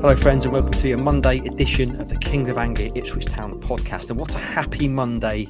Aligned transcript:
Hello, 0.00 0.14
friends, 0.14 0.44
and 0.44 0.52
welcome 0.54 0.70
to 0.70 0.86
your 0.86 0.96
Monday 0.96 1.40
edition 1.40 2.00
of 2.00 2.08
the 2.08 2.16
Kings 2.18 2.48
of 2.48 2.56
Anglia 2.56 2.92
Ipswich 2.94 3.24
Town 3.24 3.60
podcast. 3.60 4.10
And 4.10 4.18
what 4.18 4.32
a 4.32 4.38
happy 4.38 4.86
Monday 4.86 5.48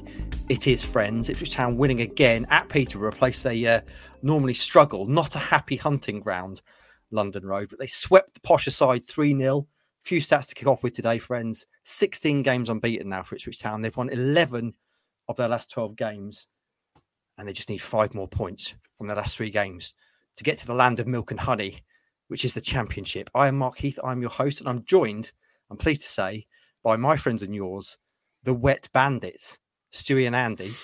it 0.49 0.65
is, 0.65 0.83
friends. 0.83 1.29
Ipswich 1.29 1.51
Town 1.51 1.77
winning 1.77 2.01
again 2.01 2.47
at 2.49 2.67
Peterborough, 2.67 3.09
a 3.09 3.15
place 3.15 3.43
they 3.43 3.63
uh, 3.67 3.81
normally 4.23 4.55
struggle. 4.55 5.05
Not 5.05 5.35
a 5.35 5.39
happy 5.39 5.75
hunting 5.75 6.19
ground, 6.19 6.63
London 7.11 7.45
Road, 7.45 7.69
but 7.69 7.77
they 7.77 7.85
swept 7.85 8.33
the 8.33 8.39
posh 8.39 8.65
aside 8.65 9.05
3 9.05 9.37
0. 9.37 9.67
Few 10.03 10.19
stats 10.19 10.47
to 10.47 10.55
kick 10.55 10.67
off 10.67 10.81
with 10.81 10.95
today, 10.95 11.19
friends. 11.19 11.67
16 11.83 12.41
games 12.41 12.69
unbeaten 12.69 13.07
now 13.07 13.21
for 13.21 13.35
Ipswich 13.35 13.59
Town. 13.59 13.83
They've 13.83 13.95
won 13.95 14.09
11 14.09 14.73
of 15.27 15.37
their 15.37 15.47
last 15.47 15.69
12 15.69 15.95
games, 15.95 16.47
and 17.37 17.47
they 17.47 17.53
just 17.53 17.69
need 17.69 17.83
five 17.83 18.15
more 18.15 18.27
points 18.27 18.73
from 18.97 19.05
their 19.05 19.17
last 19.17 19.37
three 19.37 19.51
games 19.51 19.93
to 20.37 20.43
get 20.43 20.57
to 20.57 20.65
the 20.65 20.73
land 20.73 20.99
of 20.99 21.05
milk 21.05 21.29
and 21.29 21.41
honey 21.41 21.83
which 22.29 22.45
is 22.45 22.53
the 22.53 22.61
championship. 22.61 23.29
I 23.35 23.47
am 23.47 23.57
Mark 23.57 23.79
Heath. 23.79 23.99
I'm 24.03 24.21
your 24.21 24.29
host, 24.29 24.61
and 24.61 24.69
I'm 24.69 24.85
joined, 24.85 25.31
I'm 25.69 25.77
pleased 25.77 26.01
to 26.01 26.07
say, 26.07 26.45
by 26.83 26.95
my 26.95 27.17
friends 27.17 27.43
and 27.43 27.53
yours, 27.53 27.97
the 28.43 28.53
Wet 28.53 28.87
Bandits, 28.93 29.57
Stewie 29.93 30.25
and 30.25 30.35
Andy. 30.35 30.75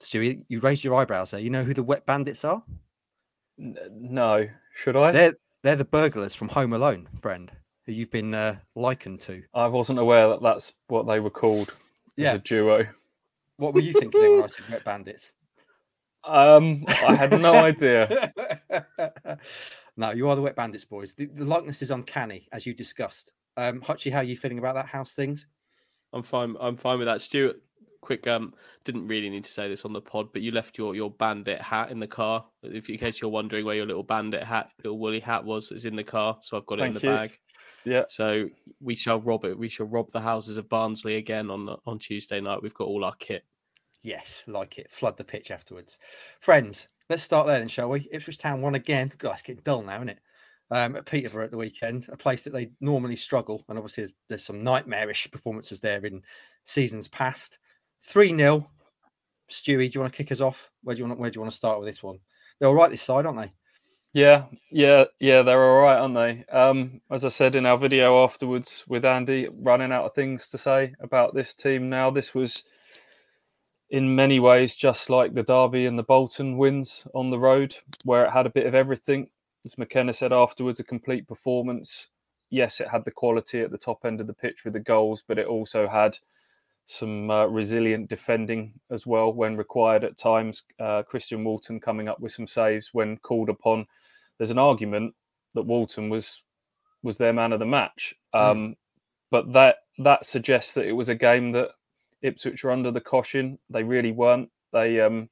Stewie, 0.00 0.44
you 0.48 0.60
raised 0.60 0.84
your 0.84 0.94
eyebrows 0.94 1.32
there. 1.32 1.40
You 1.40 1.50
know 1.50 1.64
who 1.64 1.74
the 1.74 1.82
Wet 1.82 2.06
Bandits 2.06 2.44
are? 2.44 2.62
No, 3.58 4.48
should 4.74 4.96
I? 4.96 5.10
They're 5.12 5.34
they're 5.62 5.76
the 5.76 5.84
burglars 5.84 6.34
from 6.34 6.48
Home 6.48 6.72
Alone, 6.72 7.08
friend, 7.20 7.50
who 7.86 7.92
you've 7.92 8.10
been 8.10 8.34
uh, 8.34 8.56
likened 8.74 9.20
to. 9.22 9.42
I 9.54 9.66
wasn't 9.66 9.98
aware 9.98 10.28
that 10.28 10.42
that's 10.42 10.72
what 10.88 11.06
they 11.06 11.20
were 11.20 11.30
called 11.30 11.72
yeah. 12.16 12.30
as 12.30 12.34
a 12.36 12.38
duo. 12.38 12.86
What 13.58 13.74
were 13.74 13.80
you 13.80 13.92
thinking 13.92 14.20
when 14.20 14.44
I 14.44 14.46
said 14.48 14.68
Wet 14.70 14.84
Bandits? 14.84 15.32
Um, 16.24 16.84
I 16.88 17.14
had 17.14 17.40
no 17.40 17.54
idea. 17.64 18.32
No, 19.96 20.10
you 20.10 20.28
are 20.28 20.36
the 20.36 20.42
Wet 20.42 20.56
Bandits, 20.56 20.84
boys. 20.84 21.14
The, 21.14 21.26
the 21.26 21.44
likeness 21.44 21.82
is 21.82 21.90
uncanny, 21.90 22.48
as 22.52 22.64
you 22.66 22.74
discussed. 22.74 23.32
Um, 23.56 23.80
Hutchie, 23.80 24.12
how 24.12 24.18
are 24.18 24.24
you 24.24 24.36
feeling 24.36 24.58
about 24.58 24.74
that 24.74 24.86
house 24.86 25.12
things? 25.12 25.46
I'm 26.12 26.22
fine. 26.22 26.56
I'm 26.60 26.76
fine 26.76 26.98
with 26.98 27.06
that. 27.06 27.20
Stuart, 27.20 27.62
quick. 28.00 28.26
Um, 28.26 28.54
didn't 28.84 29.08
really 29.08 29.28
need 29.28 29.44
to 29.44 29.50
say 29.50 29.68
this 29.68 29.84
on 29.84 29.92
the 29.92 30.00
pod, 30.00 30.32
but 30.32 30.42
you 30.42 30.50
left 30.50 30.78
your 30.78 30.94
your 30.94 31.10
bandit 31.10 31.60
hat 31.60 31.90
in 31.90 32.00
the 32.00 32.06
car. 32.06 32.44
If 32.62 32.88
in 32.88 32.98
case 32.98 33.20
you're 33.20 33.30
wondering 33.30 33.64
where 33.64 33.76
your 33.76 33.86
little 33.86 34.02
bandit 34.02 34.42
hat, 34.42 34.70
little 34.82 34.98
woolly 34.98 35.20
hat 35.20 35.44
was, 35.44 35.72
is 35.72 35.84
in 35.84 35.96
the 35.96 36.04
car. 36.04 36.38
So 36.42 36.56
I've 36.56 36.66
got 36.66 36.78
Thank 36.78 36.96
it 36.96 36.96
in 36.96 37.02
the 37.02 37.12
you. 37.12 37.18
bag. 37.18 37.38
Yeah. 37.84 38.04
So 38.08 38.48
we 38.80 38.94
shall 38.94 39.20
rob 39.20 39.44
it. 39.44 39.58
We 39.58 39.68
shall 39.68 39.86
rob 39.86 40.10
the 40.12 40.20
houses 40.20 40.56
of 40.56 40.68
Barnsley 40.68 41.16
again 41.16 41.50
on 41.50 41.76
on 41.86 41.98
Tuesday 41.98 42.40
night. 42.40 42.62
We've 42.62 42.74
got 42.74 42.88
all 42.88 43.04
our 43.04 43.14
kit. 43.16 43.44
Yes, 44.02 44.44
like 44.46 44.78
it. 44.78 44.90
Flood 44.90 45.16
the 45.16 45.24
pitch 45.24 45.50
afterwards. 45.50 45.98
Friends, 46.40 46.88
Let's 47.08 47.22
start 47.22 47.46
there 47.46 47.58
then, 47.58 47.68
shall 47.68 47.88
we? 47.88 48.08
Ipswich 48.12 48.38
Town 48.38 48.60
won 48.60 48.74
again. 48.74 49.12
God, 49.18 49.32
it's 49.32 49.42
getting 49.42 49.62
dull 49.64 49.82
now, 49.82 49.96
isn't 49.96 50.10
it? 50.10 50.18
Um, 50.70 50.96
at 50.96 51.04
Peterborough 51.04 51.44
at 51.44 51.50
the 51.50 51.58
weekend, 51.58 52.08
a 52.10 52.16
place 52.16 52.42
that 52.42 52.52
they 52.52 52.70
normally 52.80 53.16
struggle. 53.16 53.64
And 53.68 53.78
obviously, 53.78 54.04
there's, 54.04 54.14
there's 54.28 54.44
some 54.44 54.64
nightmarish 54.64 55.30
performances 55.30 55.80
there 55.80 56.04
in 56.06 56.22
seasons 56.64 57.08
past. 57.08 57.58
3 58.00 58.36
0. 58.36 58.68
Stewie, 59.50 59.90
do 59.90 59.96
you 59.96 60.00
want 60.00 60.12
to 60.12 60.16
kick 60.16 60.32
us 60.32 60.40
off? 60.40 60.70
Where 60.82 60.96
do 60.96 61.02
you 61.02 61.06
want, 61.06 61.20
where 61.20 61.30
do 61.30 61.36
you 61.36 61.40
want 61.42 61.52
to 61.52 61.56
start 61.56 61.78
with 61.78 61.88
this 61.88 62.02
one? 62.02 62.18
They're 62.58 62.68
all 62.68 62.74
right 62.74 62.90
this 62.90 63.02
side, 63.02 63.26
aren't 63.26 63.38
they? 63.38 63.52
Yeah, 64.14 64.44
yeah, 64.70 65.04
yeah, 65.20 65.40
they're 65.40 65.62
all 65.62 65.82
right, 65.82 65.98
aren't 65.98 66.14
they? 66.14 66.44
Um, 66.54 67.00
as 67.10 67.24
I 67.24 67.28
said 67.28 67.56
in 67.56 67.64
our 67.64 67.78
video 67.78 68.22
afterwards 68.22 68.84
with 68.86 69.06
Andy, 69.06 69.48
running 69.60 69.90
out 69.90 70.04
of 70.04 70.14
things 70.14 70.48
to 70.48 70.58
say 70.58 70.92
about 71.00 71.34
this 71.34 71.54
team 71.54 71.88
now. 71.88 72.10
This 72.10 72.34
was 72.34 72.64
in 73.92 74.16
many 74.16 74.40
ways 74.40 74.74
just 74.74 75.10
like 75.10 75.34
the 75.34 75.42
Derby 75.42 75.84
and 75.84 75.98
the 75.98 76.02
Bolton 76.02 76.56
wins 76.56 77.06
on 77.14 77.28
the 77.28 77.38
road, 77.38 77.76
where 78.04 78.24
it 78.24 78.32
had 78.32 78.46
a 78.46 78.50
bit 78.50 78.66
of 78.66 78.74
everything. 78.74 79.28
As 79.66 79.76
McKenna 79.76 80.14
said 80.14 80.32
afterwards, 80.32 80.80
a 80.80 80.84
complete 80.84 81.28
performance. 81.28 82.08
Yes, 82.48 82.80
it 82.80 82.88
had 82.88 83.04
the 83.04 83.10
quality 83.10 83.60
at 83.60 83.70
the 83.70 83.78
top 83.78 84.04
end 84.04 84.20
of 84.20 84.26
the 84.26 84.32
pitch 84.32 84.64
with 84.64 84.72
the 84.72 84.80
goals, 84.80 85.22
but 85.26 85.38
it 85.38 85.46
also 85.46 85.86
had 85.86 86.18
some 86.86 87.30
uh, 87.30 87.44
resilient 87.46 88.08
defending 88.08 88.72
as 88.90 89.06
well 89.06 89.30
when 89.30 89.56
required 89.56 90.04
at 90.04 90.16
times. 90.16 90.64
Uh, 90.80 91.02
Christian 91.02 91.44
Walton 91.44 91.78
coming 91.78 92.08
up 92.08 92.18
with 92.18 92.32
some 92.32 92.46
saves 92.46 92.90
when 92.92 93.18
called 93.18 93.50
upon. 93.50 93.86
There's 94.38 94.50
an 94.50 94.58
argument 94.58 95.14
that 95.54 95.62
Walton 95.62 96.08
was 96.08 96.42
was 97.02 97.18
their 97.18 97.32
man 97.34 97.52
of 97.52 97.58
the 97.58 97.66
match, 97.66 98.14
hmm. 98.32 98.40
um, 98.40 98.58
mm. 98.58 98.76
but 99.30 99.52
that 99.52 99.76
that 99.98 100.24
suggests 100.24 100.72
that 100.74 100.86
it 100.86 100.92
was 100.92 101.10
a 101.10 101.14
game 101.14 101.52
that 101.52 101.72
Ipswich 102.22 102.64
were 102.64 102.70
under 102.70 102.90
the 102.90 103.00
caution. 103.00 103.58
They 103.68 103.82
really 103.82 104.12
weren't. 104.12 104.50
They, 104.72 105.00
um, 105.00 105.28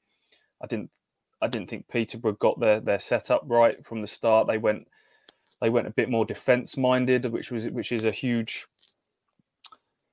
I 0.62 0.66
didn't, 0.66 0.90
I 1.40 1.48
didn't 1.48 1.70
think 1.70 1.88
Peterborough 1.88 2.32
got 2.34 2.60
their 2.60 2.80
their 2.80 3.00
setup 3.00 3.42
right 3.46 3.84
from 3.84 4.02
the 4.02 4.06
start. 4.06 4.46
They 4.46 4.58
went, 4.58 4.86
they 5.60 5.70
went 5.70 5.86
a 5.86 5.90
bit 5.92 6.10
more 6.10 6.24
defence 6.24 6.76
minded, 6.76 7.24
which 7.26 7.50
was 7.50 7.66
which 7.68 7.92
is 7.92 8.04
a 8.04 8.10
huge, 8.10 8.66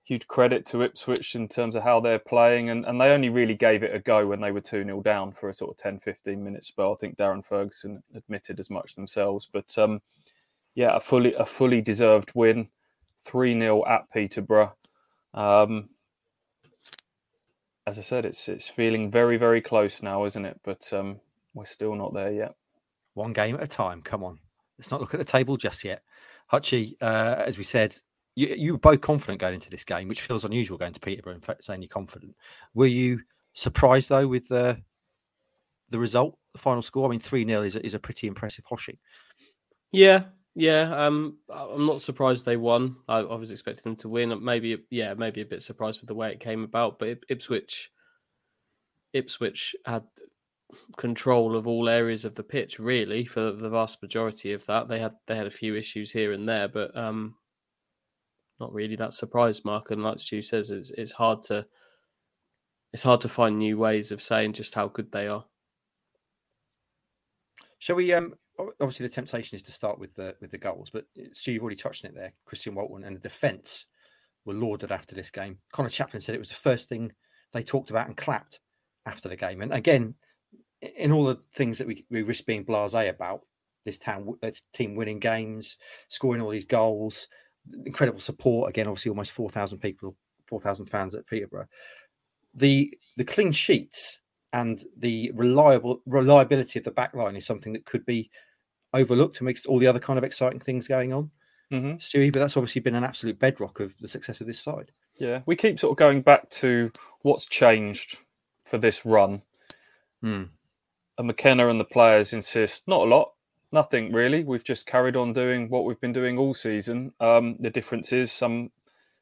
huge 0.06 0.28
credit 0.28 0.66
to 0.68 0.84
Ipswich 0.84 1.36
in 1.36 1.48
terms 1.50 1.76
of 1.76 1.84
how 1.84 2.00
they're 2.00 2.20
playing. 2.20 2.70
And, 2.70 2.86
and 2.86 3.02
they 3.02 3.10
only 3.10 3.30
really 3.30 3.56
gave 3.56 3.84
it 3.84 3.94
a 3.94 4.00
go 4.00 4.26
when 4.26 4.40
they 4.40 4.52
were 4.52 4.62
2 4.62 4.86
0 4.86 5.02
down 5.02 5.34
for 5.34 5.50
a 5.50 5.54
sort 5.54 5.72
of 5.72 5.78
10, 5.78 6.00
15 6.00 6.42
minute 6.42 6.64
spell. 6.64 6.94
I 6.94 6.96
think 6.96 7.18
Darren 7.18 7.44
Ferguson 7.44 8.02
admitted 8.16 8.60
as 8.60 8.70
much 8.70 8.96
themselves. 8.96 9.50
But 9.52 9.78
um, 9.78 10.02
yeah, 10.76 10.96
a 10.96 11.00
fully 11.00 11.34
a 11.34 11.46
fully 11.46 11.82
deserved 11.82 12.32
win, 12.36 12.70
3 13.26 13.60
0 13.60 13.86
at 13.86 14.10
Peterborough. 14.12 14.74
Um, 15.34 15.90
as 17.88 17.98
I 17.98 18.02
said, 18.02 18.26
it's 18.26 18.50
it's 18.50 18.68
feeling 18.68 19.10
very 19.10 19.38
very 19.38 19.62
close 19.62 20.04
now, 20.04 20.26
isn't 20.26 20.46
it? 20.46 20.60
But 20.64 20.92
um, 20.92 21.22
we're 21.54 21.66
still 21.66 21.96
not 21.96 22.14
there 22.14 22.34
yet. 22.34 22.54
One 23.14 23.34
game 23.34 23.56
at 23.56 23.64
a 23.64 23.68
time. 23.68 24.02
Come 24.02 24.24
on, 24.24 24.40
let's 24.78 24.92
not 24.92 25.00
look 25.00 25.14
at 25.14 25.20
the 25.20 25.26
table 25.26 25.56
just 25.56 25.84
yet. 25.86 26.04
Hutchie, 26.52 26.98
uh, 27.02 27.44
as 27.46 27.58
we 27.58 27.64
said, 27.64 27.98
you, 28.36 28.48
you 28.48 28.72
were 28.74 28.78
both 28.78 29.02
confident 29.02 29.40
going 29.40 29.56
into 29.56 29.70
this 29.70 29.86
game, 29.86 30.10
which 30.10 30.22
feels 30.22 30.44
unusual 30.44 30.78
going 30.78 30.94
to 30.94 31.00
Peterborough. 31.00 31.36
In 31.36 31.42
fact, 31.42 31.64
saying 31.64 31.82
you're 31.82 31.88
confident. 31.88 32.36
Were 32.74 32.88
you 32.88 33.22
surprised 33.54 34.10
though 34.10 34.28
with 34.28 34.50
the 34.50 34.82
the 35.90 35.98
result, 35.98 36.38
the 36.52 36.60
final 36.60 36.82
score? 36.82 37.08
I 37.08 37.12
mean, 37.12 37.22
three 37.22 37.46
0 37.46 37.62
is 37.62 37.78
is 37.78 37.94
a 37.94 38.00
pretty 38.00 38.28
impressive 38.28 38.66
hoshing. 38.70 38.98
Yeah, 39.94 40.26
yeah, 40.60 41.06
um, 41.06 41.38
I'm 41.54 41.86
not 41.86 42.02
surprised 42.02 42.44
they 42.44 42.58
won. 42.58 42.96
I, 43.08 43.20
I, 43.20 43.36
was 43.36 43.52
expecting 43.52 43.92
them 43.92 43.96
to 43.98 44.10
win. 44.10 44.44
Maybe, 44.44 44.76
yeah, 44.90 45.14
maybe 45.14 45.42
a 45.42 45.46
bit 45.46 45.62
surprised 45.62 46.02
with 46.02 46.08
the 46.08 46.16
way 46.16 46.32
it 46.32 46.40
came 46.40 46.64
about. 46.64 46.98
But 46.98 47.20
Ipswich, 47.30 47.92
Ipswich 49.14 49.76
had 49.86 50.02
control 50.98 51.56
of 51.56 51.68
all 51.68 51.88
areas 51.88 52.26
of 52.26 52.34
the 52.34 52.44
pitch 52.44 52.80
really 52.80 53.24
for 53.24 53.52
the 53.52 53.70
vast 53.70 54.02
majority 54.02 54.52
of 54.52 54.66
that. 54.66 54.88
They 54.88 54.98
had 54.98 55.14
they 55.28 55.36
had 55.36 55.46
a 55.46 55.52
few 55.52 55.76
issues 55.76 56.12
here 56.12 56.32
and 56.32 56.50
there, 56.50 56.68
but 56.68 56.98
um, 56.98 57.36
not 58.60 58.74
really 58.74 58.96
that 58.96 59.14
surprised. 59.14 59.64
Mark 59.64 59.92
and 59.92 60.02
like 60.02 60.18
Stu 60.18 60.42
says, 60.42 60.72
it's 60.72 60.90
it's 60.90 61.12
hard 61.12 61.44
to 61.44 61.68
it's 62.94 63.04
hard 63.04 63.22
to 63.22 63.30
find 63.30 63.60
new 63.60 63.78
ways 63.78 64.12
of 64.12 64.24
saying 64.24 64.54
just 64.54 64.74
how 64.74 64.88
good 64.88 65.12
they 65.12 65.28
are. 65.28 65.46
Shall 67.78 67.98
we 67.98 68.12
um 68.12 68.34
obviously 68.60 69.06
the 69.06 69.14
temptation 69.14 69.56
is 69.56 69.62
to 69.64 69.72
start 69.72 70.00
with 70.00 70.14
the 70.16 70.36
with 70.42 70.52
the 70.52 70.58
goals, 70.58 70.90
but 70.92 71.06
uh, 71.20 71.26
Stu, 71.34 71.52
you've 71.52 71.62
already 71.62 71.76
touched 71.76 72.06
on 72.06 72.12
it 72.12 72.16
there. 72.16 72.34
Christian 72.46 72.76
Walton 72.76 73.04
and 73.04 73.16
the 73.16 73.22
defence 73.22 73.86
were 74.46 74.54
lauded 74.54 74.92
after 74.92 75.16
this 75.16 75.30
game. 75.30 75.58
Conor 75.72 75.90
Chaplin 75.90 76.22
said 76.22 76.36
it 76.36 76.40
was 76.40 76.50
the 76.50 76.56
first 76.56 76.90
thing 76.90 77.12
they 77.54 77.64
talked 77.64 77.90
about 77.90 78.08
and 78.08 78.18
clapped 78.18 78.60
after 79.06 79.30
the 79.30 79.36
game. 79.36 79.62
And 79.62 79.74
again, 79.74 80.16
in 80.82 81.12
all 81.12 81.26
the 81.26 81.40
things 81.54 81.78
that 81.78 81.88
we, 81.88 82.06
we 82.10 82.22
risk 82.22 82.46
being 82.46 82.66
blasé 82.66 83.10
about, 83.10 83.42
this 83.86 83.98
town, 83.98 84.38
this 84.42 84.62
team 84.74 84.96
winning 84.96 85.20
games, 85.20 85.78
scoring 86.08 86.42
all 86.42 86.50
these 86.50 86.66
goals, 86.66 87.28
incredible 87.86 88.20
support. 88.20 88.70
Again, 88.70 88.88
obviously, 88.88 89.10
almost 89.10 89.32
four 89.32 89.50
thousand 89.50 89.80
people, 89.80 90.16
four 90.48 90.60
thousand 90.60 90.88
fans 90.88 91.16
at 91.16 91.28
Peterborough. 91.28 91.68
The 92.54 92.94
the 93.16 93.26
clean 93.26 93.52
sheets 93.52 94.20
and 94.54 94.84
the 94.98 95.32
reliable 95.36 96.02
reliability 96.06 96.80
of 96.80 96.86
the 96.86 96.92
back 96.92 97.14
line 97.14 97.36
is 97.36 97.46
something 97.46 97.74
that 97.74 97.86
could 97.86 98.06
be 98.06 98.30
overlooked 98.94 99.42
amidst 99.42 99.66
all 99.66 99.80
the 99.80 99.88
other 99.88 100.00
kind 100.00 100.18
of 100.18 100.24
exciting 100.24 100.60
things 100.60 100.88
going 100.88 101.14
on. 101.14 101.32
Mm-hmm. 101.72 101.98
Stewie, 101.98 102.32
but 102.32 102.40
that's 102.40 102.56
obviously 102.56 102.82
been 102.82 102.96
an 102.96 103.04
absolute 103.04 103.40
bedrock 103.40 103.80
of 103.80 103.94
the 104.00 104.08
success 104.08 104.40
of 104.40 104.48
this 104.48 104.60
side. 104.60 104.92
Yeah, 105.20 105.42
we 105.46 105.56
keep 105.56 105.80
sort 105.80 105.92
of 105.92 105.98
going 105.98 106.22
back 106.22 106.50
to 106.52 106.92
what's 107.22 107.46
changed 107.46 108.18
for 108.66 108.78
this 108.78 109.06
run. 109.06 109.42
Mm. 110.24 110.50
And 111.18 111.28
McKenna 111.28 111.68
and 111.68 111.80
the 111.80 111.86
players 111.86 112.34
insist 112.34 112.88
not 112.88 113.02
a 113.02 113.10
lot, 113.10 113.34
nothing 113.72 114.14
really. 114.14 114.44
We've 114.44 114.64
just 114.64 114.86
carried 114.86 115.16
on 115.16 115.34
doing 115.34 115.70
what 115.70 115.84
we've 115.84 116.00
been 116.00 116.14
doing 116.14 116.38
all 116.38 116.54
season. 116.54 117.12
Um, 117.20 117.58
the 117.60 117.70
difference 117.70 118.14
is 118.14 118.32
some 118.32 118.72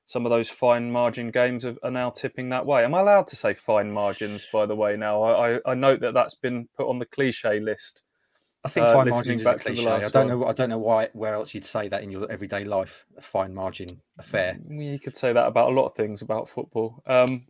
some 0.07 0.25
of 0.25 0.29
those 0.29 0.51
fine 0.51 0.91
margin 0.91 1.31
games 1.31 1.65
are, 1.65 1.75
are, 1.81 1.89
now 1.89 2.11
tipping 2.11 2.49
that 2.49 2.63
way. 2.63 2.83
Am 2.83 2.93
I 2.93 2.99
allowed 2.99 3.25
to 3.27 3.35
say 3.35 3.55
fine 3.55 3.91
margins? 3.91 4.45
By 4.53 4.67
the 4.67 4.75
way, 4.75 4.95
now 4.95 5.23
I, 5.23 5.55
I, 5.55 5.59
I 5.65 5.73
note 5.73 5.99
that 6.01 6.13
that's 6.13 6.35
been 6.35 6.67
put 6.77 6.87
on 6.87 6.99
the 6.99 7.07
cliche 7.07 7.59
list 7.59 8.03
I 8.65 8.67
think 8.67 8.87
uh, 8.87 8.93
fine 8.93 9.09
margins 9.09 9.41
is 9.41 9.47
a 9.47 9.53
cliche. 9.55 9.87
I 9.87 10.09
don't 10.09 10.27
know. 10.27 10.45
I 10.45 10.53
don't 10.53 10.69
know 10.69 10.79
why. 10.79 11.09
Where 11.13 11.35
else 11.35 11.53
you'd 11.53 11.65
say 11.65 11.87
that 11.87 12.01
in 12.01 12.09
your 12.09 12.29
everyday 12.31 12.63
life? 12.63 13.05
A 13.15 13.21
fine 13.21 13.53
margin 13.53 13.85
affair. 14.17 14.57
Mm, 14.67 14.93
you 14.93 14.99
could 14.99 15.15
say 15.15 15.31
that 15.31 15.45
about 15.45 15.71
a 15.71 15.75
lot 15.75 15.85
of 15.85 15.93
things 15.93 16.23
about 16.23 16.49
football. 16.49 17.03
Um, 17.05 17.45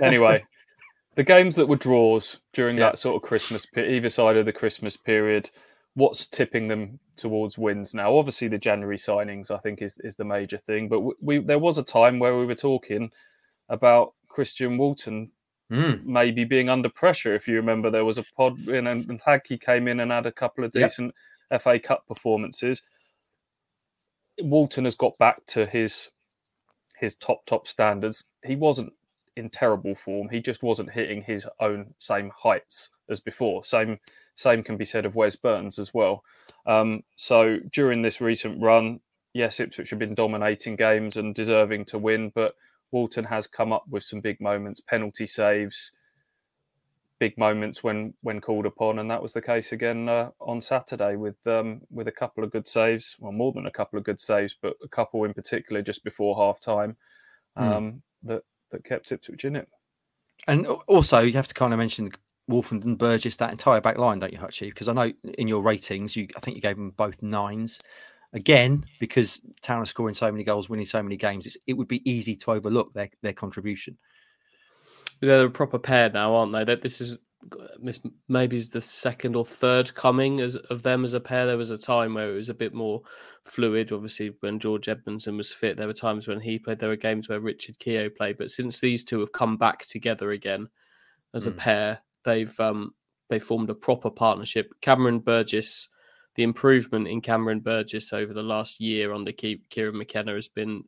anyway, 0.00 0.44
the 1.14 1.22
games 1.22 1.54
that 1.54 1.68
were 1.68 1.76
draws 1.76 2.38
during 2.52 2.76
yeah. 2.76 2.86
that 2.86 2.98
sort 2.98 3.14
of 3.14 3.22
Christmas, 3.22 3.66
either 3.76 4.08
side 4.08 4.36
of 4.36 4.44
the 4.44 4.52
Christmas 4.52 4.96
period, 4.96 5.48
what's 5.94 6.26
tipping 6.26 6.66
them 6.66 6.98
towards 7.16 7.56
wins 7.56 7.94
now? 7.94 8.16
Obviously, 8.16 8.48
the 8.48 8.58
January 8.58 8.98
signings 8.98 9.48
I 9.52 9.58
think 9.58 9.80
is 9.80 9.96
is 10.02 10.16
the 10.16 10.24
major 10.24 10.58
thing. 10.58 10.88
But 10.88 11.02
we 11.22 11.38
there 11.38 11.60
was 11.60 11.78
a 11.78 11.84
time 11.84 12.18
where 12.18 12.36
we 12.36 12.46
were 12.46 12.56
talking 12.56 13.12
about 13.68 14.14
Christian 14.26 14.76
Walton 14.76 15.30
Mm. 15.72 16.04
maybe 16.04 16.44
being 16.44 16.68
under 16.68 16.88
pressure. 16.90 17.34
If 17.34 17.48
you 17.48 17.54
remember, 17.56 17.90
there 17.90 18.04
was 18.04 18.18
a 18.18 18.24
pod 18.36 18.58
and, 18.68 18.86
and 18.86 19.22
Hladky 19.22 19.58
came 19.60 19.88
in 19.88 20.00
and 20.00 20.10
had 20.12 20.26
a 20.26 20.32
couple 20.32 20.64
of 20.64 20.72
Yep. 20.74 20.90
decent 20.90 21.14
FA 21.60 21.78
Cup 21.78 22.06
performances. 22.06 22.82
Walton 24.40 24.84
has 24.84 24.94
got 24.94 25.16
back 25.18 25.44
to 25.46 25.66
his 25.66 26.10
his 26.98 27.14
top 27.16 27.44
top 27.46 27.66
standards. 27.66 28.24
He 28.44 28.56
wasn't 28.56 28.92
in 29.36 29.50
terrible 29.50 29.94
form. 29.94 30.28
He 30.28 30.40
just 30.40 30.62
wasn't 30.62 30.90
hitting 30.90 31.22
his 31.22 31.46
own 31.60 31.94
same 31.98 32.30
heights 32.36 32.90
as 33.08 33.20
before. 33.20 33.64
Same 33.64 33.98
same 34.36 34.62
can 34.62 34.76
be 34.76 34.84
said 34.84 35.04
of 35.06 35.14
Wes 35.14 35.36
Burns 35.36 35.78
as 35.78 35.92
well. 35.92 36.24
Um, 36.66 37.02
so 37.16 37.58
during 37.72 38.02
this 38.02 38.20
recent 38.20 38.60
run, 38.62 39.00
yes, 39.34 39.58
Ipswich 39.60 39.90
have 39.90 39.98
been 39.98 40.14
dominating 40.14 40.76
games 40.76 41.16
and 41.16 41.34
deserving 41.34 41.84
to 41.86 41.98
win, 41.98 42.30
but 42.34 42.54
Walton 42.92 43.24
has 43.24 43.46
come 43.46 43.72
up 43.72 43.84
with 43.88 44.04
some 44.04 44.20
big 44.20 44.40
moments, 44.40 44.80
penalty 44.80 45.26
saves, 45.26 45.92
big 47.18 47.36
moments 47.38 47.82
when 47.82 48.14
when 48.22 48.40
called 48.40 48.66
upon, 48.66 48.98
and 48.98 49.10
that 49.10 49.22
was 49.22 49.32
the 49.32 49.42
case 49.42 49.72
again 49.72 50.08
uh, 50.08 50.30
on 50.40 50.60
Saturday 50.60 51.16
with 51.16 51.44
um, 51.46 51.80
with 51.90 52.08
a 52.08 52.12
couple 52.12 52.44
of 52.44 52.52
good 52.52 52.68
saves, 52.68 53.16
well 53.18 53.32
more 53.32 53.52
than 53.52 53.66
a 53.66 53.70
couple 53.70 53.98
of 53.98 54.04
good 54.04 54.20
saves, 54.20 54.56
but 54.60 54.74
a 54.84 54.88
couple 54.88 55.24
in 55.24 55.34
particular 55.34 55.82
just 55.82 56.04
before 56.04 56.36
half 56.36 56.60
time 56.60 56.96
um, 57.56 58.02
that 58.22 58.42
that 58.70 58.84
kept 58.84 59.10
Ipswich 59.12 59.44
in 59.44 59.56
it. 59.56 59.68
And 60.46 60.66
also, 60.66 61.20
you 61.20 61.32
have 61.34 61.48
to 61.48 61.54
kind 61.54 61.72
of 61.72 61.78
mention 61.78 62.12
Woolfenden 62.50 62.84
and 62.84 62.98
Burgess, 62.98 63.36
that 63.36 63.52
entire 63.52 63.80
back 63.80 63.98
line, 63.98 64.18
don't 64.18 64.32
you, 64.32 64.38
Hutchie? 64.38 64.68
Because 64.68 64.88
I 64.88 64.92
know 64.92 65.12
in 65.38 65.48
your 65.48 65.62
ratings, 65.62 66.16
you 66.16 66.26
I 66.36 66.40
think 66.40 66.56
you 66.56 66.62
gave 66.62 66.76
them 66.76 66.90
both 66.90 67.22
nines. 67.22 67.78
Again, 68.34 68.84
because 68.98 69.40
Town 69.60 69.82
are 69.82 69.86
scoring 69.86 70.14
so 70.14 70.30
many 70.32 70.42
goals, 70.42 70.68
winning 70.68 70.86
so 70.86 71.02
many 71.02 71.16
games, 71.16 71.46
it's, 71.46 71.56
it 71.66 71.74
would 71.74 71.88
be 71.88 72.08
easy 72.10 72.34
to 72.36 72.52
overlook 72.52 72.94
their, 72.94 73.10
their 73.20 73.34
contribution. 73.34 73.98
They're 75.20 75.46
a 75.46 75.50
proper 75.50 75.78
pair 75.78 76.10
now, 76.10 76.34
aren't 76.34 76.52
they? 76.52 76.64
That 76.64 76.82
this 76.82 77.00
is 77.00 77.18
maybe 78.28 78.56
is 78.56 78.68
the 78.68 78.80
second 78.80 79.34
or 79.34 79.44
third 79.44 79.92
coming 79.94 80.40
as 80.40 80.56
of 80.56 80.82
them 80.82 81.04
as 81.04 81.12
a 81.12 81.20
pair. 81.20 81.46
There 81.46 81.58
was 81.58 81.70
a 81.70 81.78
time 81.78 82.14
where 82.14 82.30
it 82.32 82.36
was 82.36 82.48
a 82.48 82.54
bit 82.54 82.72
more 82.72 83.02
fluid. 83.44 83.92
Obviously, 83.92 84.34
when 84.40 84.58
George 84.58 84.88
Edmondson 84.88 85.36
was 85.36 85.52
fit, 85.52 85.76
there 85.76 85.86
were 85.86 85.92
times 85.92 86.26
when 86.26 86.40
he 86.40 86.58
played. 86.58 86.78
There 86.78 86.88
were 86.88 86.96
games 86.96 87.28
where 87.28 87.40
Richard 87.40 87.78
Keogh 87.78 88.10
played. 88.10 88.38
But 88.38 88.50
since 88.50 88.80
these 88.80 89.04
two 89.04 89.20
have 89.20 89.32
come 89.32 89.56
back 89.56 89.86
together 89.86 90.30
again 90.30 90.68
as 91.34 91.46
a 91.46 91.52
Mm. 91.52 91.56
pair, 91.56 92.00
they've 92.24 92.60
um 92.60 92.94
they 93.28 93.38
formed 93.38 93.70
a 93.70 93.74
proper 93.74 94.10
partnership. 94.10 94.72
Cameron 94.80 95.18
Burgess, 95.18 95.88
the 96.34 96.42
improvement 96.42 97.08
in 97.08 97.20
Cameron 97.20 97.60
Burgess 97.60 98.12
over 98.12 98.32
the 98.32 98.42
last 98.42 98.80
year 98.80 99.12
under 99.12 99.32
Kieran 99.32 99.98
McKenna 99.98 100.34
has 100.34 100.48
been 100.48 100.84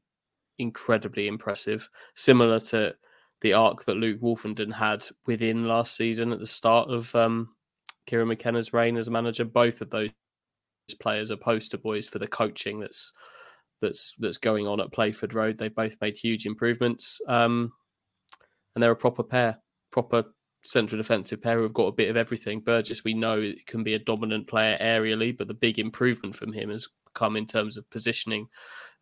incredibly 0.58 1.26
impressive. 1.26 1.88
Similar 2.14 2.60
to 2.60 2.94
the 3.40 3.52
arc 3.52 3.84
that 3.84 3.96
Luke 3.96 4.20
Woolfenden 4.20 4.72
had 4.72 5.04
within 5.26 5.68
last 5.68 5.96
season 5.96 6.32
at 6.32 6.38
the 6.38 6.46
start 6.46 6.90
of 6.90 7.14
um, 7.14 7.50
Kieran 8.06 8.28
McKenna's 8.28 8.72
reign 8.72 8.96
as 8.96 9.10
manager. 9.10 9.44
Both 9.44 9.80
of 9.80 9.90
those 9.90 10.10
players 11.00 11.30
are 11.30 11.36
poster 11.36 11.78
boys 11.78 12.08
for 12.08 12.18
the 12.18 12.26
coaching 12.26 12.80
that's 12.80 13.12
that's 13.80 14.14
that's 14.18 14.38
going 14.38 14.66
on 14.66 14.80
at 14.80 14.92
Playford 14.92 15.34
Road. 15.34 15.58
They've 15.58 15.74
both 15.74 15.96
made 16.00 16.16
huge 16.16 16.46
improvements, 16.46 17.20
um, 17.28 17.72
and 18.74 18.82
they're 18.82 18.92
a 18.92 18.96
proper 18.96 19.22
pair, 19.22 19.58
proper 19.90 20.24
central 20.64 20.96
defensive 20.98 21.42
pair 21.42 21.58
who've 21.58 21.72
got 21.72 21.86
a 21.86 21.92
bit 21.92 22.10
of 22.10 22.16
everything. 22.16 22.60
Burgess, 22.60 23.04
we 23.04 23.14
know, 23.14 23.52
can 23.66 23.82
be 23.84 23.94
a 23.94 23.98
dominant 23.98 24.46
player 24.46 24.76
aerially, 24.80 25.36
but 25.36 25.48
the 25.48 25.54
big 25.54 25.78
improvement 25.78 26.34
from 26.34 26.52
him 26.52 26.70
has 26.70 26.88
come 27.14 27.36
in 27.36 27.46
terms 27.46 27.76
of 27.76 27.88
positioning. 27.90 28.48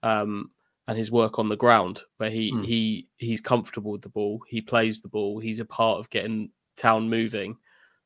Um, 0.02 0.50
and 0.88 0.98
his 0.98 1.12
work 1.12 1.38
on 1.38 1.48
the 1.48 1.56
ground, 1.56 2.02
where 2.16 2.28
he 2.30 2.52
Mm. 2.52 2.64
he 2.66 3.08
he's 3.16 3.40
comfortable 3.40 3.92
with 3.92 4.02
the 4.02 4.08
ball, 4.08 4.40
he 4.48 4.60
plays 4.60 5.00
the 5.00 5.08
ball, 5.08 5.38
he's 5.38 5.60
a 5.60 5.64
part 5.64 6.00
of 6.00 6.10
getting 6.10 6.50
town 6.76 7.08
moving. 7.08 7.56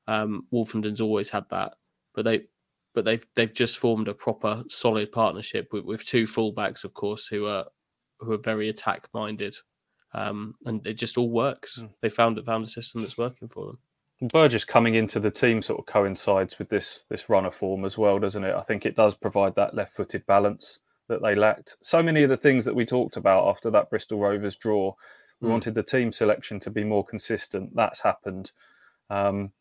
Um, 0.06 0.46
Woolfenden's 0.52 1.00
always 1.00 1.30
had 1.30 1.48
that, 1.50 1.74
but 2.14 2.26
they 2.26 2.46
but 2.92 3.04
they've 3.06 3.26
they've 3.34 3.52
just 3.52 3.78
formed 3.78 4.08
a 4.08 4.14
proper 4.14 4.62
solid 4.68 5.10
partnership 5.10 5.72
with, 5.72 5.84
with 5.84 6.04
two 6.04 6.24
fullbacks, 6.24 6.84
of 6.84 6.92
course, 6.92 7.26
who 7.26 7.46
are 7.46 7.64
who 8.20 8.32
are 8.32 8.38
very 8.38 8.68
attack 8.68 9.08
minded, 9.14 9.56
um, 10.16 10.54
and 10.64 10.86
it 10.86 10.94
just 10.94 11.18
all 11.18 11.30
works. 11.30 11.78
Mm. 11.78 11.90
They 12.00 12.08
found 12.08 12.40
found 12.44 12.64
a 12.64 12.68
system 12.68 13.02
that's 13.02 13.18
working 13.18 13.48
for 13.48 13.66
them. 13.66 13.78
Burgess 14.32 14.64
coming 14.64 14.94
into 14.94 15.20
the 15.20 15.30
team 15.30 15.60
sort 15.60 15.78
of 15.78 15.84
coincides 15.86 16.58
with 16.58 16.70
this 16.70 17.04
this 17.10 17.28
runner 17.28 17.50
form 17.50 17.84
as 17.84 17.98
well, 17.98 18.18
doesn't 18.18 18.44
it? 18.44 18.54
I 18.54 18.62
think 18.62 18.86
it 18.86 18.96
does 18.96 19.14
provide 19.14 19.54
that 19.56 19.74
left-footed 19.74 20.24
balance 20.26 20.80
that 21.08 21.20
they 21.22 21.34
lacked. 21.34 21.76
So 21.82 22.02
many 22.02 22.22
of 22.22 22.30
the 22.30 22.36
things 22.36 22.64
that 22.64 22.74
we 22.74 22.86
talked 22.86 23.16
about 23.16 23.46
after 23.46 23.70
that 23.70 23.90
Bristol 23.90 24.18
Rovers 24.18 24.56
draw, 24.56 24.94
we 25.40 25.48
Mm. 25.48 25.52
wanted 25.52 25.74
the 25.74 25.82
team 25.82 26.12
selection 26.12 26.58
to 26.60 26.70
be 26.70 26.82
more 26.82 27.04
consistent. 27.04 27.76
That's 27.76 28.00
happened. 28.00 28.52
Um, 29.10 29.52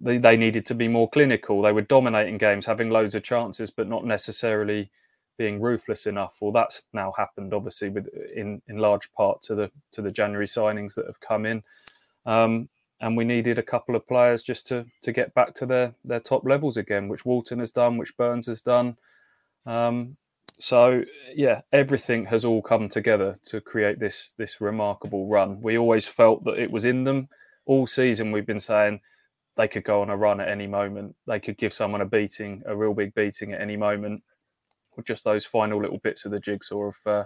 they 0.00 0.18
they 0.18 0.36
needed 0.36 0.66
to 0.66 0.74
be 0.74 0.88
more 0.88 1.08
clinical. 1.08 1.62
They 1.62 1.72
were 1.72 1.82
dominating 1.82 2.38
games, 2.38 2.66
having 2.66 2.90
loads 2.90 3.14
of 3.14 3.22
chances, 3.22 3.70
but 3.70 3.88
not 3.88 4.04
necessarily 4.04 4.90
being 5.36 5.60
ruthless 5.60 6.06
enough. 6.06 6.36
Well, 6.40 6.52
that's 6.52 6.84
now 6.92 7.12
happened, 7.16 7.54
obviously, 7.54 7.88
with 7.88 8.08
in 8.34 8.60
in 8.68 8.78
large 8.78 9.12
part 9.12 9.42
to 9.42 9.54
the 9.54 9.70
to 9.92 10.02
the 10.02 10.10
January 10.10 10.46
signings 10.46 10.94
that 10.94 11.06
have 11.06 11.20
come 11.20 11.46
in. 11.46 11.62
Um, 12.24 12.68
and 13.00 13.16
we 13.16 13.24
needed 13.24 13.58
a 13.58 13.62
couple 13.62 13.94
of 13.94 14.06
players 14.06 14.42
just 14.42 14.66
to 14.68 14.86
to 15.02 15.12
get 15.12 15.34
back 15.34 15.54
to 15.56 15.66
their 15.66 15.94
their 16.04 16.20
top 16.20 16.44
levels 16.44 16.76
again, 16.76 17.08
which 17.08 17.24
Walton 17.24 17.58
has 17.58 17.72
done, 17.72 17.96
which 17.98 18.16
Burns 18.16 18.46
has 18.46 18.62
done. 18.62 18.96
Um, 19.66 20.16
so 20.58 21.02
yeah, 21.34 21.60
everything 21.72 22.24
has 22.26 22.44
all 22.44 22.62
come 22.62 22.88
together 22.88 23.36
to 23.44 23.60
create 23.60 23.98
this 23.98 24.32
this 24.38 24.60
remarkable 24.60 25.26
run. 25.26 25.60
We 25.60 25.78
always 25.78 26.06
felt 26.06 26.44
that 26.44 26.58
it 26.58 26.70
was 26.70 26.84
in 26.84 27.04
them 27.04 27.28
all 27.66 27.86
season. 27.86 28.32
We've 28.32 28.46
been 28.46 28.60
saying 28.60 29.00
they 29.56 29.68
could 29.68 29.84
go 29.84 30.02
on 30.02 30.10
a 30.10 30.16
run 30.16 30.40
at 30.40 30.48
any 30.48 30.66
moment. 30.66 31.14
They 31.26 31.40
could 31.40 31.56
give 31.56 31.74
someone 31.74 32.00
a 32.00 32.06
beating, 32.06 32.62
a 32.66 32.76
real 32.76 32.94
big 32.94 33.14
beating 33.14 33.52
at 33.52 33.60
any 33.60 33.76
moment. 33.76 34.22
Just 35.04 35.24
those 35.24 35.44
final 35.44 35.80
little 35.80 35.98
bits 35.98 36.24
of 36.24 36.30
the 36.32 36.40
jigsaw 36.40 36.88
of 36.88 36.96
uh, 37.06 37.24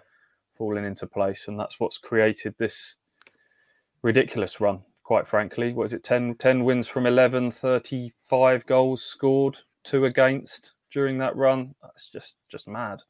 falling 0.56 0.84
into 0.84 1.06
place, 1.06 1.49
and 1.49 1.58
that's 1.58 1.78
what's 1.81 1.99
created 1.99 2.55
this 2.58 2.96
ridiculous 4.02 4.61
run. 4.61 4.81
Quite 5.02 5.26
frankly, 5.26 5.72
what 5.72 5.84
is 5.84 5.93
it? 5.93 6.05
10, 6.05 6.36
10 6.36 6.65
wins 6.65 6.86
from 6.86 7.06
11, 7.06 7.50
35 7.53 8.67
goals 8.67 9.03
scored, 9.03 9.58
two 9.82 10.05
against 10.05 10.74
during 10.93 11.19
that 11.19 11.34
run. 11.36 11.74
That's 11.82 12.08
just 12.08 12.36
just 12.48 12.69
mad. 12.69 13.00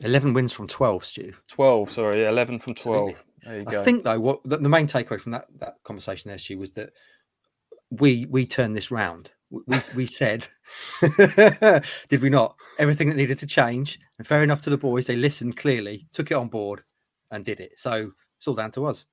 11 0.00 0.32
wins 0.32 0.52
from 0.52 0.66
12, 0.66 1.04
Stu. 1.04 1.32
12, 1.48 1.90
sorry, 1.92 2.22
yeah, 2.22 2.28
11 2.28 2.58
from 2.60 2.74
12. 2.74 3.24
There 3.44 3.56
you 3.56 3.64
I 3.66 3.70
go. 3.70 3.84
think 3.84 4.04
though, 4.04 4.20
what 4.20 4.40
the, 4.44 4.56
the 4.58 4.68
main 4.68 4.86
takeaway 4.86 5.20
from 5.20 5.32
that 5.32 5.46
that 5.58 5.76
conversation 5.84 6.28
there, 6.28 6.38
Stu, 6.38 6.58
was 6.58 6.70
that 6.72 6.90
we 7.90 8.26
we 8.26 8.46
turned 8.46 8.76
this 8.76 8.90
round. 8.90 9.30
We 9.52 9.80
we, 9.94 10.06
said, 10.06 10.48
did 11.00 12.22
we 12.22 12.30
not? 12.30 12.56
Everything 12.78 13.08
that 13.08 13.16
needed 13.16 13.38
to 13.38 13.46
change, 13.46 14.00
and 14.18 14.26
fair 14.26 14.42
enough 14.42 14.62
to 14.62 14.70
the 14.70 14.78
boys, 14.78 15.06
they 15.06 15.16
listened 15.16 15.58
clearly, 15.58 16.06
took 16.12 16.30
it 16.30 16.34
on 16.34 16.48
board, 16.48 16.84
and 17.30 17.44
did 17.44 17.60
it. 17.60 17.78
So 17.78 18.12
it's 18.38 18.48
all 18.48 18.54
down 18.54 18.70
to 18.72 18.86
us. 18.86 19.04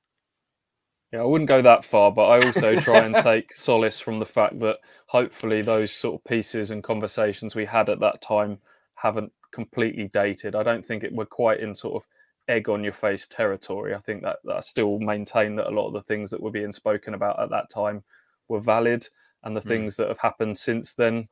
Yeah, 1.12 1.22
I 1.22 1.25
wouldn't 1.25 1.48
go 1.48 1.62
that 1.62 1.84
far, 1.84 2.12
but 2.12 2.27
I 2.27 2.46
also 2.46 2.79
try 2.79 3.00
and 3.00 3.15
take 3.15 3.51
solace 3.53 4.00
from 4.00 4.19
the 4.19 4.25
fact 4.25 4.60
that 4.60 4.77
hopefully 5.08 5.62
those 5.62 5.91
sort 5.91 6.15
of 6.15 6.24
pieces 6.24 6.72
and 6.72 6.84
conversations 6.84 7.55
we 7.55 7.65
had 7.65 7.89
at 7.89 8.00
that 8.00 8.22
time 8.22 8.60
haven't 8.93 9.31
completely 9.51 10.10
dated. 10.13 10.55
I 10.55 10.63
don't 10.63 10.86
think 10.86 11.03
it 11.03 11.13
we're 11.13 11.25
quite 11.25 11.60
in 11.62 11.74
sort 11.74 11.96
of 11.96 12.08
egg 12.48 12.69
on 12.69 12.84
your 12.84 12.93
face 12.93 13.27
territory. 13.27 13.96
I 13.96 14.00
think 14.00 14.22
that, 14.22 14.38
that 14.43 14.58
I 14.58 14.62
still 14.62 15.00
maintain 15.00 15.55
that 15.55 15.67
a 15.67 15.72
lot 15.72 15.88
of 15.88 15.93
the 15.93 16.01
things 16.01 16.29
that 16.31 16.41
were 16.41 16.51
being 16.51 16.72
spoken 16.72 17.13
about 17.15 17.41
at 17.41 17.50
that 17.50 17.69
time 17.69 18.03
were 18.48 18.60
valid, 18.60 19.08
and 19.43 19.55
the 19.55 19.62
Mm. 19.62 19.67
things 19.67 19.96
that 19.96 20.08
have 20.08 20.19
happened 20.19 20.58
since 20.58 20.93
then 20.93 21.27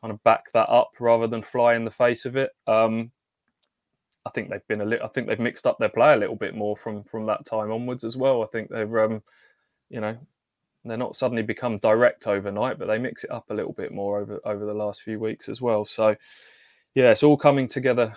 kind 0.00 0.12
of 0.12 0.22
back 0.24 0.52
that 0.52 0.68
up 0.68 0.90
rather 1.00 1.26
than 1.26 1.42
fly 1.42 1.74
in 1.74 1.84
the 1.84 1.90
face 1.90 2.24
of 2.24 2.36
it. 2.36 2.50
Um, 2.66 3.10
I 4.24 4.30
think 4.30 4.50
they've 4.50 4.66
been 4.68 4.80
a 4.80 4.84
little. 4.84 5.06
I 5.06 5.08
think 5.10 5.26
they've 5.28 5.38
mixed 5.38 5.66
up 5.66 5.78
their 5.78 5.88
play 5.88 6.12
a 6.14 6.16
little 6.16 6.36
bit 6.36 6.54
more 6.54 6.76
from 6.76 7.04
from 7.04 7.24
that 7.26 7.44
time 7.46 7.70
onwards 7.70 8.04
as 8.04 8.16
well. 8.16 8.42
I 8.42 8.46
think 8.46 8.68
they've, 8.68 8.96
um, 8.96 9.22
you 9.88 10.00
know, 10.00 10.18
they're 10.84 10.96
not 10.96 11.16
suddenly 11.16 11.42
become 11.42 11.78
direct 11.78 12.26
overnight, 12.26 12.78
but 12.78 12.86
they 12.86 12.98
mix 12.98 13.24
it 13.24 13.30
up 13.30 13.50
a 13.50 13.54
little 13.54 13.72
bit 13.72 13.92
more 13.92 14.20
over 14.20 14.40
over 14.44 14.66
the 14.66 14.74
last 14.74 15.02
few 15.02 15.18
weeks 15.20 15.48
as 15.48 15.60
well. 15.60 15.84
So, 15.86 16.16
yeah, 16.94 17.10
it's 17.10 17.22
all 17.22 17.36
coming 17.36 17.68
together 17.68 18.14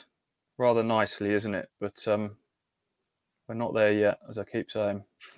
rather 0.58 0.84
nicely, 0.84 1.34
isn't 1.34 1.54
it? 1.56 1.70
But 1.80 2.08
um, 2.08 2.36
we're 3.48 3.56
not 3.56 3.74
there 3.74 3.94
yet, 3.94 4.20
as 4.30 4.38
I 4.38 4.44
keep 4.44 4.72
saying. 4.72 5.04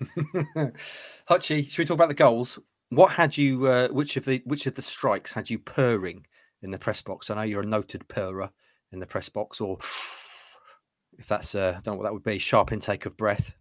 Hutchie, 1.28 1.68
should 1.68 1.78
we 1.78 1.84
talk 1.84 1.94
about 1.94 2.08
the 2.08 2.14
goals? 2.14 2.58
What 2.92 3.12
had 3.12 3.38
you? 3.38 3.66
Uh, 3.66 3.88
which 3.88 4.16
of 4.16 4.24
the 4.26 4.42
which 4.44 4.66
of 4.66 4.74
the 4.74 4.82
strikes 4.82 5.32
had 5.32 5.48
you 5.48 5.58
purring 5.58 6.26
in 6.60 6.70
the 6.70 6.78
press 6.78 7.00
box? 7.00 7.30
I 7.30 7.34
know 7.36 7.42
you're 7.42 7.62
a 7.62 7.66
noted 7.66 8.06
purrer 8.08 8.50
in 8.92 9.00
the 9.00 9.06
press 9.06 9.28
box, 9.30 9.60
or 9.62 9.78
if 11.18 11.26
that's 11.26 11.54
uh, 11.54 11.74
I 11.76 11.80
don't 11.80 11.94
know 11.94 11.94
what 11.94 12.02
that 12.04 12.12
would 12.12 12.22
be. 12.22 12.38
Sharp 12.38 12.70
intake 12.70 13.06
of 13.06 13.16
breath. 13.16 13.54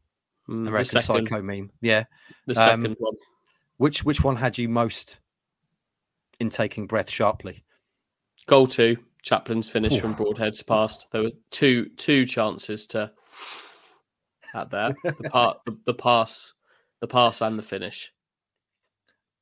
Mm, 0.50 0.64
the 0.64 0.70
American 0.70 1.02
Psycho 1.02 1.42
meme. 1.42 1.72
Yeah. 1.82 2.04
the 2.46 2.60
Um, 2.60 2.82
second 2.84 2.98
one. 3.00 3.16
Which 3.78 4.04
which 4.04 4.22
one 4.22 4.36
had 4.36 4.58
you 4.58 4.68
most 4.68 5.18
intaking 6.40 6.88
breath 6.88 7.10
sharply? 7.10 7.64
goal 8.48 8.68
two. 8.68 8.98
Chaplin's 9.24 9.70
finish 9.70 9.94
Ooh. 9.94 10.02
from 10.02 10.16
Broadhead's 10.16 10.64
past. 10.64 11.08
There 11.12 11.22
were 11.22 11.32
two 11.52 11.90
two 11.96 12.26
chances 12.26 12.86
to 12.88 13.12
at 14.54 14.72
there. 14.72 14.94
The 15.04 15.30
part, 15.30 15.60
the, 15.66 15.78
the, 15.86 15.94
pass, 15.94 16.54
the 17.00 17.08
pass, 17.08 17.42
and 17.42 17.58
the 17.58 17.64
finish. 17.64 18.12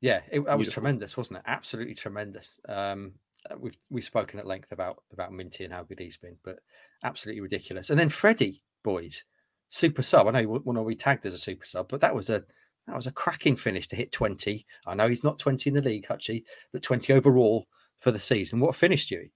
Yeah, 0.01 0.21
it, 0.31 0.45
that 0.45 0.57
was 0.57 0.69
tremendous, 0.69 1.17
wasn't 1.17 1.39
it? 1.39 1.43
Absolutely 1.45 1.93
tremendous. 1.93 2.57
Um, 2.67 3.13
uh, 3.49 3.55
we've 3.57 3.77
we've 3.89 4.03
spoken 4.03 4.39
at 4.39 4.47
length 4.47 4.71
about 4.71 5.03
about 5.11 5.33
Minty 5.33 5.63
and 5.63 5.73
how 5.73 5.83
good 5.83 5.99
he's 5.99 6.17
been, 6.17 6.37
but 6.43 6.59
absolutely 7.03 7.41
ridiculous. 7.41 7.89
And 7.89 7.99
then 7.99 8.09
Freddie, 8.09 8.63
boys, 8.83 9.23
super 9.69 10.01
sub. 10.01 10.27
I 10.27 10.31
know 10.31 10.43
one 10.43 10.77
of 10.77 10.85
we 10.85 10.95
tagged 10.95 11.25
as 11.25 11.33
a 11.33 11.37
super 11.37 11.65
sub, 11.65 11.89
but 11.89 12.01
that 12.01 12.15
was 12.15 12.29
a 12.29 12.43
that 12.87 12.95
was 12.95 13.07
a 13.07 13.11
cracking 13.11 13.55
finish 13.55 13.87
to 13.89 13.95
hit 13.95 14.11
20. 14.11 14.65
I 14.87 14.95
know 14.95 15.07
he's 15.07 15.23
not 15.23 15.37
20 15.37 15.69
in 15.69 15.75
the 15.75 15.81
league, 15.81 16.07
Hutchie, 16.07 16.43
but 16.73 16.81
20 16.81 17.13
overall 17.13 17.67
for 17.99 18.11
the 18.11 18.19
season. 18.19 18.59
What 18.59 18.69
a 18.69 18.73
finish, 18.73 19.07
Stewie. 19.07 19.31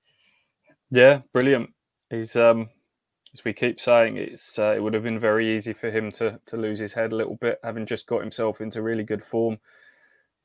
Yeah, 0.89 1.21
brilliant. 1.33 1.69
He's 2.09 2.35
um 2.35 2.69
as 3.33 3.43
we 3.43 3.53
keep 3.53 3.79
saying, 3.79 4.17
it's 4.17 4.59
uh, 4.59 4.73
it 4.75 4.83
would 4.83 4.93
have 4.93 5.03
been 5.03 5.19
very 5.19 5.55
easy 5.55 5.73
for 5.73 5.89
him 5.89 6.11
to 6.13 6.39
to 6.45 6.57
lose 6.57 6.79
his 6.79 6.93
head 6.93 7.11
a 7.11 7.15
little 7.15 7.35
bit, 7.35 7.59
having 7.63 7.85
just 7.85 8.07
got 8.07 8.21
himself 8.21 8.61
into 8.61 8.81
really 8.81 9.03
good 9.03 9.23
form. 9.23 9.57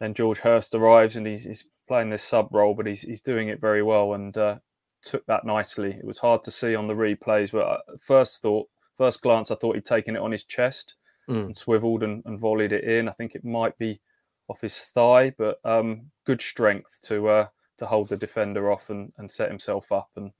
Then 0.00 0.14
George 0.14 0.38
Hirst 0.38 0.74
arrives 0.74 1.16
and 1.16 1.26
he's, 1.26 1.44
he's 1.44 1.64
playing 1.88 2.10
this 2.10 2.22
sub 2.22 2.48
role, 2.52 2.74
but 2.74 2.86
he's 2.86 3.02
he's 3.02 3.20
doing 3.20 3.48
it 3.48 3.60
very 3.60 3.82
well 3.82 4.14
and 4.14 4.36
uh, 4.36 4.56
took 5.02 5.24
that 5.26 5.44
nicely. 5.44 5.90
It 5.90 6.04
was 6.04 6.18
hard 6.18 6.44
to 6.44 6.50
see 6.50 6.74
on 6.74 6.86
the 6.86 6.94
replays, 6.94 7.52
but 7.52 7.66
uh, 7.66 7.78
first 8.00 8.42
thought, 8.42 8.68
first 8.96 9.22
glance, 9.22 9.50
I 9.50 9.56
thought 9.56 9.74
he'd 9.74 9.84
taken 9.84 10.16
it 10.16 10.22
on 10.22 10.32
his 10.32 10.44
chest 10.44 10.94
mm. 11.28 11.46
and 11.46 11.56
swiveled 11.56 12.02
and, 12.02 12.22
and, 12.26 12.38
volleyed 12.38 12.72
it 12.72 12.84
in. 12.84 13.08
I 13.08 13.12
think 13.12 13.34
it 13.34 13.44
might 13.44 13.76
be 13.78 14.00
off 14.48 14.60
his 14.60 14.78
thigh, 14.78 15.34
but 15.36 15.58
um, 15.64 16.02
good 16.24 16.40
strength 16.40 17.00
to 17.02 17.28
uh, 17.28 17.46
to 17.78 17.86
hold 17.86 18.08
the 18.08 18.16
defender 18.16 18.70
off 18.70 18.90
and, 18.90 19.12
and 19.18 19.30
set 19.30 19.48
himself 19.48 19.90
up 19.92 20.10
and 20.16 20.30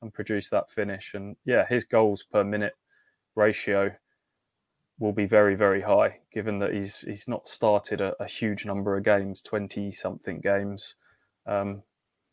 and 0.00 0.12
produce 0.12 0.48
that 0.50 0.70
finish. 0.70 1.14
And 1.14 1.36
yeah, 1.44 1.66
his 1.68 1.84
goals 1.84 2.22
per 2.24 2.44
minute 2.44 2.74
ratio 3.34 3.92
will 4.98 5.12
be 5.12 5.26
very 5.26 5.54
very 5.54 5.82
high, 5.82 6.18
given 6.32 6.58
that 6.60 6.72
he's 6.72 6.98
he's 6.98 7.28
not 7.28 7.48
started 7.48 8.00
a, 8.00 8.14
a 8.20 8.26
huge 8.26 8.64
number 8.64 8.96
of 8.96 9.04
games, 9.04 9.42
twenty 9.42 9.92
something 9.92 10.40
games. 10.40 10.94
Um, 11.46 11.82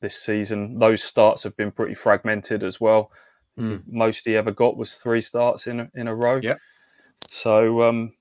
this 0.01 0.16
season. 0.16 0.80
Those 0.80 1.04
starts 1.04 1.44
have 1.44 1.56
been 1.58 1.72
pretty 1.72 1.96
fragmented 1.96 2.63
as 2.63 2.80
well. 2.80 3.12
Mm. 3.58 3.84
Most 3.88 4.25
he 4.25 4.36
ever 4.36 4.51
got 4.51 4.78
was 4.78 4.96
three 4.96 5.22
starts 5.22 5.68
in 5.68 5.82
a, 5.82 5.89
in 5.96 6.08
a 6.08 6.16
row. 6.16 6.39
Yeah. 6.42 6.56
So 7.30 7.84
um, 7.84 8.13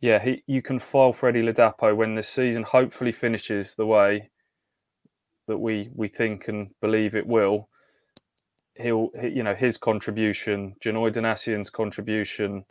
yeah, 0.00 0.22
he 0.22 0.42
you 0.46 0.62
can 0.62 0.78
file 0.78 1.12
Freddie 1.12 1.42
Ladapo 1.42 1.94
when 1.94 2.14
this 2.14 2.28
season 2.28 2.62
hopefully 2.62 3.12
finishes 3.12 3.74
the 3.74 3.86
way 3.86 4.30
that 5.46 5.58
we 5.58 5.90
we 5.94 6.08
think 6.08 6.48
and 6.48 6.70
believe 6.80 7.14
it 7.14 7.26
will. 7.26 7.68
He'll 8.76 9.10
you 9.22 9.42
know 9.42 9.54
his 9.54 9.76
contribution, 9.76 10.74
Janoi 10.82 11.12
Donacien's 11.12 11.70
contribution. 11.70 12.64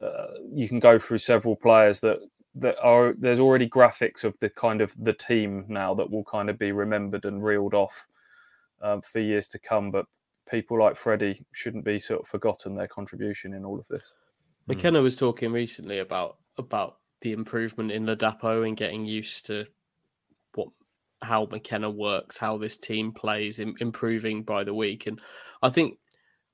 Uh, 0.00 0.38
you 0.52 0.68
can 0.68 0.80
go 0.80 0.98
through 0.98 1.18
several 1.18 1.56
players 1.56 2.00
that 2.00 2.18
that 2.56 2.76
are 2.82 3.14
there's 3.18 3.38
already 3.38 3.68
graphics 3.68 4.24
of 4.24 4.36
the 4.40 4.50
kind 4.50 4.80
of 4.80 4.92
the 4.98 5.12
team 5.12 5.64
now 5.68 5.94
that 5.94 6.10
will 6.10 6.24
kind 6.24 6.50
of 6.50 6.58
be 6.58 6.72
remembered 6.72 7.24
and 7.24 7.44
reeled 7.44 7.74
off 7.74 8.08
um, 8.82 9.02
for 9.02 9.20
years 9.20 9.46
to 9.48 9.58
come. 9.58 9.90
But 9.90 10.06
people 10.50 10.78
like 10.78 10.96
Freddie 10.96 11.44
shouldn't 11.52 11.84
be 11.84 11.98
sort 11.98 12.20
of 12.22 12.28
forgotten 12.28 12.74
their 12.74 12.88
contribution 12.88 13.54
in 13.54 13.64
all 13.64 13.78
of 13.78 13.86
this. 13.88 14.14
McKenna 14.66 15.00
was 15.00 15.16
talking 15.16 15.52
recently 15.52 15.98
about 15.98 16.38
about 16.58 16.96
the 17.20 17.32
improvement 17.32 17.92
in 17.92 18.06
Ladapo 18.06 18.66
and 18.66 18.76
getting 18.76 19.04
used 19.04 19.46
to 19.46 19.66
what 20.54 20.68
how 21.22 21.46
McKenna 21.50 21.90
works, 21.90 22.38
how 22.38 22.56
this 22.56 22.76
team 22.76 23.12
plays, 23.12 23.58
improving 23.58 24.42
by 24.42 24.64
the 24.64 24.74
week. 24.74 25.06
And 25.06 25.20
I 25.62 25.68
think 25.68 25.98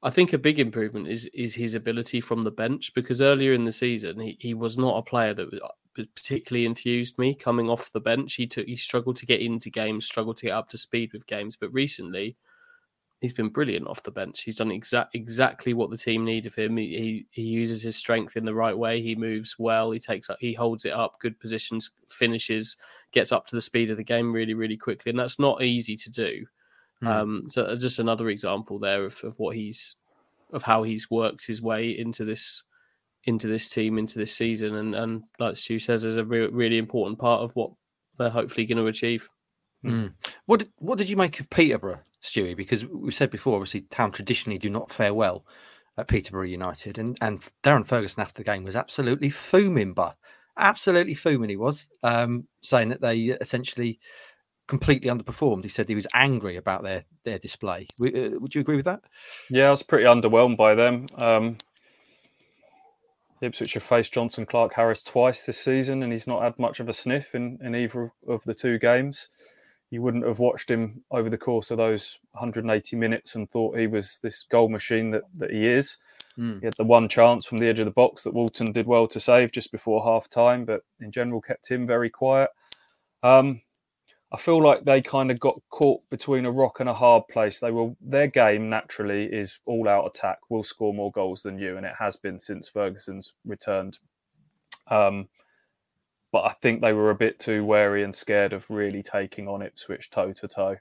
I 0.03 0.11
think 0.11 0.33
a 0.33 0.39
big 0.39 0.59
improvement 0.59 1.09
is 1.09 1.27
is 1.27 1.55
his 1.55 1.75
ability 1.75 2.21
from 2.21 2.43
the 2.43 2.51
bench 2.51 2.93
because 2.95 3.21
earlier 3.21 3.53
in 3.53 3.65
the 3.65 3.73
season 3.73 4.21
he, 4.21 4.37
he 4.41 4.55
was 4.55 4.79
not 4.79 4.99
a 4.99 5.03
player 5.03 5.35
that 5.35 5.53
uh, 5.63 5.69
particularly 6.15 6.67
enthused 6.67 7.19
me 7.19 7.35
coming 7.35 7.71
off 7.71 7.93
the 7.93 8.01
bench. 8.01 8.35
He 8.35 8.47
took 8.47 8.67
he 8.67 8.77
struggled 8.77 9.17
to 9.17 9.27
get 9.27 9.41
into 9.41 9.71
games, 9.71 10.07
struggled 10.07 10.37
to 10.39 10.47
get 10.47 10.53
up 10.53 10.69
to 10.71 10.79
speed 10.79 11.13
with 11.13 11.27
games, 11.27 11.57
but 11.57 11.73
recently 11.73 12.37
he's 13.21 13.33
been 13.33 13.49
brilliant 13.49 13.89
off 13.89 14.03
the 14.03 14.11
bench. 14.11 14.43
He's 14.43 14.57
done 14.57 14.71
exact 14.71 15.15
exactly 15.15 15.73
what 15.75 15.91
the 15.91 15.97
team 15.97 16.25
need 16.25 16.47
of 16.47 16.55
him. 16.55 16.77
He, 16.77 16.87
he, 16.97 17.27
he 17.31 17.43
uses 17.43 17.83
his 17.83 17.97
strength 17.97 18.37
in 18.37 18.45
the 18.45 18.55
right 18.55 18.77
way. 18.77 19.01
He 19.01 19.15
moves 19.17 19.57
well. 19.59 19.91
He 19.91 19.99
takes 19.99 20.29
up, 20.31 20.37
he 20.39 20.53
holds 20.53 20.85
it 20.85 20.93
up, 20.93 21.19
good 21.21 21.41
positions, 21.41 21.91
finishes, 22.11 22.77
gets 23.13 23.33
up 23.33 23.47
to 23.47 23.57
the 23.57 23.63
speed 23.63 23.91
of 23.91 23.97
the 23.97 24.05
game 24.05 24.33
really 24.33 24.55
really 24.55 24.77
quickly, 24.77 25.11
and 25.11 25.19
that's 25.19 25.39
not 25.39 25.63
easy 25.63 25.97
to 25.97 26.11
do. 26.11 26.47
Mm. 27.03 27.09
Um, 27.09 27.45
so 27.49 27.65
uh, 27.65 27.77
just 27.77 27.99
another 27.99 28.29
example 28.29 28.79
there 28.79 29.05
of, 29.05 29.21
of 29.23 29.39
what 29.39 29.57
he's 29.57 29.97
of 30.53 30.63
how 30.63 30.83
he's 30.83 31.11
worked 31.11 31.47
his 31.47 31.61
way 31.61 31.91
into 31.91 32.25
this 32.25 32.63
into 33.25 33.49
this 33.49 33.69
team 33.69 33.99
into 33.99 34.19
this 34.19 34.35
season, 34.35 34.77
and 34.77 34.95
and 34.95 35.25
like 35.39 35.57
Stu 35.57 35.79
says, 35.79 36.05
is 36.05 36.17
a 36.17 36.25
re- 36.25 36.49
really 36.49 36.79
important 36.79 37.19
part 37.19 37.43
of 37.43 37.55
what 37.55 37.71
they're 38.19 38.31
hopefully 38.31 38.67
going 38.67 38.79
to 38.79 38.87
achieve. 38.87 39.29
Mm. 39.85 40.15
What 40.47 40.61
did, 40.61 40.73
what 40.79 40.99
did 40.99 41.11
you 41.11 41.17
make 41.17 41.39
of 41.39 41.51
Peterborough, 41.51 42.01
Stewie? 42.25 42.57
Because 42.57 42.87
we 42.87 43.13
said 43.13 43.31
before, 43.31 43.55
obviously, 43.55 43.83
Town 43.83 44.11
traditionally 44.11 44.59
do 44.59 44.71
not 44.71 44.91
fare 44.91 45.15
well 45.15 45.45
at 45.99 46.09
Peterborough 46.09 46.45
United, 46.45 46.99
and 46.99 47.19
and 47.21 47.47
Darren 47.63 47.87
Ferguson 47.87 48.23
after 48.23 48.43
the 48.43 48.51
game 48.51 48.65
was 48.65 48.77
absolutely 48.77 49.31
fuming, 49.31 49.93
but 49.93 50.17
absolutely 50.57 51.15
fuming. 51.15 51.51
He 51.51 51.57
was 51.57 51.87
um, 52.03 52.47
saying 52.63 52.89
that 52.89 53.01
they 53.01 53.19
essentially 53.41 53.99
completely 54.67 55.11
underperformed. 55.11 55.63
He 55.63 55.69
said 55.69 55.89
he 55.89 55.95
was 55.95 56.07
angry 56.15 56.57
about 56.57 56.83
their 56.83 57.05
their 57.25 57.39
display. 57.39 57.89
Uh, 58.01 58.39
would 58.41 58.55
you 58.55 58.61
agree 58.61 58.77
with 58.77 58.85
that? 58.85 59.03
Yeah, 59.51 59.69
I 59.69 59.71
was 59.71 59.83
pretty 59.83 60.05
underwhelmed 60.05 60.57
by 60.57 60.75
them. 60.75 61.07
Um, 61.17 61.59
Ipswich 63.41 63.75
have 63.75 63.83
faced 63.83 64.15
Jonson 64.15 64.47
Clarke-Harris 64.47 65.03
twice 65.03 65.45
this 65.45 65.59
season, 65.59 66.03
and 66.03 66.11
he's 66.11 66.27
not 66.27 66.43
had 66.43 66.59
much 66.59 66.81
of 66.81 66.89
a 66.89 66.95
sniff 66.95 67.35
in, 67.35 67.59
in 67.63 67.75
either 67.75 68.13
of 68.27 68.43
the 68.45 68.55
two 68.55 68.79
games. 68.79 69.29
You 69.91 70.03
wouldn't 70.03 70.27
have 70.27 70.39
watched 70.39 70.71
him 70.71 71.05
over 71.11 71.29
the 71.29 71.39
course 71.39 71.71
of 71.71 71.77
those 71.77 72.19
180 72.33 72.97
minutes 72.97 73.35
and 73.35 73.49
thought 73.51 73.79
he 73.79 73.87
was 73.87 74.19
this 74.23 74.45
goal 74.51 74.69
machine 74.69 75.11
that, 75.11 75.23
that 75.35 75.51
he 75.51 75.67
is. 75.67 75.99
Mm. 76.39 76.59
He 76.59 76.67
had 76.67 76.75
the 76.77 76.85
one 76.85 77.09
chance 77.09 77.47
from 77.47 77.59
the 77.59 77.69
edge 77.69 77.79
of 77.79 77.85
the 77.85 77.93
box 77.93 78.23
that 78.25 78.35
Walton 78.35 78.73
did 78.73 78.87
well 78.87 79.07
to 79.07 79.21
save 79.21 79.53
just 79.53 79.71
before 79.71 80.03
half 80.03 80.29
time, 80.29 80.65
but 80.65 80.83
in 81.01 81.13
general 81.13 81.41
kept 81.41 81.69
him 81.69 81.87
very 81.87 82.11
quiet. 82.11 82.51
Um, 83.23 83.61
I 84.37 84.39
feel 84.39 84.63
like 84.63 84.85
they 84.85 85.01
kind 85.01 85.31
of 85.31 85.41
got 85.41 85.59
caught 85.71 86.03
between 86.11 86.45
a 86.45 86.51
rock 86.51 86.81
and 86.81 86.91
a 86.91 86.95
hard 86.95 87.27
place. 87.29 87.59
They 87.59 87.71
will 87.71 87.97
their 88.03 88.27
game 88.27 88.69
naturally 88.69 89.25
is 89.25 89.59
all 89.65 89.89
out 89.89 90.05
attack. 90.05 90.41
We'll 90.51 90.63
score 90.63 90.93
more 90.93 91.11
goals 91.11 91.41
than 91.41 91.59
you, 91.59 91.79
and 91.79 91.87
it 91.87 91.95
has 91.99 92.17
been 92.17 92.39
since 92.39 92.69
Ferguson's 92.69 93.33
returned. 93.47 93.99
Um, 94.89 95.29
but 96.33 96.45
I 96.45 96.53
think 96.61 96.83
they 96.83 96.93
were 96.93 97.09
a 97.09 97.15
bit 97.15 97.39
too 97.39 97.65
wary 97.65 98.05
and 98.05 98.15
scared 98.15 98.53
of 98.53 98.69
really 98.69 99.03
taking 99.03 99.49
on 99.49 99.63
Ipswich 99.63 100.11
toe 100.11 100.35
to 100.35 100.47
toe. 100.47 100.77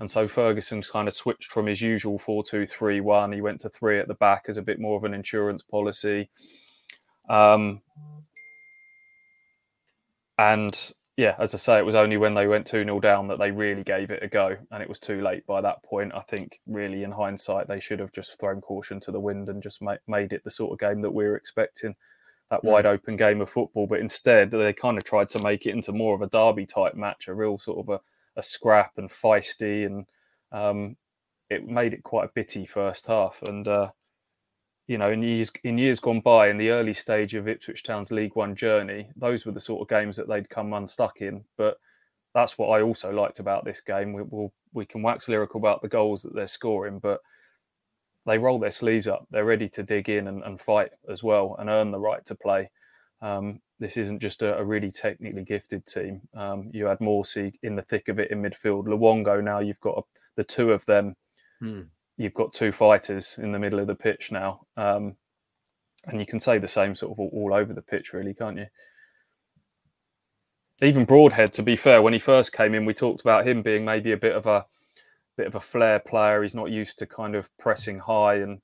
And 0.00 0.10
so 0.10 0.26
Ferguson's 0.26 0.90
kind 0.90 1.06
of 1.06 1.14
switched 1.14 1.52
from 1.52 1.66
his 1.66 1.80
usual 1.80 2.18
4 2.18 2.42
2 2.42 2.66
3 2.66 3.00
1. 3.00 3.30
He 3.30 3.40
went 3.40 3.60
to 3.60 3.68
three 3.68 4.00
at 4.00 4.08
the 4.08 4.14
back 4.14 4.46
as 4.48 4.56
a 4.56 4.62
bit 4.62 4.80
more 4.80 4.96
of 4.96 5.04
an 5.04 5.14
insurance 5.14 5.62
policy. 5.62 6.28
Um, 7.28 7.82
and 10.36 10.92
yeah, 11.16 11.34
as 11.38 11.54
I 11.54 11.58
say, 11.58 11.78
it 11.78 11.84
was 11.84 11.94
only 11.94 12.16
when 12.16 12.34
they 12.34 12.46
went 12.46 12.66
2 12.66 12.84
0 12.84 13.00
down 13.00 13.28
that 13.28 13.38
they 13.38 13.50
really 13.50 13.82
gave 13.82 14.10
it 14.10 14.22
a 14.22 14.28
go. 14.28 14.56
And 14.70 14.82
it 14.82 14.88
was 14.88 14.98
too 14.98 15.20
late 15.20 15.46
by 15.46 15.60
that 15.60 15.82
point. 15.82 16.12
I 16.14 16.20
think, 16.20 16.60
really, 16.66 17.02
in 17.02 17.10
hindsight, 17.12 17.68
they 17.68 17.80
should 17.80 17.98
have 18.00 18.12
just 18.12 18.38
thrown 18.38 18.60
caution 18.60 19.00
to 19.00 19.12
the 19.12 19.20
wind 19.20 19.48
and 19.48 19.62
just 19.62 19.82
made 19.82 20.32
it 20.32 20.44
the 20.44 20.50
sort 20.50 20.72
of 20.72 20.78
game 20.78 21.00
that 21.02 21.10
we 21.10 21.24
were 21.24 21.36
expecting 21.36 21.94
that 22.50 22.64
wide 22.64 22.86
open 22.86 23.16
game 23.16 23.40
of 23.40 23.50
football. 23.50 23.86
But 23.86 24.00
instead, 24.00 24.50
they 24.50 24.72
kind 24.72 24.96
of 24.96 25.04
tried 25.04 25.28
to 25.30 25.42
make 25.42 25.66
it 25.66 25.74
into 25.74 25.92
more 25.92 26.14
of 26.14 26.22
a 26.22 26.26
derby 26.26 26.66
type 26.66 26.94
match, 26.94 27.28
a 27.28 27.34
real 27.34 27.58
sort 27.58 27.86
of 27.86 27.88
a, 27.88 28.40
a 28.40 28.42
scrap 28.42 28.92
and 28.96 29.10
feisty. 29.10 29.86
And 29.86 30.06
um, 30.52 30.96
it 31.50 31.66
made 31.66 31.92
it 31.92 32.02
quite 32.02 32.26
a 32.26 32.32
bitty 32.34 32.66
first 32.66 33.06
half. 33.06 33.42
And, 33.46 33.68
uh, 33.68 33.90
you 34.90 34.98
know, 34.98 35.12
in 35.12 35.22
years 35.22 35.52
in 35.62 35.78
years 35.78 36.00
gone 36.00 36.18
by, 36.18 36.48
in 36.48 36.58
the 36.58 36.70
early 36.70 36.92
stage 36.92 37.34
of 37.34 37.46
Ipswich 37.46 37.84
Town's 37.84 38.10
League 38.10 38.34
One 38.34 38.56
journey, 38.56 39.08
those 39.14 39.46
were 39.46 39.52
the 39.52 39.60
sort 39.60 39.82
of 39.82 39.88
games 39.88 40.16
that 40.16 40.26
they'd 40.26 40.50
come 40.50 40.72
unstuck 40.72 41.20
in. 41.20 41.44
But 41.56 41.78
that's 42.34 42.58
what 42.58 42.70
I 42.70 42.82
also 42.82 43.12
liked 43.12 43.38
about 43.38 43.64
this 43.64 43.80
game. 43.80 44.12
We 44.12 44.22
will 44.22 44.52
we 44.72 44.84
can 44.84 45.00
wax 45.00 45.28
lyrical 45.28 45.60
about 45.60 45.80
the 45.80 45.88
goals 45.88 46.22
that 46.22 46.34
they're 46.34 46.48
scoring, 46.48 46.98
but 46.98 47.20
they 48.26 48.36
roll 48.36 48.58
their 48.58 48.72
sleeves 48.72 49.06
up. 49.06 49.28
They're 49.30 49.44
ready 49.44 49.68
to 49.68 49.84
dig 49.84 50.08
in 50.08 50.26
and, 50.26 50.42
and 50.42 50.60
fight 50.60 50.90
as 51.08 51.22
well 51.22 51.54
and 51.60 51.70
earn 51.70 51.90
the 51.90 52.00
right 52.00 52.26
to 52.26 52.34
play. 52.34 52.68
Um, 53.22 53.60
this 53.78 53.96
isn't 53.96 54.18
just 54.18 54.42
a, 54.42 54.58
a, 54.58 54.64
really 54.64 54.90
technically 54.90 55.44
gifted 55.44 55.86
team. 55.86 56.20
Um, 56.34 56.68
you 56.72 56.86
had 56.86 56.98
Morsy 56.98 57.52
in 57.62 57.76
the 57.76 57.82
thick 57.82 58.08
of 58.08 58.18
it 58.18 58.32
in 58.32 58.42
midfield. 58.42 58.86
Luongo 58.86 59.40
now 59.40 59.60
you've 59.60 59.80
got 59.80 59.98
a, 59.98 60.02
the 60.34 60.44
two 60.44 60.72
of 60.72 60.84
them. 60.86 61.14
Hmm 61.60 61.82
you've 62.20 62.34
got 62.34 62.52
two 62.52 62.70
fighters 62.70 63.38
in 63.42 63.50
the 63.50 63.58
middle 63.58 63.78
of 63.78 63.86
the 63.86 63.94
pitch 63.94 64.30
now. 64.30 64.60
Um, 64.76 65.16
and 66.04 66.20
you 66.20 66.26
can 66.26 66.38
say 66.38 66.58
the 66.58 66.68
same 66.68 66.94
sort 66.94 67.12
of 67.12 67.18
all, 67.18 67.30
all, 67.32 67.54
over 67.54 67.72
the 67.72 67.80
pitch, 67.80 68.12
really, 68.12 68.34
can't 68.34 68.58
you? 68.58 68.66
Even 70.82 71.06
Broadhead, 71.06 71.54
to 71.54 71.62
be 71.62 71.76
fair, 71.76 72.02
when 72.02 72.12
he 72.12 72.18
first 72.18 72.52
came 72.52 72.74
in, 72.74 72.84
we 72.84 72.92
talked 72.92 73.22
about 73.22 73.46
him 73.46 73.62
being 73.62 73.86
maybe 73.86 74.12
a 74.12 74.18
bit 74.18 74.34
of 74.34 74.46
a 74.46 74.66
bit 75.38 75.46
of 75.46 75.54
a 75.54 75.60
flair 75.60 75.98
player. 75.98 76.42
He's 76.42 76.54
not 76.54 76.70
used 76.70 76.98
to 76.98 77.06
kind 77.06 77.34
of 77.34 77.48
pressing 77.56 77.98
high 77.98 78.36
and 78.36 78.60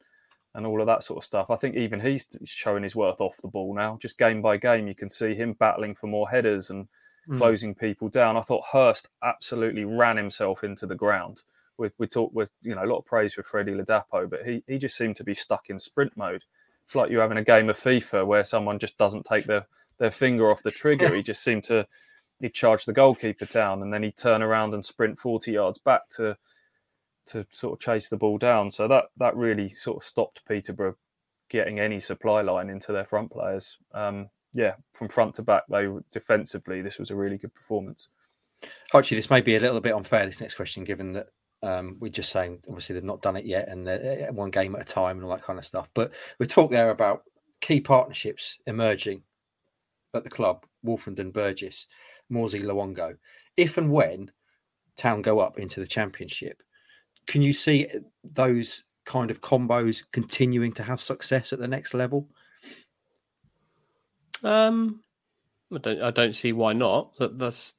and 0.55 0.67
all 0.67 0.81
of 0.81 0.87
that 0.87 1.05
sort 1.05 1.19
of 1.19 1.25
stuff. 1.25 1.51
I 1.51 1.57
think 1.57 1.77
even 1.77 2.01
he's 2.01 2.27
showing 2.45 2.83
his 2.83 2.97
worth 2.97 3.21
off 3.21 3.37
the 3.43 3.49
ball 3.49 3.75
now. 3.75 3.99
Just 4.01 4.19
game 4.19 4.41
by 4.43 4.57
game, 4.59 4.87
you 4.87 4.95
can 4.95 5.11
see 5.11 5.35
him 5.35 5.55
battling 5.55 5.95
for 5.95 6.07
more 6.07 6.29
headers 6.29 6.71
and 6.71 6.89
mm. 7.29 7.39
closing 7.39 7.75
people 7.75 8.09
down. 8.09 8.37
I 8.37 8.43
thought 8.43 8.65
Hirst 8.73 9.09
absolutely 9.23 9.85
ran 9.85 10.17
himself 10.17 10.65
into 10.65 10.87
the 10.87 10.95
ground. 10.95 11.43
We, 11.78 11.90
we 11.99 12.06
talked 12.06 12.35
with 12.35 12.50
you 12.62 12.75
know 12.75 12.85
a 12.85 12.87
lot 12.87 12.99
of 12.99 13.06
praise 13.06 13.35
for 13.35 13.42
Freddie 13.42 13.75
Ladapo, 13.75 14.28
but 14.28 14.47
he 14.47 14.62
he 14.66 14.78
just 14.78 14.97
seemed 14.97 15.16
to 15.16 15.25
be 15.25 15.35
stuck 15.35 15.71
in 15.71 15.78
sprint 15.78 16.16
mode. 16.16 16.45
It's 16.87 16.95
like 16.95 17.11
you're 17.11 17.23
having 17.23 17.38
a 17.38 17.45
game 17.45 17.68
of 17.68 17.78
FIFA 17.78 18.26
where 18.26 18.45
someone 18.45 18.78
just 18.78 18.97
doesn't 18.99 19.26
take 19.26 19.47
their 19.47 19.66
their 19.99 20.11
finger 20.11 20.50
off 20.50 20.62
the 20.62 20.71
trigger. 20.71 21.14
he 21.14 21.23
just 21.23 21.42
seemed 21.42 21.64
to 21.64 21.87
he'd 22.40 22.54
charge 22.54 22.85
the 22.85 22.92
goalkeeper 22.92 23.47
down 23.47 23.83
and 23.83 23.92
then 23.92 24.02
he'd 24.02 24.16
turn 24.16 24.42
around 24.42 24.75
and 24.75 24.85
sprint 24.85 25.18
40 25.18 25.52
yards 25.52 25.78
back 25.78 26.09
to 26.11 26.37
to 27.26 27.47
sort 27.50 27.73
of 27.73 27.80
chase 27.80 28.09
the 28.09 28.16
ball 28.16 28.38
down. 28.38 28.71
So 28.71 28.87
that 28.88 29.06
that 29.16 29.37
really 29.37 29.68
sort 29.68 29.97
of 29.97 30.04
stopped 30.04 30.42
Peterborough 30.47 30.97
getting 31.49 31.78
any 31.80 32.00
supply 32.00 32.42
line 32.42 32.71
into 32.71 32.92
their 32.92 33.04
front 33.04 33.30
players. 33.30 33.78
Um, 33.95 34.28
yeah, 34.52 34.75
from 34.95 35.09
front 35.09 35.35
to 35.37 35.42
back, 35.42 35.64
they 35.68 35.88
defensively, 36.11 36.83
this 36.83 36.99
was 36.99 37.11
a 37.11 37.14
really 37.14 37.37
good 37.37 37.54
performance. 37.54 38.09
Actually, 38.95 39.18
this 39.18 39.30
may 39.30 39.40
be 39.40 39.56
a 39.56 39.61
little 39.61 39.80
bit 39.80 39.95
unfair. 39.95 40.25
This 40.25 40.40
next 40.40 40.54
question, 40.54 40.83
given 40.85 41.12
that 41.12 41.28
um, 41.63 41.97
we're 42.01 42.09
just 42.09 42.31
saying 42.31 42.61
obviously 42.69 42.95
they've 42.95 43.05
not 43.05 43.23
done 43.23 43.37
it 43.37 43.47
yet 43.47 43.69
and 43.69 43.87
they're 43.87 44.31
one 44.33 44.51
game 44.51 44.75
at 44.75 44.83
a 44.83 44.85
time 44.85 45.17
and 45.17 45.25
all 45.25 45.35
that 45.35 45.45
kind 45.45 45.59
of 45.59 45.65
stuff. 45.65 45.91
But 45.95 46.13
we 46.39 46.47
talked 46.47 46.73
there 46.73 46.91
about 46.91 47.23
key 47.61 47.81
partnerships 47.81 48.59
emerging 48.67 49.23
at 50.15 50.25
the 50.25 50.31
club: 50.31 50.65
Woolfenden, 50.85 51.33
Burgess, 51.33 51.87
Morsy, 52.31 52.63
Luongo. 52.63 53.17
If 53.57 53.79
and 53.79 53.91
when 53.91 54.31
Town 54.97 55.23
go 55.23 55.41
up 55.41 55.59
into 55.59 55.81
the 55.81 55.87
Championship, 55.87 56.63
can 57.27 57.43
you 57.43 57.53
see 57.53 57.89
those 58.23 58.85
kind 59.05 59.31
of 59.31 59.41
combos 59.41 60.03
continuing 60.13 60.73
to 60.73 60.83
have 60.83 61.01
success 61.01 61.53
at 61.53 61.59
the 61.59 61.69
next 61.69 61.95
level? 61.95 62.29
Um, 64.43 65.03
I 65.75 65.79
don't. 65.79 66.03
I 66.03 66.11
don't 66.11 66.37
see 66.37 66.53
why 66.53 66.73
not. 66.73 67.17
That, 67.19 67.39
that's 67.39 67.75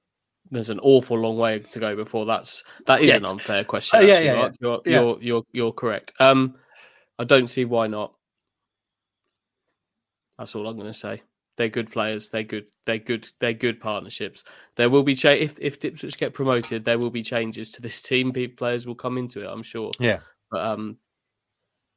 there's 0.52 0.70
an 0.70 0.80
awful 0.80 1.18
long 1.18 1.38
way 1.38 1.60
to 1.60 1.80
go 1.80 1.96
before 1.96 2.26
that's 2.26 2.64
that 2.86 3.02
is 3.02 3.08
yes. 3.08 3.18
an 3.18 3.26
unfair 3.26 3.64
question. 3.64 4.00
Oh, 4.00 4.02
yeah, 4.02 4.20
yeah, 4.20 4.34
yeah. 4.34 4.50
You're, 4.60 4.82
yeah. 4.86 5.02
you're 5.02 5.18
you're 5.22 5.44
you're 5.52 5.72
correct. 5.72 6.14
Um, 6.20 6.56
I 7.20 7.24
don't 7.24 7.50
see 7.50 7.66
why 7.66 7.88
not. 7.88 8.14
That's 10.38 10.56
all 10.56 10.68
I'm 10.68 10.76
going 10.76 10.88
to 10.88 10.94
say. 10.94 11.24
They're 11.56 11.70
good 11.70 11.92
players. 11.92 12.30
They're 12.30 12.44
good. 12.44 12.68
They're 12.86 13.00
good. 13.00 13.28
They're 13.40 13.54
good 13.54 13.80
partnerships. 13.80 14.44
There 14.76 14.90
will 14.90 15.02
be 15.02 15.16
cha- 15.16 15.30
if 15.30 15.58
if 15.60 15.84
Ipswich 15.84 16.18
get 16.18 16.34
promoted, 16.34 16.86
there 16.86 17.00
will 17.00 17.10
be 17.10 17.24
changes 17.24 17.72
to 17.72 17.82
this 17.82 18.00
team. 18.02 18.32
Players 18.56 18.86
will 18.86 18.96
come 18.96 19.18
into 19.18 19.44
it. 19.44 19.50
I'm 19.52 19.64
sure. 19.64 19.92
Yeah. 20.00 20.20
But 20.52 20.62
um, 20.62 20.98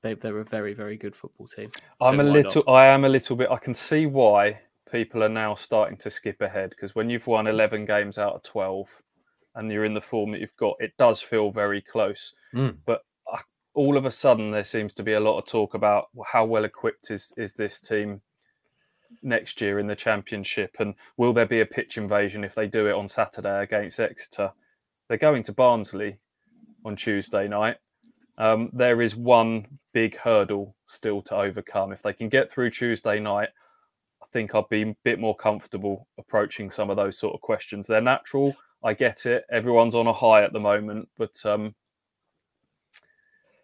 they 0.02 0.14
they're 0.14 0.38
a 0.38 0.44
very 0.44 0.72
very 0.72 0.96
good 0.96 1.14
football 1.14 1.46
team. 1.46 1.70
I'm 2.00 2.20
a 2.20 2.24
little. 2.24 2.64
Not? 2.66 2.72
I 2.72 2.86
am 2.86 3.04
a 3.04 3.08
little 3.10 3.36
bit. 3.36 3.50
I 3.50 3.58
can 3.58 3.74
see 3.74 4.06
why 4.06 4.60
people 4.90 5.22
are 5.22 5.28
now 5.28 5.54
starting 5.54 5.96
to 5.98 6.10
skip 6.10 6.40
ahead 6.40 6.70
because 6.70 6.94
when 6.94 7.10
you've 7.10 7.26
won 7.26 7.46
11 7.46 7.84
games 7.86 8.18
out 8.18 8.34
of 8.34 8.42
12 8.42 8.88
and 9.54 9.70
you're 9.70 9.84
in 9.84 9.94
the 9.94 10.00
form 10.00 10.32
that 10.32 10.40
you've 10.40 10.56
got, 10.56 10.76
it 10.80 10.92
does 10.98 11.20
feel 11.20 11.50
very 11.50 11.80
close. 11.80 12.32
Mm. 12.54 12.76
But 12.86 13.02
uh, 13.32 13.38
all 13.74 13.96
of 13.96 14.06
a 14.06 14.10
sudden, 14.10 14.50
there 14.50 14.64
seems 14.64 14.94
to 14.94 15.02
be 15.02 15.14
a 15.14 15.20
lot 15.20 15.38
of 15.38 15.46
talk 15.46 15.74
about 15.74 16.08
how 16.26 16.44
well 16.44 16.64
equipped 16.64 17.10
is 17.10 17.32
is 17.36 17.54
this 17.54 17.80
team 17.80 18.20
next 19.22 19.60
year 19.60 19.78
in 19.78 19.86
the 19.86 19.96
championship, 19.96 20.76
and 20.78 20.94
will 21.16 21.32
there 21.32 21.46
be 21.46 21.60
a 21.60 21.66
pitch 21.66 21.98
invasion 21.98 22.44
if 22.44 22.54
they 22.54 22.66
do 22.66 22.86
it 22.86 22.94
on 22.94 23.08
Saturday 23.08 23.62
against 23.62 24.00
Exeter? 24.00 24.52
They're 25.08 25.18
going 25.18 25.42
to 25.44 25.52
Barnsley 25.52 26.18
on 26.84 26.96
Tuesday 26.96 27.48
night. 27.48 27.76
Um, 28.38 28.70
there 28.72 29.02
is 29.02 29.16
one 29.16 29.66
big 29.92 30.16
hurdle 30.16 30.74
still 30.86 31.20
to 31.22 31.36
overcome. 31.36 31.92
If 31.92 32.02
they 32.02 32.12
can 32.12 32.28
get 32.28 32.50
through 32.50 32.70
Tuesday 32.70 33.18
night, 33.18 33.50
think 34.32 34.54
I'd 34.54 34.68
be 34.68 34.82
a 34.82 34.96
bit 35.04 35.18
more 35.18 35.36
comfortable 35.36 36.06
approaching 36.18 36.70
some 36.70 36.90
of 36.90 36.96
those 36.96 37.18
sort 37.18 37.34
of 37.34 37.40
questions. 37.40 37.86
They're 37.86 38.00
natural. 38.00 38.54
I 38.82 38.94
get 38.94 39.26
it. 39.26 39.44
Everyone's 39.50 39.94
on 39.94 40.06
a 40.06 40.12
high 40.12 40.42
at 40.42 40.52
the 40.52 40.60
moment, 40.60 41.08
but 41.18 41.34
um, 41.44 41.74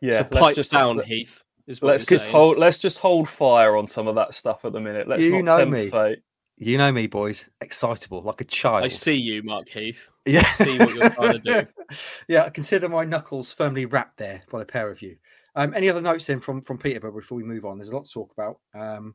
yeah, 0.01 0.19
so 0.19 0.25
pipe 0.25 0.57
just 0.57 0.73
down, 0.73 1.03
Heath 1.03 1.43
let's 1.83 2.07
just 2.07 2.25
saying. 2.25 2.35
hold. 2.35 2.59
Let's 2.59 2.79
just 2.79 2.99
hold 2.99 3.29
fire 3.29 3.77
on 3.77 3.89
some 3.89 4.07
of 4.07 4.15
that 4.17 4.35
stuff 4.35 4.65
at 4.65 4.73
the 4.73 4.81
minute. 4.81 5.09
Let's 5.09 5.23
you 5.23 5.43
not 5.43 5.59
know 5.59 5.67
me. 5.67 5.91
Fate. 5.91 6.21
You 6.59 6.79
know 6.79 6.91
me, 6.91 7.07
boys. 7.07 7.45
Excitable, 7.61 8.23
like 8.23 8.41
a 8.41 8.45
child. 8.45 8.85
I 8.85 8.89
see 8.89 9.15
you, 9.15 9.43
Mark 9.43 9.69
Heath. 9.69 10.11
Yeah, 10.29 10.43
I 10.45 10.65
see 10.65 10.79
what 10.79 10.93
you're 10.93 11.11
trying 11.11 11.41
to 11.41 11.63
do. 11.63 11.67
yeah, 12.29 12.47
I 12.47 12.51
consider 12.51 12.89
my 12.89 13.05
knuckles 13.05 13.53
firmly 13.53 13.87
wrapped 13.87 14.17
there 14.17 14.43
by 14.51 14.59
the 14.59 14.65
pair 14.65 14.91
of 14.91 15.01
you. 15.01 15.19
Um, 15.55 15.73
any 15.73 15.89
other 15.89 16.01
notes 16.01 16.25
then 16.25 16.41
from 16.41 16.63
from 16.63 16.79
Peterborough 16.79 17.13
before 17.13 17.37
we 17.37 17.45
move 17.45 17.65
on? 17.65 17.79
There's 17.79 17.91
a 17.91 17.95
lot 17.95 18.07
to 18.07 18.13
talk 18.13 18.33
about 18.33 18.59
um, 18.75 19.15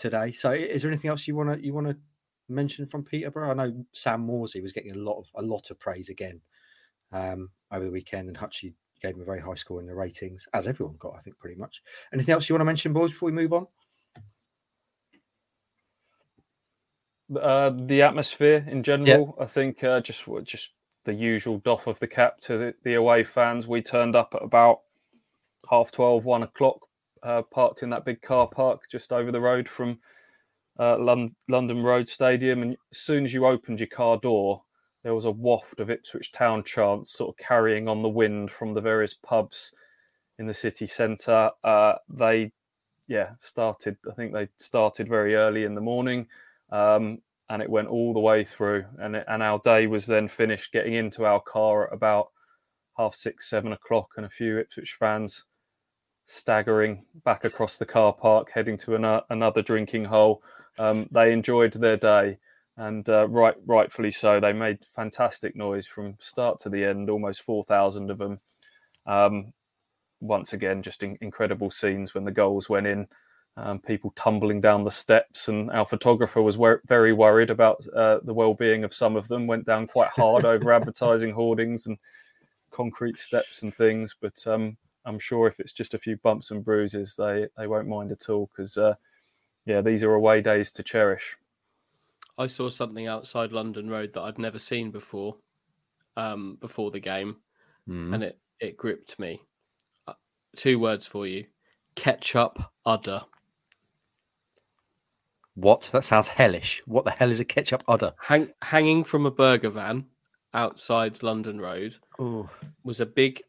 today. 0.00 0.32
So, 0.32 0.52
is 0.52 0.82
there 0.82 0.90
anything 0.90 1.10
else 1.10 1.28
you 1.28 1.36
want 1.36 1.52
to 1.52 1.64
you 1.64 1.72
want 1.72 1.86
to 1.86 1.96
mention 2.48 2.86
from 2.86 3.04
Peterborough? 3.04 3.50
I 3.50 3.54
know 3.54 3.84
Sam 3.92 4.26
Morsy 4.26 4.62
was 4.62 4.72
getting 4.72 4.92
a 4.92 4.98
lot 4.98 5.18
of 5.18 5.26
a 5.36 5.42
lot 5.42 5.70
of 5.70 5.78
praise 5.78 6.08
again 6.08 6.40
um, 7.12 7.50
over 7.70 7.84
the 7.84 7.90
weekend, 7.90 8.28
and 8.28 8.36
Hutchie 8.36 8.74
gave 9.00 9.14
him 9.14 9.22
a 9.22 9.24
very 9.24 9.40
high 9.40 9.54
score 9.54 9.80
in 9.80 9.86
the 9.86 9.94
ratings, 9.94 10.46
as 10.52 10.68
everyone 10.68 10.96
got, 10.98 11.14
I 11.16 11.20
think, 11.20 11.38
pretty 11.38 11.58
much. 11.58 11.82
Anything 12.12 12.34
else 12.34 12.48
you 12.48 12.54
want 12.54 12.60
to 12.60 12.66
mention, 12.66 12.92
boys, 12.92 13.10
before 13.10 13.26
we 13.26 13.32
move 13.32 13.52
on? 13.52 13.66
Uh, 17.40 17.70
the 17.74 18.02
atmosphere 18.02 18.64
in 18.68 18.82
general, 18.82 19.36
I 19.40 19.46
think, 19.46 19.84
uh, 19.84 20.00
just 20.00 20.24
just 20.44 20.70
the 21.04 21.14
usual 21.14 21.58
doff 21.58 21.86
of 21.86 21.98
the 22.00 22.06
cap 22.06 22.38
to 22.40 22.58
the, 22.58 22.74
the, 22.84 22.94
away 22.94 23.22
fans. 23.24 23.66
We 23.66 23.82
turned 23.82 24.16
up 24.16 24.34
at 24.34 24.42
about 24.42 24.80
half 25.70 25.92
12, 25.92 26.24
one 26.24 26.42
o'clock, 26.42 26.80
uh, 27.22 27.42
parked 27.42 27.82
in 27.82 27.90
that 27.90 28.04
big 28.04 28.22
car 28.22 28.48
park 28.48 28.82
just 28.90 29.12
over 29.12 29.30
the 29.32 29.40
road 29.40 29.68
from 29.68 29.98
uh, 30.78 30.98
London, 30.98 31.34
London 31.48 31.82
Road 31.82 32.08
Stadium. 32.08 32.62
And 32.62 32.76
as 32.90 32.98
soon 32.98 33.24
as 33.24 33.34
you 33.34 33.46
opened 33.46 33.80
your 33.80 33.88
car 33.88 34.18
door, 34.18 34.62
there 35.02 35.14
was 35.14 35.24
a 35.24 35.30
waft 35.30 35.80
of 35.80 35.90
Ipswich 35.90 36.32
Town 36.32 36.62
chants 36.62 37.12
sort 37.12 37.30
of 37.30 37.44
carrying 37.44 37.88
on 37.88 38.02
the 38.02 38.08
wind 38.08 38.50
from 38.50 38.72
the 38.72 38.80
various 38.80 39.14
pubs 39.14 39.72
in 40.38 40.46
the 40.46 40.54
city 40.54 40.86
centre. 40.86 41.50
Uh, 41.64 41.94
they, 42.08 42.52
yeah, 43.08 43.30
started, 43.38 43.96
I 44.10 44.14
think 44.14 44.32
they 44.32 44.48
started 44.58 45.08
very 45.08 45.34
early 45.34 45.64
in 45.64 45.74
the 45.74 45.80
morning 45.80 46.26
um, 46.70 47.18
and 47.48 47.62
it 47.62 47.70
went 47.70 47.88
all 47.88 48.12
the 48.12 48.20
way 48.20 48.44
through. 48.44 48.84
And, 48.98 49.16
it, 49.16 49.24
and 49.28 49.42
our 49.42 49.60
day 49.64 49.86
was 49.86 50.06
then 50.06 50.28
finished 50.28 50.72
getting 50.72 50.94
into 50.94 51.24
our 51.24 51.40
car 51.40 51.88
at 51.88 51.92
about 51.92 52.28
half 52.96 53.14
six, 53.14 53.48
seven 53.48 53.72
o'clock, 53.72 54.10
and 54.16 54.26
a 54.26 54.30
few 54.30 54.58
Ipswich 54.58 54.96
fans 54.98 55.44
staggering 56.30 57.04
back 57.24 57.44
across 57.44 57.76
the 57.76 57.86
car 57.86 58.12
park, 58.12 58.50
heading 58.54 58.76
to 58.78 58.94
an, 58.94 59.20
another 59.30 59.62
drinking 59.62 60.04
hole. 60.04 60.42
Um, 60.78 61.08
they 61.10 61.32
enjoyed 61.32 61.72
their 61.72 61.96
day 61.96 62.38
and 62.76 63.08
uh, 63.08 63.28
right, 63.28 63.56
rightfully 63.66 64.10
so. 64.10 64.40
They 64.40 64.52
made 64.52 64.78
fantastic 64.94 65.56
noise 65.56 65.86
from 65.86 66.14
start 66.18 66.60
to 66.60 66.70
the 66.70 66.84
end, 66.84 67.10
almost 67.10 67.42
four 67.42 67.64
thousand 67.64 68.10
of 68.10 68.18
them. 68.18 68.40
Um, 69.06 69.52
once 70.20 70.52
again, 70.52 70.82
just 70.82 71.02
in, 71.02 71.18
incredible 71.20 71.70
scenes 71.70 72.14
when 72.14 72.24
the 72.24 72.30
goals 72.30 72.68
went 72.68 72.86
in. 72.86 73.08
Um, 73.56 73.80
people 73.80 74.12
tumbling 74.14 74.60
down 74.60 74.84
the 74.84 74.90
steps, 74.90 75.48
and 75.48 75.70
our 75.72 75.84
photographer 75.84 76.40
was 76.40 76.56
wor- 76.56 76.80
very 76.86 77.12
worried 77.12 77.50
about 77.50 77.84
uh, 77.94 78.20
the 78.22 78.32
well-being 78.32 78.84
of 78.84 78.94
some 78.94 79.16
of 79.16 79.28
them. 79.28 79.46
Went 79.46 79.66
down 79.66 79.86
quite 79.86 80.10
hard 80.10 80.44
over 80.44 80.72
advertising 80.72 81.32
hoardings 81.32 81.86
and 81.86 81.98
concrete 82.70 83.18
steps 83.18 83.62
and 83.62 83.74
things. 83.74 84.14
But 84.18 84.46
um, 84.46 84.76
I'm 85.04 85.18
sure 85.18 85.46
if 85.46 85.60
it's 85.60 85.72
just 85.72 85.94
a 85.94 85.98
few 85.98 86.16
bumps 86.18 86.50
and 86.50 86.64
bruises, 86.64 87.14
they 87.16 87.46
they 87.56 87.66
won't 87.66 87.88
mind 87.88 88.12
at 88.12 88.28
all 88.28 88.50
because 88.54 88.76
uh, 88.76 88.94
yeah, 89.64 89.80
these 89.80 90.02
are 90.02 90.14
away 90.14 90.40
days 90.40 90.72
to 90.72 90.82
cherish. 90.82 91.36
I 92.38 92.46
saw 92.46 92.68
something 92.68 93.06
outside 93.06 93.52
London 93.52 93.88
Road 93.90 94.12
that 94.14 94.22
I'd 94.22 94.38
never 94.38 94.58
seen 94.58 94.90
before, 94.90 95.36
um, 96.16 96.56
before 96.60 96.90
the 96.90 97.00
game, 97.00 97.36
mm. 97.88 98.14
and 98.14 98.22
it 98.22 98.38
it 98.58 98.76
gripped 98.76 99.18
me. 99.18 99.42
Uh, 100.06 100.14
two 100.56 100.78
words 100.78 101.06
for 101.06 101.26
you: 101.26 101.46
ketchup 101.94 102.62
udder. 102.84 103.22
What? 105.54 105.90
That 105.92 106.04
sounds 106.04 106.28
hellish. 106.28 106.82
What 106.86 107.04
the 107.04 107.10
hell 107.10 107.30
is 107.30 107.40
a 107.40 107.44
ketchup 107.44 107.84
udder? 107.86 108.14
Hang, 108.20 108.48
hanging 108.62 109.04
from 109.04 109.26
a 109.26 109.30
burger 109.30 109.70
van 109.70 110.06
outside 110.54 111.22
London 111.22 111.60
Road 111.60 111.96
Ooh. 112.20 112.48
was 112.82 113.00
a 113.00 113.06
big 113.06 113.42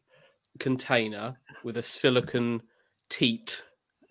container 0.58 1.38
with 1.64 1.76
a 1.76 1.82
silicon 1.82 2.62
teat 3.08 3.62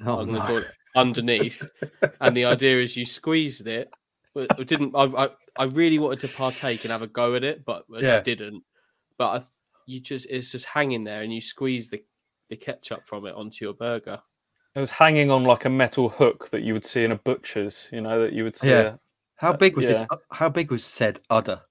oh, 0.06 0.24
no. 0.24 0.64
underneath, 0.96 1.68
and 2.22 2.36
the 2.36 2.46
idea 2.46 2.80
is 2.80 2.98
you 2.98 3.06
squeezed 3.06 3.68
it 3.68 3.92
I 4.36 4.64
didn't. 4.64 4.96
I, 4.96 5.04
I, 5.04 5.30
I 5.58 5.64
really 5.66 6.00
wanted 6.00 6.22
to 6.22 6.28
partake 6.30 6.84
and 6.84 6.92
have 6.92 7.02
a 7.02 7.08
go 7.08 7.36
at 7.36 7.44
it, 7.44 7.66
but 7.66 7.86
yeah. 7.90 8.18
I 8.18 8.22
didn't. 8.22 8.64
But 9.18 9.28
I, 9.28 9.44
you 9.86 10.00
just 10.00 10.26
it's 10.30 10.52
just 10.52 10.66
hanging 10.66 11.04
there, 11.04 11.22
and 11.22 11.34
you 11.34 11.42
squeeze 11.42 11.90
the 11.90 12.04
the 12.50 12.56
ketchup 12.56 13.06
from 13.06 13.26
it 13.26 13.36
onto 13.36 13.66
your 13.66 13.74
burger. 13.74 14.22
It 14.74 14.80
was 14.80 14.92
hanging 14.92 15.30
on 15.30 15.44
like 15.44 15.66
a 15.66 15.70
metal 15.70 16.08
hook 16.08 16.50
that 16.52 16.62
you 16.62 16.74
would 16.74 16.86
see 16.86 17.04
in 17.04 17.12
a 17.12 17.18
butcher's. 17.18 17.90
You 17.92 18.02
know 18.02 18.22
that 18.22 18.34
you 18.34 18.44
would 18.44 18.56
see. 18.56 18.70
Yeah. 18.70 18.82
A, 18.82 18.98
how 19.36 19.54
big 19.54 19.76
was 19.76 19.86
yeah. 19.86 19.92
this? 19.92 20.20
How 20.32 20.50
big 20.50 20.72
was 20.72 20.86
said 20.86 21.20
udder? 21.30 21.62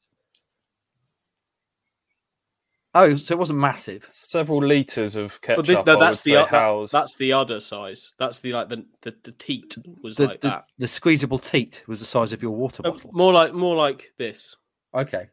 Oh, 2.92 3.14
so 3.14 3.34
it 3.34 3.38
wasn't 3.38 3.60
massive. 3.60 4.04
Several 4.08 4.58
liters 4.64 5.14
of 5.14 5.38
Well, 5.46 5.56
ketchup. 5.58 5.66
this, 5.66 5.86
no, 5.86 5.98
that's 5.98 6.22
the 6.22 6.32
say, 6.32 6.46
that- 6.50 6.88
that's 6.90 7.16
the 7.16 7.32
udder 7.32 7.60
size. 7.60 8.12
That's 8.18 8.40
the 8.40 8.52
like 8.52 8.68
the 8.68 8.84
the, 9.02 9.14
the 9.22 9.32
teat 9.32 9.76
was 10.02 10.16
The, 10.16 10.26
like 10.26 10.40
the, 10.40 10.48
that. 10.48 10.64
the 10.78 10.88
squeezable 10.88 11.38
teat 11.38 11.82
was 11.86 12.00
the 12.00 12.06
size 12.06 12.32
of 12.32 12.42
your 12.42 12.50
water 12.50 12.82
Uh, 12.84 12.90
bottle. 12.90 13.10
more 13.12 13.32
like 13.32 13.52
more 13.54 13.76
like 13.76 14.12
this. 14.18 14.56
Okay. 14.92 15.28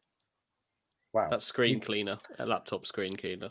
Wow. 1.14 1.30
That's 1.32 1.46
screen 1.46 1.80
cleaner, 1.80 2.18
a 2.38 2.46
laptop 2.46 2.86
screen 2.86 3.10
cleaner. 3.18 3.50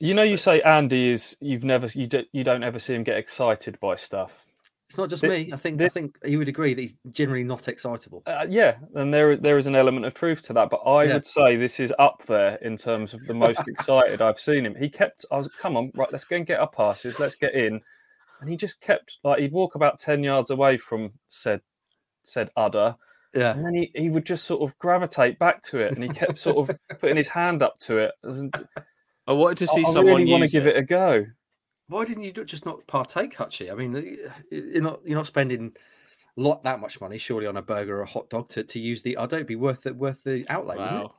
You 0.00 0.14
know, 0.14 0.22
you 0.24 0.36
say 0.36 0.60
Andy 0.62 1.10
is. 1.10 1.36
You've 1.40 1.62
never. 1.64 1.86
You 1.88 2.06
don't. 2.08 2.26
You 2.32 2.42
don't 2.42 2.64
ever 2.64 2.78
see 2.80 2.94
him 2.94 3.04
get 3.04 3.16
excited 3.16 3.78
by 3.80 3.94
stuff. 3.96 4.46
It's 4.88 4.96
not 4.96 5.10
just 5.10 5.22
me. 5.22 5.50
I 5.52 5.56
think 5.56 5.82
I 5.82 5.88
think 5.90 6.16
you 6.24 6.38
would 6.38 6.48
agree 6.48 6.72
that 6.72 6.80
he's 6.80 6.96
generally 7.12 7.44
not 7.44 7.68
excitable. 7.68 8.22
Uh, 8.26 8.46
yeah, 8.48 8.76
and 8.94 9.12
there 9.12 9.36
there 9.36 9.58
is 9.58 9.66
an 9.66 9.74
element 9.76 10.06
of 10.06 10.14
truth 10.14 10.40
to 10.42 10.54
that. 10.54 10.70
But 10.70 10.78
I 10.78 11.04
Yeah. 11.04 11.14
would 11.14 11.26
say 11.26 11.56
this 11.56 11.78
is 11.78 11.92
up 11.98 12.24
there 12.26 12.54
in 12.62 12.76
terms 12.78 13.12
of 13.12 13.26
the 13.26 13.34
most 13.34 13.60
excited 13.68 14.22
I've 14.22 14.40
seen 14.40 14.64
him. 14.64 14.74
He 14.74 14.88
kept. 14.88 15.26
I 15.30 15.36
was 15.36 15.48
come 15.60 15.76
on, 15.76 15.92
right? 15.94 16.08
Let's 16.10 16.24
go 16.24 16.36
and 16.36 16.46
get 16.46 16.58
our 16.60 16.70
passes. 16.70 17.18
Let's 17.20 17.36
get 17.36 17.54
in, 17.54 17.82
and 18.40 18.48
he 18.48 18.56
just 18.56 18.80
kept 18.80 19.18
like 19.22 19.40
he'd 19.40 19.52
walk 19.52 19.74
about 19.74 19.98
ten 19.98 20.24
yards 20.24 20.48
away 20.48 20.78
from 20.78 21.12
said 21.28 21.60
said 22.22 22.48
udder, 22.56 22.96
Yeah. 23.34 23.52
and 23.52 23.66
then 23.66 23.74
he, 23.74 23.90
he 23.94 24.08
would 24.08 24.24
just 24.24 24.44
sort 24.46 24.62
of 24.62 24.78
gravitate 24.78 25.38
back 25.38 25.62
to 25.64 25.78
it, 25.80 25.92
and 25.94 26.02
he 26.02 26.08
kept 26.08 26.38
sort 26.38 26.56
of 26.70 26.74
putting 27.00 27.16
his 27.18 27.28
hand 27.28 27.62
up 27.62 27.76
to 27.80 27.98
it. 27.98 28.12
I 29.26 29.32
wanted 29.32 29.58
to 29.58 29.66
see 29.66 29.80
I, 29.84 29.88
I 29.90 29.92
someone 29.92 30.06
really 30.22 30.30
want 30.32 30.44
to 30.44 30.48
give 30.48 30.66
it. 30.66 30.76
it 30.76 30.78
a 30.78 30.82
go. 30.82 31.26
Why 31.88 32.04
didn't 32.04 32.24
you 32.24 32.32
just 32.32 32.66
not 32.66 32.86
partake, 32.86 33.34
Hutchie? 33.36 33.72
I 33.72 33.74
mean, 33.74 34.18
you're 34.50 34.82
not 34.82 35.00
you're 35.04 35.16
not 35.18 35.26
spending 35.26 35.72
lot 36.36 36.62
that 36.62 36.80
much 36.80 37.00
money 37.00 37.18
surely 37.18 37.46
on 37.46 37.56
a 37.56 37.62
burger 37.62 37.98
or 37.98 38.02
a 38.02 38.06
hot 38.06 38.30
dog 38.30 38.48
to, 38.50 38.62
to 38.62 38.78
use 38.78 39.02
the 39.02 39.16
udder. 39.16 39.36
It'd 39.36 39.46
be 39.48 39.56
worth 39.56 39.86
it 39.86 39.96
worth 39.96 40.22
the 40.22 40.46
outlay. 40.48 40.76
wouldn't 40.76 40.92
it? 40.96 41.04
Wow. 41.04 41.14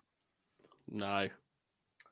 No. 0.92 1.30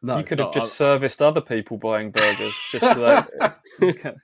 No. 0.04 0.18
you 0.20 0.24
could 0.24 0.40
have 0.40 0.54
just 0.54 0.74
I- 0.74 0.86
serviced 0.86 1.22
other 1.22 1.42
people 1.42 1.78
buying 1.78 2.12
burgers 2.12 2.56
just 2.72 2.86
so 2.86 3.26
they 3.80 3.94
care 3.94 4.16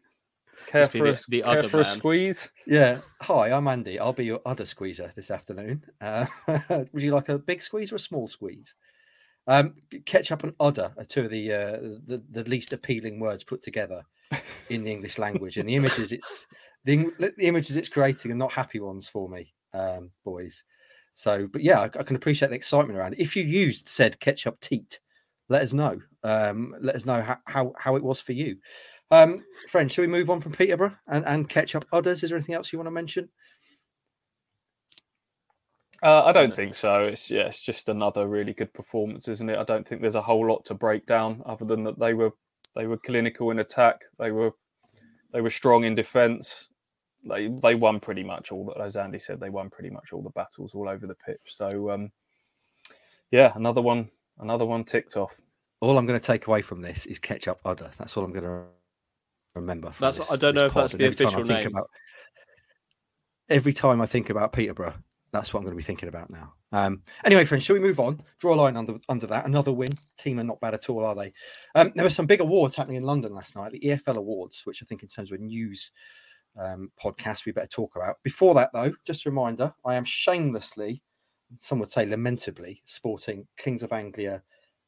Just 0.72 0.94
be 0.94 1.00
for, 1.00 1.06
a, 1.06 1.12
the- 1.14 1.26
the 1.30 1.42
care 1.42 1.60
other 1.60 1.70
for 1.70 1.80
a 1.82 1.86
squeeze. 1.86 2.52
Yeah. 2.68 3.00
Hi, 3.22 3.52
I'm 3.52 3.68
Andy. 3.68 4.00
I'll 4.00 4.14
be 4.14 4.26
your 4.26 4.42
udder 4.46 4.66
squeezer 4.66 5.12
this 5.16 5.32
afternoon. 5.32 5.84
Uh, 6.02 6.26
would 6.70 7.02
you 7.02 7.12
like 7.12 7.30
a 7.30 7.40
big 7.40 7.62
squeeze 7.64 7.92
or 7.92 7.96
a 7.96 8.00
small 8.00 8.28
squeeze? 8.28 8.76
Um, 9.48 9.74
ketchup 10.06 10.44
and 10.44 10.54
udder 10.60 10.94
are 10.98 11.04
two 11.04 11.26
of 11.26 11.30
the, 11.30 11.52
uh, 11.52 11.78
the 12.08 12.22
the 12.32 12.44
least 12.46 12.72
appealing 12.72 13.20
words 13.20 13.44
put 13.44 13.62
together 13.62 14.04
in 14.70 14.84
the 14.84 14.92
English 14.92 15.18
language, 15.18 15.58
and 15.58 15.68
the 15.68 15.76
images 15.76 16.12
it's 16.12 16.48
the, 16.86 17.12
the 17.20 17.46
images 17.46 17.76
it's 17.76 17.90
creating 17.90 18.32
are 18.32 18.36
not 18.36 18.54
happy 18.54 18.80
ones 18.80 19.10
for 19.10 19.30
me, 19.30 19.54
um, 19.74 20.12
boys. 20.24 20.64
So, 21.14 21.48
but 21.52 21.62
yeah, 21.62 21.82
I, 21.82 21.86
I 21.86 22.04
can 22.04 22.16
appreciate 22.16 22.50
the 22.50 22.56
excitement 22.56 22.98
around 22.98 23.14
it. 23.14 23.20
If 23.20 23.36
you 23.36 23.44
used 23.44 23.88
said 23.88 24.20
ketchup 24.20 24.60
teat, 24.60 25.00
let 25.50 25.62
us 25.62 25.74
know. 25.74 26.00
Um, 26.24 26.76
let 26.82 26.96
us 26.96 27.06
know 27.06 27.22
how, 27.22 27.38
how, 27.46 27.74
how 27.78 27.96
it 27.96 28.04
was 28.04 28.22
for 28.22 28.32
you. 28.34 28.58
Um, 29.12 29.44
friends, 29.70 29.92
shall 29.92 30.04
we 30.04 30.08
move 30.08 30.30
on 30.30 30.42
from 30.42 30.54
Peterborough 30.54 30.96
and, 31.08 31.26
and 31.26 31.50
ketchup 31.50 31.86
udders? 31.92 32.24
Is 32.24 32.30
there 32.30 32.38
anything 32.38 32.56
else 32.56 32.72
you 32.72 32.80
want 32.80 32.88
to 32.88 32.92
mention? 32.92 33.30
Uh, 36.04 36.24
I 36.26 36.34
don't 36.34 36.54
think 36.54 36.76
so. 36.76 36.92
It's 36.94 37.32
yeah, 37.32 37.44
it's 37.44 37.60
just 37.60 37.88
another 37.88 38.28
really 38.28 38.54
good 38.54 38.74
performance, 38.74 39.28
isn't 39.30 39.50
it? 39.50 39.58
I 39.58 39.64
don't 39.64 39.88
think 39.88 40.02
there's 40.02 40.16
a 40.16 40.22
whole 40.22 40.46
lot 40.48 40.66
to 40.66 40.74
break 40.74 41.06
down 41.06 41.42
other 41.46 41.64
than 41.66 41.84
that 41.86 41.98
they 41.98 42.14
were 42.14 42.32
they 42.76 42.88
were 42.88 42.98
clinical 42.98 43.52
in 43.52 43.60
attack. 43.60 44.02
They 44.20 44.32
were 44.32 44.52
they 45.32 45.40
were 45.42 45.50
strong 45.50 45.86
in 45.86 45.96
defence. 45.96 46.68
They 47.24 47.48
they 47.48 47.76
won 47.76 48.02
pretty 48.02 48.24
much 48.24 48.52
all 48.52 48.66
that, 48.66 48.82
as 48.84 48.98
Andy 48.98 49.18
said, 49.20 49.40
they 49.40 49.50
won 49.50 49.70
pretty 49.70 49.90
much 49.90 50.12
all 50.12 50.22
the 50.22 50.30
battles 50.32 50.74
all 50.74 50.90
over 50.90 51.08
the 51.08 51.16
pitch. 51.26 51.40
So 51.46 51.90
um, 51.92 52.12
yeah, 53.32 53.54
another 53.56 53.82
one, 53.82 54.10
another 54.40 54.66
one 54.66 54.84
ticked 54.84 55.16
off. 55.16 55.34
All 55.80 55.98
I'm 55.98 56.06
going 56.06 56.20
to 56.20 56.26
take 56.26 56.48
away 56.48 56.62
from 56.62 56.82
this 56.82 57.06
is 57.06 57.18
ketchup 57.20 57.60
udder. 57.64 57.90
That's 57.98 58.18
all 58.18 58.26
I'm 58.26 58.32
going 58.34 58.44
to 58.44 58.64
remember. 59.56 59.94
That's- 60.00 60.18
this- 60.18 60.32
I 60.32 60.36
don't 60.36 60.56
know 60.56 60.66
if 60.66 60.74
pod. 60.74 60.84
that's 60.84 60.94
And 60.96 61.02
the 61.02 61.06
every 61.06 61.16
time 61.16 61.26
I 61.26 61.30
official 61.30 61.48
think 61.48 61.60
name. 61.60 61.68
About, 61.68 61.90
every 63.50 63.74
time 63.74 64.02
I 64.02 64.06
think 64.06 64.30
about 64.30 64.52
Peterborough, 64.54 64.96
that's 65.34 65.52
what 65.52 65.60
I'm 65.60 65.66
going 65.66 65.76
to 65.76 65.78
be 65.78 65.84
thinking 65.84 66.10
about 66.10 66.30
now. 66.30 66.54
Um, 66.72 67.02
anyway, 67.26 67.44
friends, 67.44 67.64
shall 67.64 67.74
we 67.74 67.80
move 67.80 68.00
on? 68.00 68.22
Draw 68.40 68.54
a 68.54 68.56
line 68.56 68.78
under 68.78 69.00
under 69.10 69.26
that. 69.28 69.46
Another 69.46 69.74
win. 69.74 69.90
Team 70.18 70.40
are 70.40 70.44
not 70.44 70.62
bad 70.62 70.76
at 70.76 70.90
all, 70.90 71.04
are 71.04 71.16
they? 71.16 71.34
Um, 71.74 71.92
there 71.96 72.06
were 72.06 72.12
some 72.12 72.28
big 72.28 72.40
awards 72.40 72.76
happening 72.76 72.98
in 72.98 73.04
London 73.04 73.34
last 73.34 73.56
night, 73.56 73.72
the 73.72 73.80
EFL 73.80 74.18
Awards, 74.18 74.62
which 74.66 74.84
I 74.84 74.86
think, 74.86 75.02
in 75.02 75.10
terms 75.10 75.32
of 75.32 75.40
news 75.40 75.92
um, 76.58 76.92
podcast, 77.04 77.46
we 77.46 77.52
better 77.52 77.68
talk 77.68 77.96
about. 77.96 78.18
Before 78.24 78.54
that, 78.54 78.70
though, 78.74 78.94
just 79.06 79.26
a 79.26 79.30
reminder: 79.32 79.74
I 79.84 79.96
am 79.96 80.06
shamelessly, 80.06 81.02
some 81.58 81.80
would 81.80 81.90
say 81.90 82.06
lamentably, 82.06 82.84
sporting 82.86 83.48
Kings 83.58 83.82
of 83.82 83.92
Anglia 83.92 84.44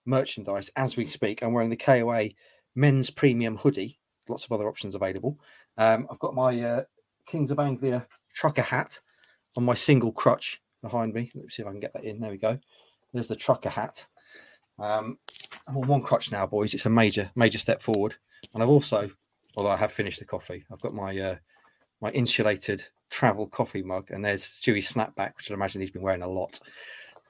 merchandise 0.05 0.69
as 0.75 0.95
we 0.95 1.07
speak. 1.07 1.41
I'm 1.41 1.53
wearing 1.53 1.71
the 1.71 1.75
KOA 1.75 2.29
men's 2.75 3.09
premium 3.09 3.57
hoodie. 3.57 3.99
Lots 4.29 4.45
of 4.45 4.51
other 4.51 4.69
options 4.69 4.93
available. 4.93 5.39
Um, 5.77 6.07
I've 6.11 6.19
got 6.19 6.35
my 6.35 6.59
uh, 6.61 6.83
Kings 7.25 7.49
of 7.49 7.59
Anglia 7.59 8.05
trucker 8.35 8.61
hat 8.61 8.99
on 9.57 9.65
my 9.65 9.75
single 9.75 10.11
crutch 10.11 10.61
behind 10.81 11.13
me. 11.13 11.31
Let's 11.33 11.55
see 11.55 11.63
if 11.63 11.67
I 11.67 11.71
can 11.71 11.79
get 11.79 11.93
that 11.93 12.03
in. 12.03 12.19
There 12.19 12.31
we 12.31 12.37
go. 12.37 12.59
There's 13.13 13.27
the 13.27 13.35
trucker 13.35 13.69
hat. 13.69 14.05
Um, 14.77 15.17
I'm 15.67 15.77
on 15.77 15.87
one 15.87 16.01
crutch 16.01 16.31
now, 16.31 16.45
boys. 16.45 16.73
It's 16.73 16.85
a 16.85 16.89
major, 16.89 17.31
major 17.35 17.57
step 17.57 17.81
forward. 17.81 18.15
And 18.53 18.61
I've 18.61 18.69
also, 18.69 19.09
although 19.55 19.71
I 19.71 19.77
have 19.77 19.91
finished 19.91 20.19
the 20.19 20.25
coffee, 20.25 20.65
I've 20.71 20.81
got 20.81 20.93
my 20.93 21.17
uh, 21.17 21.35
my 22.01 22.11
insulated 22.11 22.83
travel 23.09 23.47
coffee 23.47 23.81
mug, 23.81 24.11
and 24.11 24.23
there's 24.23 24.43
Stewie's 24.43 24.91
snapback, 24.91 25.37
which 25.37 25.49
I 25.49 25.53
imagine 25.53 25.81
he's 25.81 25.91
been 25.91 26.01
wearing 26.01 26.23
a 26.23 26.27
lot. 26.27 26.59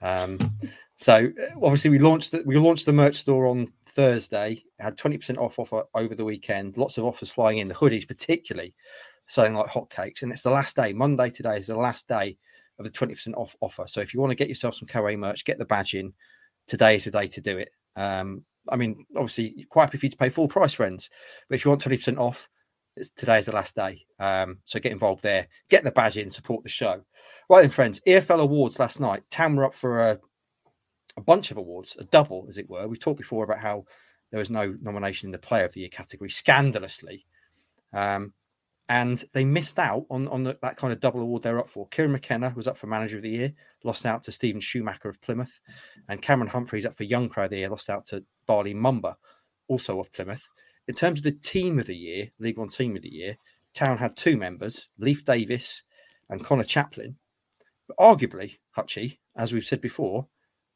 Um, 0.02 0.58
so 0.98 1.14
uh, 1.14 1.60
obviously 1.62 1.92
we 1.92 2.00
launched 2.00 2.32
the, 2.32 2.42
we 2.46 2.58
launched 2.58 2.86
the 2.86 2.94
merch 2.94 3.18
store 3.18 3.46
on 3.46 3.72
Thursday. 3.96 4.64
Had 4.80 4.98
twenty 4.98 5.18
percent 5.18 5.38
off 5.38 5.60
offer 5.60 5.84
over 5.94 6.16
the 6.16 6.26
weekend. 6.26 6.78
Lots 6.78 6.98
of 6.98 7.06
offers 7.06 7.32
flying 7.32 7.60
in. 7.60 7.68
The 7.68 7.76
hoodies, 7.76 8.08
particularly, 8.08 8.74
selling 9.28 9.54
like 9.54 9.72
hotcakes. 9.72 10.22
And 10.22 10.32
it's 10.32 10.42
the 10.42 10.50
last 10.50 10.76
day. 10.76 10.94
Monday 10.94 11.30
today 11.30 11.58
is 11.58 11.68
the 11.68 11.78
last 11.78 12.08
day 12.08 12.38
of 12.78 12.86
the 12.86 12.92
twenty 12.92 13.14
percent 13.14 13.36
off 13.36 13.56
offer. 13.62 13.86
So 13.88 14.02
if 14.02 14.14
you 14.14 14.20
want 14.20 14.32
to 14.32 14.36
get 14.36 14.50
yourself 14.50 14.76
some 14.76 14.88
KOA 14.88 15.18
merch, 15.18 15.46
get 15.46 15.58
the 15.58 15.66
badge 15.66 15.94
in. 15.94 16.14
Today 16.68 16.96
is 16.96 17.06
the 17.06 17.12
day 17.12 17.28
to 17.28 17.42
do 17.42 17.58
it. 17.58 17.70
Um, 17.96 18.44
I 18.68 18.76
mean, 18.76 19.06
obviously, 19.16 19.68
quite 19.70 19.86
happy 19.86 19.98
for 19.98 20.06
you 20.08 20.12
to 20.12 20.18
pay 20.18 20.30
full 20.30 20.48
price, 20.48 20.74
friends. 20.74 21.10
But 21.48 21.56
if 21.56 21.66
you 21.66 21.70
want 21.70 21.82
twenty 21.82 21.98
percent 21.98 22.18
off, 22.18 22.50
it's, 22.96 23.10
today 23.10 23.40
is 23.40 23.46
the 23.46 23.54
last 23.54 23.76
day. 23.76 24.06
Um, 24.20 24.60
so 24.66 24.80
get 24.80 24.92
involved 24.92 25.24
there. 25.24 25.48
Get 25.70 25.84
the 25.84 25.92
badge 25.92 26.18
in. 26.18 26.30
Support 26.30 26.64
the 26.64 26.70
show. 26.70 27.02
Right 27.50 27.62
then, 27.62 27.70
friends. 27.70 28.02
EFL 28.08 28.42
awards 28.42 28.80
last 28.80 29.00
night. 29.00 29.24
Tam 29.30 29.56
were 29.56 29.66
up 29.66 29.76
for 29.76 30.02
a 30.02 30.20
a 31.18 31.22
bunch 31.22 31.52
of 31.52 31.58
awards, 31.58 31.96
a 32.00 32.04
double, 32.04 32.46
as 32.50 32.58
it 32.58 32.70
were. 32.70 32.88
We 32.88 32.98
talked 32.98 33.20
before 33.20 33.44
about 33.44 33.60
how 33.60 33.86
there 34.32 34.40
was 34.40 34.50
no 34.50 34.76
nomination 34.82 35.28
in 35.28 35.32
the 35.32 35.38
Player 35.38 35.66
of 35.66 35.74
the 35.74 35.82
Year 35.82 35.90
category, 35.90 36.30
scandalously, 36.30 37.26
um, 37.94 38.34
and 38.88 39.24
they 39.34 39.44
missed 39.44 39.80
out 39.80 40.06
on 40.10 40.28
on 40.28 40.44
the, 40.44 40.58
that 40.62 40.78
kind 40.78 40.94
of 40.94 41.00
double 41.00 41.22
award 41.22 41.44
they're 41.44 41.60
up 41.60 41.70
for. 41.70 41.88
Kieran 41.88 42.12
McKenna 42.12 42.54
was 42.56 42.68
up 42.68 42.78
for 42.78 42.88
Manager 42.88 43.18
of 43.18 43.24
the 43.24 43.30
Year, 43.30 43.54
lost 43.84 44.06
out 44.06 44.24
to 44.24 44.32
Steven 44.32 44.62
Schumacher 44.62 45.10
of 45.10 45.22
Plymouth, 45.22 45.60
and 46.08 46.22
Cameron 46.22 46.50
Humphreys 46.50 46.86
up 46.86 46.96
for 46.96 47.04
Young 47.04 47.30
Player 47.30 47.46
of 47.46 47.52
the 47.52 47.58
Year, 47.58 47.70
lost 47.70 47.90
out 47.90 48.06
to 48.08 48.24
Bali 48.48 48.74
Mumba, 48.74 49.16
also 49.68 50.00
of 50.00 50.14
Plymouth. 50.14 50.48
In 50.88 50.94
terms 50.94 51.20
of 51.20 51.24
the 51.24 51.32
Team 51.32 51.80
of 51.80 51.88
the 51.88 51.96
Year, 51.96 52.32
League 52.40 52.58
One 52.58 52.70
Team 52.70 52.96
of 52.96 53.02
the 53.02 53.14
Year, 53.14 53.38
Town 53.74 53.98
had 53.98 54.16
two 54.16 54.38
members, 54.38 54.88
Leif 54.98 55.26
Davis 55.26 55.82
and 56.30 56.44
Conor 56.44 56.64
Chaplin. 56.64 57.18
But 57.88 57.98
arguably, 57.98 58.58
Hutchie, 58.78 59.18
as 59.36 59.52
we've 59.52 59.66
said 59.66 59.82
before, 59.82 60.28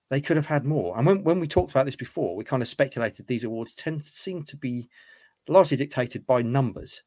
they 0.09 0.21
could 0.21 0.37
have 0.37 0.47
had 0.47 0.65
more. 0.65 0.97
And 0.97 1.05
when, 1.05 1.23
when 1.23 1.39
we 1.39 1.47
talked 1.47 1.71
about 1.71 1.85
this 1.85 1.95
before, 1.95 2.35
we 2.35 2.43
kind 2.43 2.61
of 2.61 2.67
speculated 2.67 3.27
these 3.27 3.43
awards 3.43 3.75
tend 3.75 4.03
to 4.03 4.09
seem 4.09 4.43
to 4.45 4.57
be 4.57 4.89
largely 5.47 5.77
dictated 5.77 6.25
by 6.25 6.41
numbers, 6.41 7.01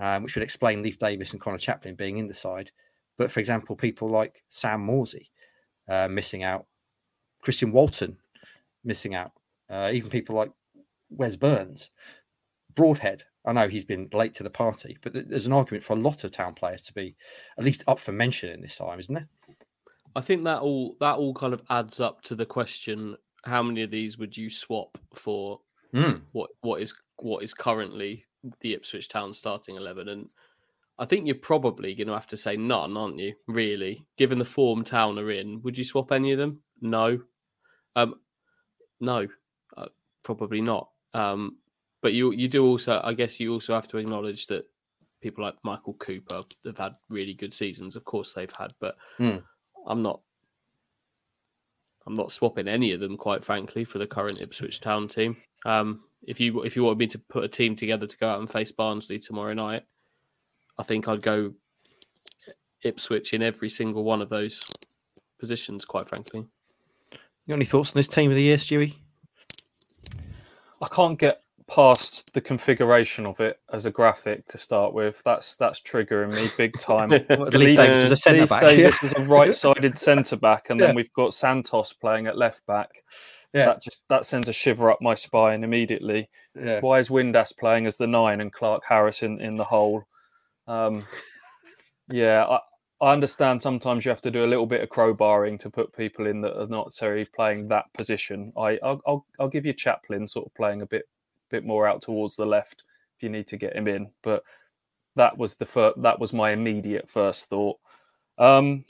um, 0.00 0.22
which 0.22 0.34
would 0.34 0.42
explain 0.42 0.82
Leif 0.82 0.98
Davis 0.98 1.32
and 1.32 1.40
Conor 1.40 1.58
Chaplin 1.58 1.94
being 1.94 2.18
in 2.18 2.28
the 2.28 2.34
side. 2.34 2.70
But 3.18 3.30
for 3.30 3.40
example, 3.40 3.76
people 3.76 4.08
like 4.08 4.42
Sam 4.48 4.86
Morsy 4.86 5.28
uh, 5.88 6.08
missing 6.08 6.42
out, 6.42 6.66
Christian 7.42 7.70
Walton 7.72 8.16
missing 8.82 9.14
out, 9.14 9.32
uh, 9.68 9.90
even 9.92 10.10
people 10.10 10.36
like 10.36 10.50
Wes 11.10 11.36
Burns, 11.36 11.90
Broadhead. 12.74 13.24
I 13.44 13.52
know 13.52 13.68
he's 13.68 13.84
been 13.84 14.08
late 14.12 14.34
to 14.34 14.42
the 14.42 14.50
party, 14.50 14.98
but 15.02 15.12
there's 15.14 15.46
an 15.46 15.52
argument 15.52 15.84
for 15.84 15.94
a 15.94 16.00
lot 16.00 16.24
of 16.24 16.30
town 16.30 16.54
players 16.54 16.82
to 16.82 16.92
be 16.92 17.16
at 17.58 17.64
least 17.64 17.82
up 17.86 17.98
for 17.98 18.12
mention 18.12 18.50
in 18.50 18.60
this 18.60 18.76
time, 18.76 19.00
isn't 19.00 19.14
there? 19.14 19.28
I 20.14 20.20
think 20.20 20.44
that 20.44 20.60
all 20.60 20.96
that 21.00 21.16
all 21.16 21.32
kind 21.34 21.54
of 21.54 21.62
adds 21.70 22.00
up 22.00 22.20
to 22.22 22.34
the 22.34 22.44
question: 22.44 23.16
How 23.44 23.62
many 23.62 23.82
of 23.82 23.90
these 23.90 24.18
would 24.18 24.36
you 24.36 24.50
swap 24.50 24.98
for 25.14 25.60
Mm. 25.92 26.20
what 26.30 26.50
what 26.60 26.80
is 26.80 26.94
what 27.16 27.42
is 27.42 27.52
currently 27.52 28.24
the 28.60 28.74
Ipswich 28.74 29.08
Town 29.08 29.34
starting 29.34 29.76
eleven? 29.76 30.08
And 30.08 30.28
I 30.98 31.06
think 31.06 31.26
you're 31.26 31.34
probably 31.36 31.94
going 31.94 32.08
to 32.08 32.14
have 32.14 32.26
to 32.28 32.36
say 32.36 32.56
none, 32.56 32.96
aren't 32.96 33.18
you? 33.18 33.34
Really, 33.46 34.04
given 34.16 34.38
the 34.38 34.44
form 34.44 34.84
Town 34.84 35.18
are 35.18 35.30
in, 35.30 35.62
would 35.62 35.78
you 35.78 35.84
swap 35.84 36.12
any 36.12 36.32
of 36.32 36.38
them? 36.38 36.60
No, 36.80 37.20
um, 37.96 38.16
no, 39.00 39.28
uh, 39.76 39.86
probably 40.22 40.60
not. 40.60 40.88
Um, 41.14 41.56
but 42.02 42.12
you 42.12 42.32
you 42.32 42.48
do 42.48 42.64
also, 42.66 43.00
I 43.02 43.14
guess, 43.14 43.40
you 43.40 43.52
also 43.52 43.74
have 43.74 43.88
to 43.88 43.98
acknowledge 43.98 44.46
that 44.48 44.66
people 45.20 45.44
like 45.44 45.56
Michael 45.62 45.94
Cooper 45.94 46.40
have 46.64 46.78
had 46.78 46.92
really 47.10 47.34
good 47.34 47.52
seasons. 47.52 47.96
Of 47.96 48.04
course, 48.04 48.32
they've 48.34 48.52
had, 48.58 48.72
but 48.80 48.96
Mm. 49.18 49.42
I'm 49.86 50.02
not. 50.02 50.20
I'm 52.06 52.14
not 52.14 52.32
swapping 52.32 52.66
any 52.66 52.92
of 52.92 53.00
them, 53.00 53.16
quite 53.16 53.44
frankly, 53.44 53.84
for 53.84 53.98
the 53.98 54.06
current 54.06 54.40
Ipswich 54.42 54.80
Town 54.80 55.06
team. 55.08 55.36
Um, 55.66 56.04
if 56.26 56.38
you 56.40 56.62
if 56.62 56.76
you 56.76 56.84
wanted 56.84 56.98
me 56.98 57.06
to 57.08 57.18
put 57.18 57.44
a 57.44 57.48
team 57.48 57.74
together 57.76 58.06
to 58.06 58.16
go 58.18 58.28
out 58.28 58.40
and 58.40 58.50
face 58.50 58.72
Barnsley 58.72 59.18
tomorrow 59.18 59.54
night, 59.54 59.84
I 60.78 60.82
think 60.82 61.08
I'd 61.08 61.22
go 61.22 61.52
Ipswich 62.82 63.32
in 63.34 63.42
every 63.42 63.68
single 63.68 64.04
one 64.04 64.22
of 64.22 64.28
those 64.28 64.60
positions. 65.38 65.84
Quite 65.84 66.08
frankly, 66.08 66.40
You 67.12 67.18
got 67.48 67.56
any 67.56 67.64
thoughts 67.64 67.90
on 67.90 67.94
this 67.98 68.08
team 68.08 68.30
of 68.30 68.36
the 68.36 68.42
year, 68.42 68.56
Stewie? 68.56 68.94
I 70.82 70.88
can't 70.88 71.18
get 71.18 71.42
past 71.66 72.32
the 72.34 72.40
configuration 72.40 73.26
of 73.26 73.38
it 73.38 73.60
as 73.72 73.86
a 73.86 73.90
graphic 73.90 74.44
to 74.48 74.58
start 74.58 74.92
with. 74.92 75.20
That's 75.24 75.56
that's 75.56 75.80
triggering 75.80 76.34
me 76.34 76.50
big 76.56 76.78
time. 76.80 77.08
Leif 77.10 77.28
Davis 77.28 78.04
is 78.04 78.12
a 78.12 78.16
centre 78.16 78.46
back. 78.46 78.62
Davis 78.62 79.02
is 79.04 79.12
a 79.12 79.22
right-sided 79.22 79.98
centre 79.98 80.36
back, 80.36 80.70
and 80.70 80.80
Yeah. 80.80 80.86
then 80.86 80.96
we've 80.96 81.12
got 81.12 81.34
Santos 81.34 81.92
playing 81.92 82.26
at 82.26 82.36
left 82.36 82.66
back. 82.66 82.90
Yeah. 83.52 83.66
That 83.66 83.82
just 83.82 84.02
that 84.08 84.26
sends 84.26 84.48
a 84.48 84.52
shiver 84.52 84.90
up 84.90 85.02
my 85.02 85.14
spine 85.14 85.64
immediately. 85.64 86.28
Yeah. 86.54 86.80
Why 86.80 86.98
is 87.00 87.08
Windass 87.08 87.56
playing 87.56 87.86
as 87.86 87.96
the 87.96 88.06
nine 88.06 88.40
and 88.40 88.52
Clarke-Harris 88.52 89.22
in, 89.22 89.40
in 89.40 89.56
the 89.56 89.64
hole? 89.64 90.04
Um, 90.68 91.02
yeah, 92.08 92.44
I, 92.44 92.60
I 93.00 93.12
understand 93.12 93.60
sometimes 93.60 94.04
you 94.04 94.10
have 94.10 94.20
to 94.22 94.30
do 94.30 94.44
a 94.44 94.46
little 94.46 94.66
bit 94.66 94.82
of 94.82 94.88
crowbarring 94.88 95.58
to 95.60 95.70
put 95.70 95.96
people 95.96 96.26
in 96.26 96.40
that 96.42 96.60
are 96.60 96.68
not 96.68 96.86
necessarily 96.86 97.24
playing 97.24 97.66
that 97.68 97.92
position. 97.94 98.52
I 98.56 98.78
I'll, 98.84 99.00
I'll, 99.06 99.26
I'll 99.40 99.48
give 99.48 99.66
you 99.66 99.72
Chaplin 99.72 100.28
sort 100.28 100.46
of 100.46 100.54
playing 100.54 100.82
a 100.82 100.86
bit 100.86 101.08
bit 101.50 101.64
more 101.64 101.88
out 101.88 102.02
towards 102.02 102.36
the 102.36 102.46
left 102.46 102.84
if 103.16 103.22
you 103.24 103.30
need 103.30 103.48
to 103.48 103.56
get 103.56 103.74
him 103.74 103.88
in, 103.88 104.08
but 104.22 104.44
that 105.16 105.36
was 105.36 105.56
the 105.56 105.66
fir- 105.66 105.94
that 105.96 106.20
was 106.20 106.32
my 106.32 106.52
immediate 106.52 107.10
first 107.10 107.48
thought. 107.48 107.78
Um, 108.38 108.84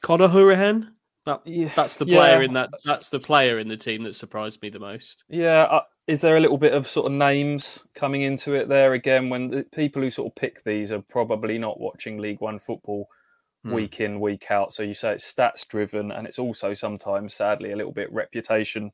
Conor 0.00 0.28
Hourihane. 0.28 0.88
That, 1.26 1.42
Yeah, 1.44 1.70
that's 1.76 1.96
the 1.96 2.06
player 2.06 2.38
yeah. 2.38 2.44
in 2.44 2.54
that. 2.54 2.70
That's 2.84 3.10
the 3.10 3.18
player 3.18 3.58
in 3.58 3.68
the 3.68 3.76
team 3.76 4.04
that 4.04 4.14
surprised 4.14 4.62
me 4.62 4.70
the 4.70 4.78
most. 4.78 5.24
Yeah, 5.28 5.64
uh, 5.64 5.82
is 6.06 6.20
there 6.20 6.36
a 6.36 6.40
little 6.40 6.56
bit 6.56 6.72
of 6.72 6.86
sort 6.88 7.06
of 7.08 7.12
names 7.12 7.82
coming 7.94 8.22
into 8.22 8.54
it 8.54 8.68
there 8.68 8.92
again? 8.94 9.28
When 9.28 9.50
the 9.50 9.64
people 9.74 10.00
who 10.02 10.10
sort 10.10 10.30
of 10.30 10.36
pick 10.36 10.62
these 10.64 10.92
are 10.92 11.02
probably 11.02 11.58
not 11.58 11.80
watching 11.80 12.18
League 12.18 12.40
One 12.40 12.58
football 12.60 13.08
Hmm. 13.64 13.72
week 13.72 14.00
in 14.00 14.20
week 14.20 14.50
out. 14.50 14.72
So 14.72 14.84
you 14.84 14.94
say 14.94 15.14
it's 15.14 15.32
stats 15.34 15.66
driven, 15.66 16.12
and 16.12 16.26
it's 16.26 16.38
also 16.38 16.72
sometimes, 16.74 17.34
sadly, 17.34 17.72
a 17.72 17.76
little 17.76 17.92
bit 17.92 18.12
reputation 18.12 18.92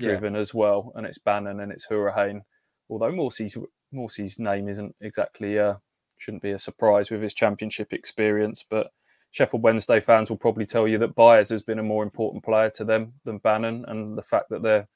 Yeah. 0.00 0.08
driven 0.08 0.34
as 0.34 0.52
well. 0.52 0.92
And 0.96 1.06
it's 1.06 1.18
Bannon 1.18 1.60
and 1.60 1.70
it's 1.70 1.86
Hourihane. 1.86 2.42
Although 2.90 3.12
Morsy's 3.12 3.56
Morsy's 3.92 4.38
name 4.40 4.68
isn't 4.68 4.96
exactly 5.00 5.58
uh, 5.58 5.74
shouldn't 6.18 6.42
be 6.42 6.50
a 6.50 6.58
surprise 6.58 7.10
with 7.10 7.22
his 7.22 7.34
championship 7.34 7.92
experience, 7.92 8.64
but 8.68 8.90
Sheffield 9.30 9.62
Wednesday 9.62 10.00
fans 10.00 10.30
will 10.30 10.36
probably 10.36 10.66
tell 10.66 10.88
you 10.88 10.98
that 10.98 11.14
Byers 11.14 11.50
has 11.50 11.62
been 11.62 11.78
a 11.78 11.82
more 11.82 12.02
important 12.02 12.44
player 12.44 12.70
to 12.70 12.84
them 12.84 13.12
than 13.24 13.38
Bannon, 13.38 13.84
and 13.88 14.16
the 14.16 14.22
fact 14.22 14.48
that 14.50 14.62
their 14.62 14.88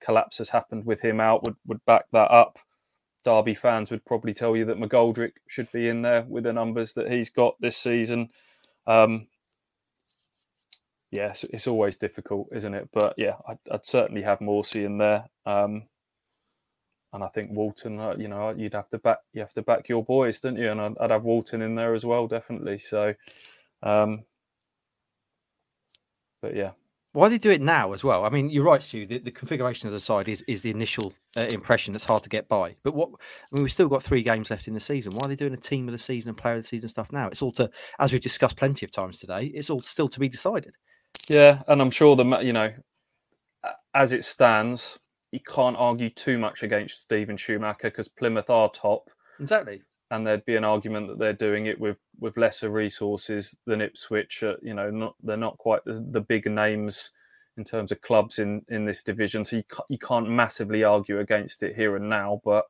collapse 0.00 0.38
has 0.38 0.48
happened 0.48 0.84
with 0.84 1.00
him 1.00 1.20
out 1.20 1.44
would, 1.44 1.56
would 1.66 1.84
back 1.84 2.04
that 2.12 2.30
up. 2.30 2.58
Derby 3.24 3.54
fans 3.54 3.90
would 3.90 4.04
probably 4.04 4.32
tell 4.34 4.56
you 4.56 4.64
that 4.66 4.78
McGoldrick 4.78 5.32
should 5.48 5.70
be 5.72 5.88
in 5.88 6.02
there 6.02 6.22
with 6.22 6.44
the 6.44 6.52
numbers 6.52 6.92
that 6.92 7.10
he's 7.10 7.28
got 7.28 7.60
this 7.60 7.76
season. 7.76 8.28
Um, 8.86 9.26
yes, 11.10 11.44
it's 11.50 11.66
always 11.66 11.96
difficult, 11.96 12.48
isn't 12.52 12.74
it? 12.74 12.88
But 12.92 13.14
yeah, 13.16 13.34
I'd, 13.48 13.58
I'd 13.70 13.86
certainly 13.86 14.22
have 14.22 14.38
Morsy 14.38 14.84
in 14.84 14.98
there. 14.98 15.28
Um, 15.44 15.84
and 17.12 17.24
I 17.24 17.28
think 17.28 17.50
Walton, 17.50 17.98
uh, 17.98 18.14
you 18.16 18.28
know, 18.28 18.50
you'd 18.50 18.74
have 18.74 18.90
to 18.90 18.98
back 18.98 19.18
you 19.32 19.40
have 19.40 19.54
to 19.54 19.62
back 19.62 19.88
your 19.88 20.04
boys, 20.04 20.38
don't 20.38 20.58
you? 20.58 20.70
And 20.70 20.80
I'd, 20.80 20.98
I'd 21.00 21.10
have 21.10 21.24
Walton 21.24 21.62
in 21.62 21.74
there 21.74 21.94
as 21.94 22.04
well, 22.04 22.26
definitely. 22.28 22.78
So, 22.78 23.14
um, 23.86 24.24
but 26.42 26.54
yeah, 26.54 26.72
Why 27.12 27.28
do 27.28 27.34
they 27.34 27.38
do 27.38 27.50
it 27.50 27.62
now 27.62 27.92
as 27.94 28.04
well? 28.04 28.24
I 28.24 28.28
mean, 28.28 28.50
you're 28.50 28.62
right, 28.64 28.82
Stu. 28.82 29.06
The, 29.06 29.18
the 29.18 29.30
configuration 29.30 29.86
of 29.88 29.94
the 29.94 30.00
side 30.00 30.28
is, 30.28 30.42
is 30.46 30.60
the 30.62 30.70
initial 30.70 31.14
uh, 31.40 31.46
impression 31.46 31.92
that's 31.94 32.04
hard 32.04 32.22
to 32.24 32.28
get 32.28 32.46
by. 32.48 32.76
But 32.84 32.94
what 32.94 33.08
I 33.08 33.56
mean, 33.56 33.62
we've 33.62 33.72
still 33.72 33.88
got 33.88 34.02
three 34.02 34.22
games 34.22 34.50
left 34.50 34.68
in 34.68 34.74
the 34.74 34.80
season. 34.80 35.12
Why 35.12 35.22
are 35.24 35.28
they 35.28 35.36
doing 35.36 35.54
a 35.54 35.56
team 35.56 35.88
of 35.88 35.92
the 35.92 35.98
season 35.98 36.28
and 36.28 36.38
player 36.38 36.56
of 36.56 36.62
the 36.62 36.68
season 36.68 36.88
stuff 36.90 37.10
now? 37.12 37.28
It's 37.28 37.40
all 37.42 37.52
to, 37.52 37.70
as 37.98 38.12
we've 38.12 38.20
discussed 38.20 38.56
plenty 38.56 38.84
of 38.84 38.92
times 38.92 39.18
today, 39.18 39.46
it's 39.54 39.70
all 39.70 39.80
still 39.80 40.08
to 40.10 40.20
be 40.20 40.28
decided. 40.28 40.74
Yeah, 41.28 41.62
and 41.68 41.80
I'm 41.80 41.90
sure 41.90 42.16
the 42.16 42.40
you 42.40 42.52
know, 42.52 42.72
as 43.94 44.12
it 44.12 44.24
stands, 44.24 44.98
you 45.32 45.40
can't 45.40 45.76
argue 45.76 46.10
too 46.10 46.38
much 46.38 46.62
against 46.62 47.00
Steven 47.00 47.36
Schumacher 47.36 47.90
because 47.90 48.08
Plymouth 48.08 48.50
are 48.50 48.70
top, 48.70 49.10
Exactly. 49.40 49.82
And 50.10 50.26
there'd 50.26 50.44
be 50.44 50.56
an 50.56 50.64
argument 50.64 51.08
that 51.08 51.18
they're 51.18 51.32
doing 51.32 51.66
it 51.66 51.78
with 51.80 51.98
with 52.20 52.36
lesser 52.36 52.70
resources 52.70 53.56
than 53.66 53.80
Ipswich. 53.80 54.42
Uh, 54.42 54.54
you 54.62 54.74
know, 54.74 54.90
not 54.90 55.14
they're 55.22 55.36
not 55.36 55.58
quite 55.58 55.84
the, 55.84 56.04
the 56.10 56.20
big 56.20 56.50
names 56.50 57.10
in 57.56 57.64
terms 57.64 57.90
of 57.92 58.00
clubs 58.02 58.38
in 58.38 58.64
in 58.68 58.84
this 58.84 59.02
division, 59.02 59.44
so 59.44 59.56
you 59.56 59.64
you 59.88 59.98
can't 59.98 60.28
massively 60.28 60.84
argue 60.84 61.20
against 61.20 61.62
it 61.62 61.74
here 61.76 61.96
and 61.96 62.08
now. 62.08 62.40
But 62.44 62.66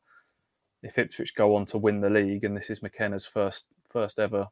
if 0.83 0.99
Ipswich 0.99 1.35
go 1.35 1.57
on 1.57 1.67
to 1.67 1.79
win 1.79 2.01
the 2.01 2.11
league, 2.11 2.45
and 2.45 2.57
this 2.57 2.71
is 2.71 2.83
McKenna's 2.83 3.27
first 3.27 3.67
first 3.91 4.19
ever 4.19 4.49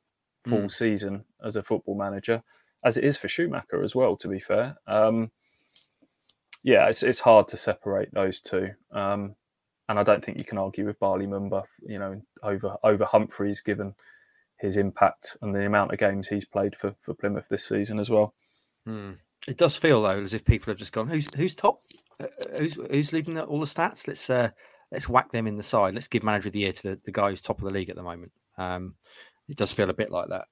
full 0.47 0.59
Mm. 0.62 0.70
season 0.70 1.25
as 1.42 1.57
a 1.57 1.62
football 1.62 1.94
manager, 1.97 2.42
as 2.85 2.97
it 2.99 3.05
is 3.05 3.16
for 3.16 3.29
Schumacher 3.29 3.83
as 3.83 3.94
well. 3.94 4.16
To 4.16 4.29
be 4.29 4.40
fair, 4.40 4.77
um, 4.87 5.31
yeah, 6.62 6.88
it's 6.88 7.03
it's 7.03 7.20
hard 7.20 7.49
to 7.49 7.57
separate 7.57 8.12
those 8.12 8.40
two, 8.40 8.70
um, 8.92 9.35
and 9.88 9.99
I 9.99 10.03
don't 10.03 10.25
think 10.25 10.38
you 10.38 10.44
can 10.44 10.59
argue 10.59 10.87
with 10.87 10.99
Bali 10.99 11.27
Mumba, 11.27 11.64
you 11.87 11.99
know, 11.99 12.20
over 12.42 12.77
over 12.83 13.05
Humphreys 13.05 13.61
given 13.61 13.94
his 14.59 14.77
impact 14.77 15.37
and 15.42 15.55
the 15.55 15.66
amount 15.66 15.92
of 15.92 15.99
games 15.99 16.29
he's 16.29 16.44
played 16.44 16.75
for 16.77 16.94
for 17.01 17.14
Plymouth 17.14 17.49
this 17.49 17.66
season 17.66 17.99
as 17.99 18.11
well. 18.11 18.35
It 19.47 19.59
does 19.59 19.77
feel 19.77 20.03
though 20.03 20.23
as 20.23 20.35
if 20.35 20.44
people 20.44 20.70
have 20.70 20.79
just 20.79 20.92
gone, 20.92 21.09
"Who's 21.09 21.35
who's 21.35 21.55
top? 21.55 21.77
Uh, 22.18 22.27
who's 22.59 22.75
who's 22.75 23.12
leading 23.12 23.38
all 23.38 23.61
the 23.61 23.66
stats? 23.66 24.09
Let's 24.09 24.31
uh, 24.31 24.51
let's 24.90 25.09
whack 25.09 25.33
them 25.33 25.47
in 25.47 25.57
the 25.57 25.62
side. 25.62 25.94
Let's 25.94 26.09
give 26.09 26.23
manager 26.23 26.49
of 26.49 26.55
the 26.55 26.61
year 26.61 26.73
to 26.73 26.83
the, 26.83 27.01
the 27.05 27.12
guy 27.12 27.31
who's 27.31 27.42
top 27.42 27.59
of 27.59 27.64
the 27.64 27.70
league 27.70 27.90
at 27.90 27.97
the 27.97 28.03
moment." 28.03 28.33
Um, 28.57 28.94
it 29.49 29.57
does 29.57 29.75
feel 29.75 29.90
a 29.90 29.94
bit 29.94 30.11
like 30.11 30.29
that. 30.29 30.47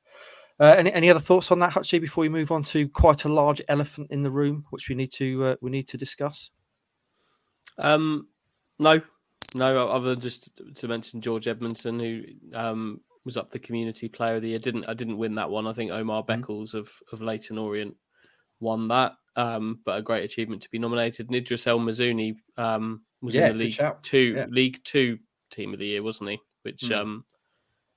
Uh, 0.61 0.75
any 0.77 0.93
any 0.93 1.11
other 1.11 1.21
thoughts 1.21 1.51
on 1.51 1.59
that, 1.61 1.73
Hutchie? 1.73 2.01
Before 2.01 2.23
we 2.23 2.29
move 2.29 2.53
on 2.53 2.63
to 2.65 2.89
quite 2.89 3.25
a 3.25 3.29
large 3.29 3.63
elephant 3.69 4.09
in 4.11 4.23
the 4.23 4.31
room, 4.31 4.67
which 4.71 4.89
we 4.89 4.95
need 4.95 5.13
to 5.13 5.45
uh, 5.45 5.57
we 5.63 5.71
need 5.71 5.89
to 5.89 5.97
discuss. 5.97 6.51
Um, 7.79 8.29
no, 8.79 9.01
no. 9.57 9.89
Other 9.89 10.11
than 10.11 10.21
just 10.21 10.51
to 10.77 10.89
mention 10.89 11.21
George 11.21 11.49
Edmondson, 11.49 11.99
who 11.99 12.23
um, 12.55 13.01
was 13.25 13.37
up 13.37 13.51
the 13.51 13.59
Community 13.59 14.09
Player 14.09 14.37
of 14.37 14.43
the 14.43 14.49
Year. 14.51 14.59
Didn't 14.59 14.85
I 14.89 14.95
didn't 14.95 15.19
win 15.19 15.35
that 15.37 15.51
one. 15.51 15.67
I 15.67 15.73
think 15.73 15.91
Omar. 15.91 16.25
Beckles 16.25 16.75
of 16.75 16.91
of 17.13 17.21
Leyton 17.21 17.59
Orient 17.59 17.95
won 18.61 18.89
that. 18.89 19.13
Um, 19.37 19.81
but 19.85 19.99
a 19.99 20.03
great 20.03 20.25
achievement 20.25 20.63
to 20.63 20.71
be 20.71 20.79
nominated. 20.79 21.29
Nidris 21.29 21.67
El 21.67 21.81
Mizouni 21.81 22.37
um, 22.59 23.03
was 23.23 23.35
Yeah, 23.35 23.49
in 23.49 23.57
the 23.59 23.65
League. 23.65 23.81
Two 24.03 24.35
Yeah. 24.37 24.47
League 24.51 24.81
Two 24.85 25.19
Team 25.51 25.73
of 25.73 25.79
the 25.79 25.87
Year, 25.87 26.03
wasn't 26.03 26.31
he? 26.31 26.39
Which 26.63 26.83
Mm. 26.83 26.97
um, 26.97 27.25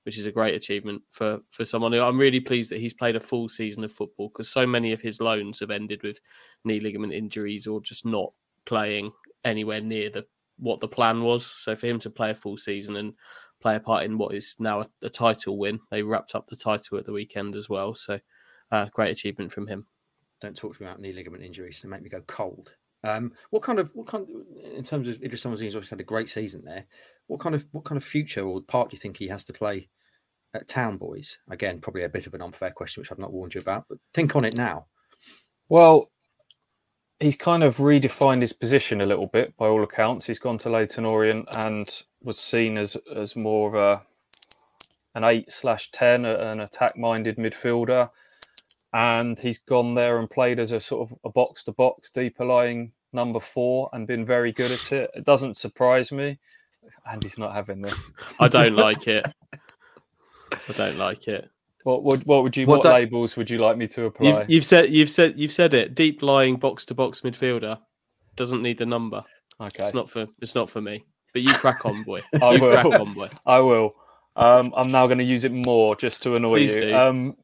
which 0.04 0.18
is 0.18 0.26
a 0.26 0.32
great 0.32 0.54
achievement 0.54 1.02
for 1.10 1.40
for 1.50 1.64
someone 1.64 1.92
who 1.92 2.00
I'm 2.00 2.18
really 2.18 2.40
pleased 2.40 2.70
that 2.70 2.78
he's 2.80 2.94
played 2.94 3.16
a 3.16 3.20
full 3.20 3.48
season 3.48 3.82
of 3.84 3.92
football 3.92 4.28
because 4.28 4.48
so 4.48 4.64
many 4.66 4.92
of 4.92 5.00
his 5.00 5.20
loans 5.20 5.58
have 5.60 5.70
ended 5.72 6.02
with 6.04 6.20
knee 6.64 6.78
ligament 6.80 7.12
injuries 7.12 7.66
or 7.66 7.80
just 7.80 8.06
not 8.06 8.32
playing 8.66 9.10
anywhere 9.44 9.80
near 9.80 10.08
the 10.10 10.24
what 10.58 10.80
the 10.80 10.88
plan 10.88 11.22
was. 11.22 11.46
So 11.46 11.76
for 11.76 11.86
him 11.86 11.98
to 12.00 12.10
play 12.10 12.30
a 12.30 12.34
full 12.34 12.56
season 12.56 12.96
and 12.96 13.14
play 13.60 13.76
a 13.76 13.80
part 13.80 14.04
in 14.04 14.18
what 14.18 14.34
is 14.34 14.54
now 14.58 14.82
a, 14.82 14.88
a 15.02 15.10
title 15.10 15.58
win, 15.58 15.80
they 15.90 16.02
wrapped 16.02 16.34
up 16.34 16.46
the 16.46 16.56
title 16.56 16.98
at 16.98 17.06
the 17.06 17.12
weekend 17.12 17.56
as 17.56 17.68
well. 17.68 17.94
So 17.94 18.20
uh, 18.70 18.86
great 18.92 19.10
achievement 19.10 19.52
from 19.52 19.66
him. 19.66 19.86
Don't 20.40 20.56
talk 20.56 20.76
to 20.76 20.82
me 20.82 20.88
about 20.88 21.00
knee 21.00 21.12
ligament 21.12 21.42
injuries; 21.42 21.80
they 21.80 21.88
make 21.88 22.02
me 22.02 22.10
go 22.10 22.20
cold. 22.26 22.72
Um, 23.04 23.32
what 23.50 23.62
kind 23.62 23.78
of 23.78 23.90
what 23.94 24.06
kind 24.06 24.26
in 24.74 24.84
terms 24.84 25.08
of 25.08 25.22
Idris 25.22 25.42
Summer's 25.42 25.62
obviously 25.62 25.88
had 25.88 26.00
a 26.00 26.04
great 26.04 26.28
season 26.28 26.62
there. 26.64 26.84
What 27.26 27.40
kind 27.40 27.54
of 27.54 27.66
what 27.72 27.84
kind 27.84 27.96
of 27.96 28.04
future 28.04 28.42
or 28.42 28.60
part 28.60 28.90
do 28.90 28.96
you 28.96 29.00
think 29.00 29.16
he 29.16 29.28
has 29.28 29.44
to 29.44 29.52
play 29.52 29.88
at 30.54 30.68
Town 30.68 30.96
Boys? 30.98 31.38
Again, 31.48 31.80
probably 31.80 32.02
a 32.02 32.08
bit 32.08 32.26
of 32.26 32.34
an 32.34 32.42
unfair 32.42 32.70
question, 32.70 33.00
which 33.00 33.12
I've 33.12 33.18
not 33.18 33.32
warned 33.32 33.54
you 33.54 33.60
about, 33.60 33.84
but 33.88 33.98
think 34.12 34.36
on 34.36 34.44
it 34.44 34.58
now. 34.58 34.86
Well, 35.68 36.10
he's 37.20 37.36
kind 37.36 37.62
of 37.62 37.78
redefined 37.78 38.40
his 38.40 38.52
position 38.52 39.00
a 39.00 39.06
little 39.06 39.26
bit 39.26 39.56
by 39.56 39.66
all 39.66 39.82
accounts. 39.82 40.26
He's 40.26 40.38
gone 40.38 40.58
to 40.58 40.70
Leyton 40.70 41.04
Orient 41.04 41.48
and 41.64 41.86
was 42.22 42.38
seen 42.38 42.76
as 42.76 42.96
as 43.14 43.36
more 43.36 43.68
of 43.68 43.74
a 43.74 44.02
an 45.14 45.24
eight 45.24 45.50
slash 45.50 45.90
ten, 45.92 46.24
an 46.24 46.60
attack 46.60 46.96
minded 46.96 47.36
midfielder. 47.36 48.10
And 48.92 49.38
he's 49.38 49.58
gone 49.58 49.94
there 49.94 50.18
and 50.18 50.30
played 50.30 50.58
as 50.58 50.72
a 50.72 50.80
sort 50.80 51.10
of 51.10 51.18
a 51.24 51.30
box 51.30 51.64
to 51.64 51.72
box, 51.72 52.10
deeper 52.10 52.44
lying 52.44 52.92
number 53.12 53.40
four, 53.40 53.90
and 53.92 54.06
been 54.06 54.24
very 54.24 54.52
good 54.52 54.72
at 54.72 54.92
it. 54.92 55.10
It 55.14 55.24
doesn't 55.24 55.56
surprise 55.56 56.12
me. 56.12 56.38
Andy's 57.10 57.38
not 57.38 57.54
having 57.54 57.82
this. 57.82 57.94
I 58.38 58.48
don't 58.48 58.74
like 58.76 59.06
it. 59.06 59.26
I 59.52 60.72
don't 60.74 60.98
like 60.98 61.28
it. 61.28 61.50
What 61.86 62.02
would 62.02 62.26
what 62.26 62.42
would 62.42 62.56
you 62.56 62.66
What 62.66 62.82
what 62.82 62.92
labels 62.92 63.36
would 63.36 63.48
you 63.48 63.58
like 63.58 63.76
me 63.76 63.86
to 63.86 64.06
apply? 64.06 64.40
You've, 64.40 64.50
you've 64.50 64.64
said 64.64 64.90
you've 64.90 65.08
said 65.08 65.34
you've 65.38 65.52
said 65.52 65.72
it. 65.72 65.94
Deep 65.94 66.20
lying 66.20 66.56
box 66.56 66.84
to 66.86 66.94
box 66.94 67.20
midfielder 67.20 67.78
doesn't 68.34 68.60
need 68.60 68.78
the 68.78 68.86
number. 68.86 69.22
okay, 69.60 69.84
It's 69.84 69.94
not 69.94 70.10
for 70.10 70.24
it's 70.42 70.56
not 70.56 70.68
for 70.68 70.80
me. 70.80 71.04
But 71.32 71.42
you 71.42 71.52
crack 71.54 71.86
on, 71.86 72.02
boy. 72.02 72.22
I 72.42 72.54
you 72.54 72.60
will. 72.60 72.72
crack 72.72 73.00
on, 73.00 73.14
boy. 73.14 73.28
I 73.46 73.60
will. 73.60 73.94
Um, 74.34 74.74
I'm 74.76 74.90
now 74.90 75.06
going 75.06 75.18
to 75.18 75.24
use 75.24 75.44
it 75.44 75.52
more 75.52 75.94
just 75.94 76.24
to 76.24 76.34
annoy 76.34 76.56
Please 76.56 76.74
you. 76.74 76.92
Um, 76.92 77.36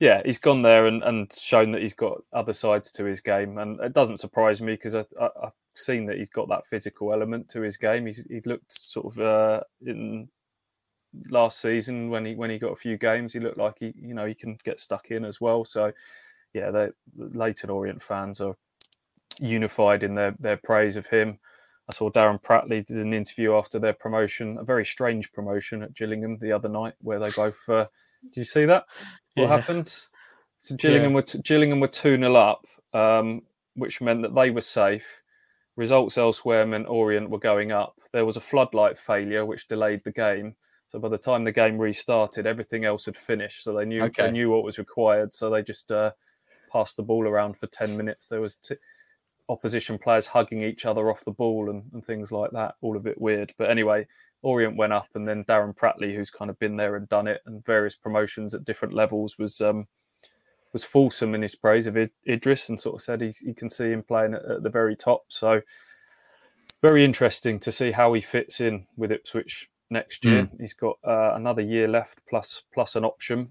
yeah, 0.00 0.20
he's 0.24 0.38
gone 0.38 0.62
there 0.62 0.86
and, 0.86 1.00
and 1.04 1.32
shown 1.32 1.70
that 1.70 1.82
he's 1.82 1.94
got 1.94 2.20
other 2.32 2.52
sides 2.52 2.90
to 2.92 3.04
his 3.04 3.20
game, 3.20 3.58
and 3.58 3.78
it 3.78 3.92
doesn't 3.92 4.18
surprise 4.18 4.60
me 4.60 4.72
because 4.72 4.96
I, 4.96 5.04
I, 5.20 5.28
I've 5.44 5.52
seen 5.76 6.06
that 6.06 6.18
he's 6.18 6.30
got 6.30 6.48
that 6.48 6.66
physical 6.66 7.12
element 7.12 7.48
to 7.50 7.60
his 7.60 7.76
game. 7.76 8.06
He's, 8.06 8.26
he 8.28 8.40
looked 8.44 8.72
sort 8.72 9.16
of 9.16 9.24
uh, 9.24 9.60
in 9.86 10.28
last 11.30 11.60
season 11.60 12.10
when 12.10 12.24
he 12.24 12.34
when 12.34 12.50
he 12.50 12.58
got 12.58 12.72
a 12.72 12.76
few 12.76 12.96
games, 12.98 13.32
he 13.32 13.40
looked 13.40 13.58
like 13.58 13.76
he 13.80 13.92
you 13.96 14.14
know 14.14 14.26
he 14.26 14.34
can 14.34 14.58
get 14.64 14.80
stuck 14.80 15.10
in 15.10 15.24
as 15.24 15.40
well. 15.40 15.64
So 15.64 15.92
yeah, 16.54 16.70
the 16.70 16.92
Leyton 17.16 17.70
Orient 17.70 18.02
fans 18.02 18.40
are 18.40 18.56
unified 19.40 20.02
in 20.02 20.14
their 20.14 20.34
their 20.38 20.56
praise 20.58 20.96
of 20.96 21.06
him. 21.06 21.38
I 21.90 21.94
saw 21.94 22.10
Darren 22.10 22.40
Pratley 22.42 22.86
did 22.86 22.98
an 22.98 23.12
interview 23.12 23.54
after 23.56 23.78
their 23.78 23.92
promotion, 23.92 24.58
a 24.58 24.64
very 24.64 24.86
strange 24.86 25.32
promotion 25.32 25.82
at 25.82 25.94
Gillingham 25.94 26.38
the 26.38 26.52
other 26.52 26.68
night, 26.68 26.94
where 27.00 27.18
they 27.18 27.30
both. 27.30 27.58
Uh, 27.68 27.86
did 28.22 28.36
you 28.40 28.44
see 28.44 28.64
that? 28.66 28.84
What 29.34 29.48
Yeah. 29.48 29.56
happened? 29.60 29.94
So 30.58 30.76
Gillingham 30.76 31.12
Yeah. 31.12 31.16
were 31.16 31.22
t- 31.22 31.40
Gillingham 31.40 31.80
were 31.80 31.88
two 31.88 32.16
0 32.16 32.34
up, 32.36 32.66
um, 32.94 33.42
which 33.74 34.00
meant 34.00 34.22
that 34.22 34.34
they 34.34 34.50
were 34.50 34.60
safe. 34.60 35.22
Results 35.76 36.18
elsewhere 36.18 36.66
meant 36.66 36.86
Orient 36.88 37.30
were 37.30 37.38
going 37.38 37.72
up. 37.72 37.98
There 38.12 38.26
was 38.26 38.36
a 38.36 38.40
floodlight 38.40 38.98
failure 38.98 39.44
which 39.44 39.68
delayed 39.68 40.04
the 40.04 40.12
game. 40.12 40.54
So 40.92 40.98
by 40.98 41.08
the 41.08 41.16
time 41.16 41.42
the 41.42 41.52
game 41.52 41.78
restarted, 41.78 42.46
everything 42.46 42.84
else 42.84 43.06
had 43.06 43.16
finished. 43.16 43.64
So 43.64 43.72
they 43.72 43.86
knew 43.86 44.02
Okay. 44.04 44.24
they 44.24 44.30
knew 44.30 44.50
what 44.50 44.62
was 44.62 44.78
required. 44.78 45.32
So 45.32 45.48
they 45.48 45.62
just 45.62 45.90
uh, 45.90 46.12
passed 46.70 46.98
the 46.98 47.02
ball 47.02 47.26
around 47.26 47.56
for 47.56 47.66
ten 47.68 47.96
minutes. 47.96 48.28
There 48.28 48.42
was 48.42 48.56
t- 48.56 48.76
opposition 49.48 49.98
players 49.98 50.26
hugging 50.26 50.62
each 50.62 50.84
other 50.84 51.10
off 51.10 51.24
the 51.24 51.30
ball 51.30 51.70
and, 51.70 51.82
and 51.94 52.04
things 52.04 52.30
like 52.30 52.50
that. 52.50 52.74
All 52.82 52.96
a 52.98 53.00
bit 53.00 53.18
weird. 53.18 53.54
But 53.56 53.70
anyway, 53.70 54.06
Orient 54.42 54.76
went 54.76 54.92
up, 54.92 55.08
and 55.14 55.26
then 55.26 55.44
Darren 55.44 55.74
Pratley, 55.74 56.14
who's 56.14 56.30
kind 56.30 56.50
of 56.50 56.58
been 56.58 56.76
there 56.76 56.96
and 56.96 57.08
done 57.08 57.26
it, 57.26 57.40
and 57.46 57.64
various 57.64 57.96
promotions 57.96 58.54
at 58.54 58.66
different 58.66 58.92
levels, 58.92 59.38
was 59.38 59.62
um, 59.62 59.86
was 60.74 60.84
fulsome 60.84 61.34
in 61.34 61.40
his 61.40 61.54
praise 61.54 61.86
of 61.86 61.96
Id- 61.96 62.10
Idris, 62.28 62.68
and 62.68 62.78
sort 62.78 62.96
of 62.96 63.02
said 63.02 63.22
he's, 63.22 63.38
he 63.38 63.54
can 63.54 63.70
see 63.70 63.90
him 63.92 64.02
playing 64.02 64.34
at, 64.34 64.44
at 64.44 64.62
the 64.62 64.70
very 64.70 64.94
top. 64.94 65.24
So 65.28 65.62
very 66.82 67.02
interesting 67.02 67.58
to 67.60 67.72
see 67.72 67.92
how 67.92 68.12
he 68.12 68.20
fits 68.20 68.60
in 68.60 68.86
with 68.96 69.10
Ipswich 69.10 69.70
next 69.92 70.24
year. 70.24 70.48
He's 70.58 70.72
got 70.74 70.98
uh, 71.04 71.32
another 71.34 71.62
year 71.62 71.86
left 71.86 72.20
plus 72.28 72.62
plus 72.74 72.96
an 72.96 73.04
option. 73.04 73.48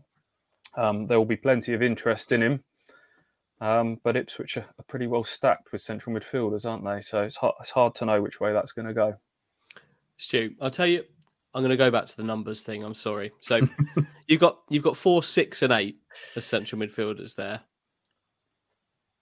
Um, 0.76 1.08
there 1.08 1.18
will 1.18 1.26
be 1.26 1.38
plenty 1.38 1.74
of 1.74 1.82
interest 1.82 2.32
in 2.32 2.42
him. 2.42 2.64
Um, 3.62 4.00
but 4.04 4.18
Ipswich 4.18 4.58
are, 4.58 4.66
are 4.80 4.86
pretty 4.88 5.06
well 5.06 5.24
stacked 5.24 5.72
with 5.72 5.82
central 5.82 6.16
midfielders, 6.16 6.66
aren't 6.66 6.84
they? 6.84 7.02
So 7.02 7.22
it's 7.22 7.36
hard, 7.36 7.54
it's 7.60 7.70
hard 7.70 7.94
to 7.96 8.06
know 8.06 8.22
which 8.22 8.40
way 8.40 8.54
that's 8.54 8.72
going 8.72 8.88
to 8.88 8.94
go. 8.94 9.16
Stu, 10.18 10.56
I'll 10.60 10.72
tell 10.72 10.88
you, 10.88 11.04
I'm 11.54 11.62
going 11.62 11.70
to 11.70 11.78
go 11.78 11.92
back 11.92 12.08
to 12.08 12.18
the 12.18 12.24
numbers 12.24 12.64
thing. 12.64 12.84
I'm 12.84 12.96
sorry. 12.96 13.32
So 13.40 13.68
you've 14.28 14.40
got 14.40 14.60
you've 14.70 14.84
got 14.84 14.96
four, 14.96 15.22
six, 15.22 15.62
and 15.62 15.72
eight 15.74 15.98
as 16.36 16.46
central 16.46 16.82
midfielders 16.82 17.36
there. 17.36 17.62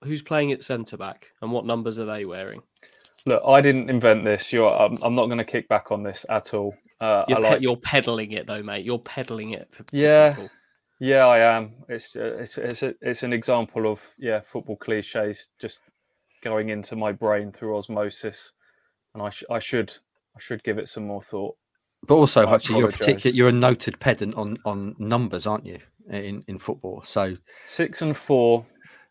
Who's 0.03 0.21
playing 0.21 0.53
at 0.53 0.63
centre 0.63 0.95
back, 0.95 1.27
and 1.41 1.51
what 1.51 1.65
numbers 1.65 1.99
are 1.99 2.05
they 2.05 2.23
wearing? 2.23 2.61
Look, 3.25 3.43
I 3.45 3.59
didn't 3.59 3.89
invent 3.89 4.23
this. 4.23 4.53
You're, 4.53 4.73
I'm, 4.73 4.95
I'm 5.03 5.13
not 5.13 5.25
going 5.25 5.39
to 5.39 5.43
kick 5.43 5.67
back 5.67 5.91
on 5.91 6.03
this 6.03 6.25
at 6.29 6.53
all. 6.53 6.73
Uh, 7.01 7.23
You're, 7.29 7.45
I 7.45 7.49
pe- 7.55 7.61
you're 7.61 7.77
peddling 7.77 8.31
it 8.33 8.45
though, 8.47 8.61
mate. 8.61 8.83
You're 8.85 8.99
peddling 8.99 9.51
it. 9.51 9.71
to 9.77 9.85
Yeah. 9.91 10.31
people. 10.31 10.49
yeah, 10.99 11.25
I 11.27 11.39
am. 11.39 11.71
It's 11.87 12.15
uh, 12.15 12.35
it's 12.39 12.57
it's, 12.57 12.83
a, 12.83 12.93
it's 13.01 13.23
an 13.23 13.31
example 13.33 13.89
of 13.89 14.01
yeah 14.17 14.41
football 14.41 14.75
cliches 14.75 15.47
just 15.59 15.79
going 16.43 16.69
into 16.69 16.95
my 16.97 17.11
brain 17.13 17.51
through 17.53 17.77
osmosis, 17.77 18.51
and 19.13 19.23
I 19.23 19.29
sh- 19.29 19.45
I 19.49 19.59
should 19.59 19.93
I 20.35 20.39
should 20.39 20.61
give 20.63 20.77
it 20.77 20.89
some 20.89 21.05
more 21.07 21.21
thought. 21.21 21.55
But 22.05 22.15
also, 22.15 22.45
I 22.45 22.57
Hutchie, 22.57 22.77
you're 22.77 22.89
a 22.89 22.91
particular, 22.91 23.35
you're 23.35 23.49
a 23.49 23.53
noted 23.53 23.99
pedant 23.99 24.35
on 24.35 24.57
on 24.65 24.95
numbers, 24.99 25.45
aren't 25.47 25.65
you? 25.65 25.79
In 26.09 26.43
in 26.47 26.59
football, 26.59 27.01
so 27.05 27.35
Six 27.65 28.01
and 28.01 28.15
four, 28.17 28.65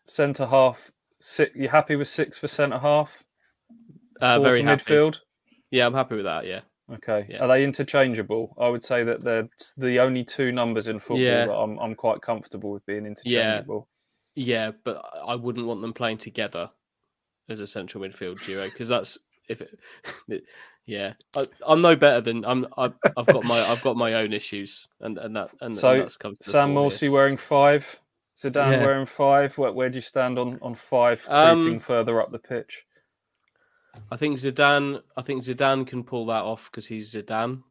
centre 0.05 0.45
half. 0.45 0.91
Six, 1.21 1.55
you 1.55 1.69
happy 1.69 1.95
with 1.95 2.07
six 2.07 2.37
for 2.37 2.47
centre 2.47 2.77
half? 2.79 3.23
Uh, 4.21 4.39
very 4.39 4.61
for 4.61 4.67
happy. 4.67 4.83
midfield. 4.83 5.17
Yeah, 5.71 5.85
I'm 5.87 5.93
happy 5.93 6.15
with 6.15 6.25
that. 6.25 6.45
Yeah. 6.45 6.61
Okay. 6.95 7.27
Yeah. 7.29 7.39
Are 7.39 7.47
they 7.47 7.63
interchangeable? 7.63 8.55
I 8.59 8.67
would 8.69 8.83
say 8.83 9.03
that 9.03 9.23
they're 9.23 9.47
the 9.77 9.99
only 9.99 10.23
two 10.23 10.51
numbers 10.51 10.87
in 10.87 10.99
football 10.99 11.19
Yeah. 11.19 11.45
that 11.45 11.53
I'm 11.55 11.77
I'm 11.79 11.95
quite 11.95 12.21
comfortable 12.21 12.71
with 12.71 12.85
being 12.85 13.05
interchangeable. 13.05 13.87
Yeah, 14.35 14.55
yeah, 14.67 14.71
but 14.83 15.03
I 15.25 15.35
wouldn't 15.35 15.67
want 15.67 15.81
them 15.81 15.93
playing 15.93 16.17
together 16.17 16.69
as 17.49 17.59
a 17.59 17.67
central 17.67 18.03
midfield 18.03 18.43
duo 18.45 18.65
because 18.65 18.87
that's 18.87 19.17
if 19.49 19.61
it. 19.61 19.79
yeah, 20.85 21.13
I, 21.35 21.43
I'm 21.67 21.81
no 21.81 21.95
better 21.95 22.21
than 22.21 22.45
I'm. 22.45 22.67
I've, 22.77 22.93
I've 23.17 23.25
got 23.27 23.43
my 23.43 23.59
I've 23.61 23.81
got 23.81 23.95
my 23.97 24.15
own 24.15 24.33
issues, 24.33 24.87
and 25.01 25.17
and 25.17 25.35
that 25.35 25.49
and, 25.61 25.75
So, 25.75 25.93
and 25.93 26.01
that's 26.03 26.17
comes 26.17 26.39
to 26.39 26.51
Sam 26.51 26.73
fore 26.73 26.91
here. 26.91 27.11
Wearing 27.11 27.37
five. 27.37 27.99
Zidane 28.37 28.71
Yeah. 28.71 28.85
wearing 28.85 29.05
five. 29.05 29.57
Where, 29.57 29.73
where 29.73 29.89
do 29.89 29.95
you 29.97 30.01
stand 30.01 30.39
on, 30.39 30.57
on 30.61 30.73
five, 30.73 31.25
Um, 31.27 31.63
creeping 31.63 31.79
further 31.81 32.21
up 32.21 32.31
the 32.31 32.39
pitch? 32.39 32.85
I 34.11 34.17
think 34.17 34.37
Zidane. 34.37 35.01
I 35.17 35.21
think 35.21 35.43
Zidane 35.43 35.85
can 35.85 36.03
pull 36.03 36.25
that 36.27 36.43
off 36.43 36.69
because 36.71 36.87
he's 36.87 37.13
Zidane, 37.13 37.63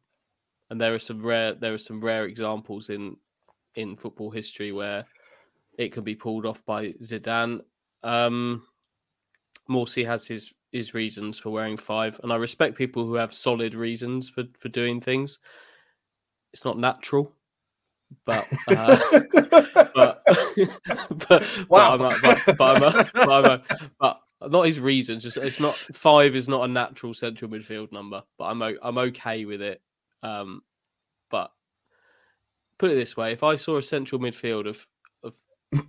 and 0.69 0.79
there 0.79 0.93
are 0.93 0.99
some 0.99 1.25
rare 1.25 1.53
there 1.53 1.73
are 1.73 1.77
some 1.77 2.01
rare 2.01 2.25
examples 2.25 2.89
in 2.89 3.17
in 3.75 3.95
football 3.95 4.31
history 4.31 4.71
where 4.71 5.05
it 5.77 5.91
can 5.91 6.03
be 6.03 6.15
pulled 6.15 6.45
off 6.45 6.65
by 6.65 6.87
Zidane. 7.01 7.61
Um, 8.03 8.63
Morsy 9.69 10.05
has 10.05 10.27
his 10.27 10.53
his 10.71 10.93
reasons 10.93 11.39
for 11.39 11.49
wearing 11.49 11.77
five, 11.77 12.19
and 12.23 12.31
I 12.31 12.35
respect 12.35 12.77
people 12.77 13.05
who 13.05 13.15
have 13.15 13.33
solid 13.33 13.73
reasons 13.75 14.29
for 14.29 14.43
for 14.57 14.69
doing 14.69 15.01
things. 15.01 15.39
It's 16.53 16.65
not 16.65 16.77
natural, 16.77 17.31
but 18.25 18.47
uh, 18.67 18.97
but 19.95 20.23
but, 21.27 21.65
Wow. 21.69 21.97
but 21.97 22.01
I'm 22.01 22.01
a, 22.01 22.19
but, 22.21 22.57
but 22.57 22.75
I'm 22.75 22.83
a, 22.83 23.09
but, 23.13 23.29
I'm 23.29 23.45
a, 23.45 23.63
but 23.99 24.21
not 24.41 24.65
his 24.65 24.79
reasons. 24.79 25.23
Just 25.23 25.37
it's 25.37 25.59
not 25.59 25.75
five 25.75 26.35
is 26.35 26.47
not 26.47 26.63
a 26.63 26.67
natural 26.71 27.13
central 27.13 27.51
midfield 27.51 27.91
number, 27.91 28.23
but 28.37 28.45
I'm 28.45 28.61
o- 28.61 28.77
I'm 28.81 28.97
okay 28.97 29.45
with 29.45 29.61
it. 29.61 29.81
Um, 30.23 30.61
but 31.29 31.51
put 32.77 32.91
it 32.91 32.95
this 32.95 33.17
way: 33.17 33.31
if 33.33 33.43
I 33.43 33.55
saw 33.55 33.77
a 33.77 33.81
central 33.81 34.21
midfield 34.21 34.67
of 34.67 34.87
of 35.23 35.35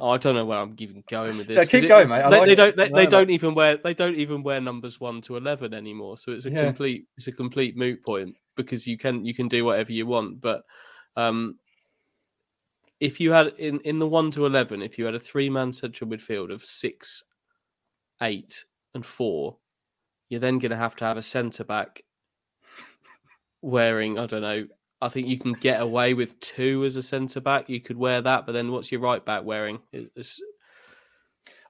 Oh, 0.00 0.08
I 0.08 0.16
don't 0.16 0.34
know 0.34 0.46
where 0.46 0.58
I'm 0.58 0.74
even 0.78 1.04
going 1.06 1.36
with 1.36 1.46
this. 1.48 1.58
Yeah, 1.58 1.64
keep 1.66 1.84
it- 1.84 1.88
going, 1.88 2.08
mate. 2.08 2.22
They, 2.30 2.38
like 2.38 2.48
they 2.48 2.54
don't. 2.54 2.74
They, 2.76 2.88
they 2.88 3.06
don't 3.06 3.28
even 3.30 3.54
wear. 3.54 3.76
They 3.76 3.92
don't 3.92 4.16
even 4.16 4.42
wear 4.42 4.58
numbers 4.60 4.98
one 4.98 5.20
to 5.22 5.36
eleven 5.36 5.74
anymore. 5.74 6.16
So 6.16 6.32
it's 6.32 6.46
a 6.46 6.50
Yeah. 6.50 6.64
complete. 6.64 7.06
It's 7.18 7.26
a 7.26 7.32
complete 7.32 7.76
moot 7.76 8.02
point 8.02 8.34
because 8.56 8.86
you 8.86 8.96
can 8.96 9.24
you 9.24 9.34
can 9.34 9.48
do 9.48 9.66
whatever 9.66 9.92
you 9.92 10.06
want. 10.06 10.40
But 10.40 10.62
um, 11.16 11.58
if 13.02 13.18
you 13.18 13.32
had 13.32 13.48
in 13.58 13.80
in 13.80 13.98
the 13.98 14.06
one 14.06 14.30
to 14.30 14.46
eleven, 14.46 14.80
if 14.80 14.96
you 14.96 15.04
had 15.04 15.16
a 15.16 15.18
three 15.18 15.50
man 15.50 15.72
central 15.72 16.08
midfield 16.08 16.52
of 16.52 16.62
six, 16.62 17.24
eight, 18.22 18.64
and 18.94 19.04
four, 19.04 19.56
you're 20.28 20.38
then 20.38 20.60
going 20.60 20.70
to 20.70 20.76
have 20.76 20.94
to 20.96 21.04
have 21.04 21.16
a 21.16 21.22
centre 21.22 21.64
back 21.64 22.04
wearing. 23.60 24.20
I 24.20 24.26
don't 24.26 24.42
know. 24.42 24.68
I 25.00 25.08
think 25.08 25.26
you 25.26 25.36
can 25.36 25.54
get 25.54 25.80
away 25.82 26.14
with 26.14 26.38
two 26.38 26.84
as 26.84 26.94
a 26.94 27.02
centre 27.02 27.40
back. 27.40 27.68
You 27.68 27.80
could 27.80 27.96
wear 27.96 28.20
that, 28.20 28.46
but 28.46 28.52
then 28.52 28.70
what's 28.70 28.92
your 28.92 29.00
right 29.00 29.24
back 29.24 29.42
wearing? 29.44 29.80
It's, 29.92 30.40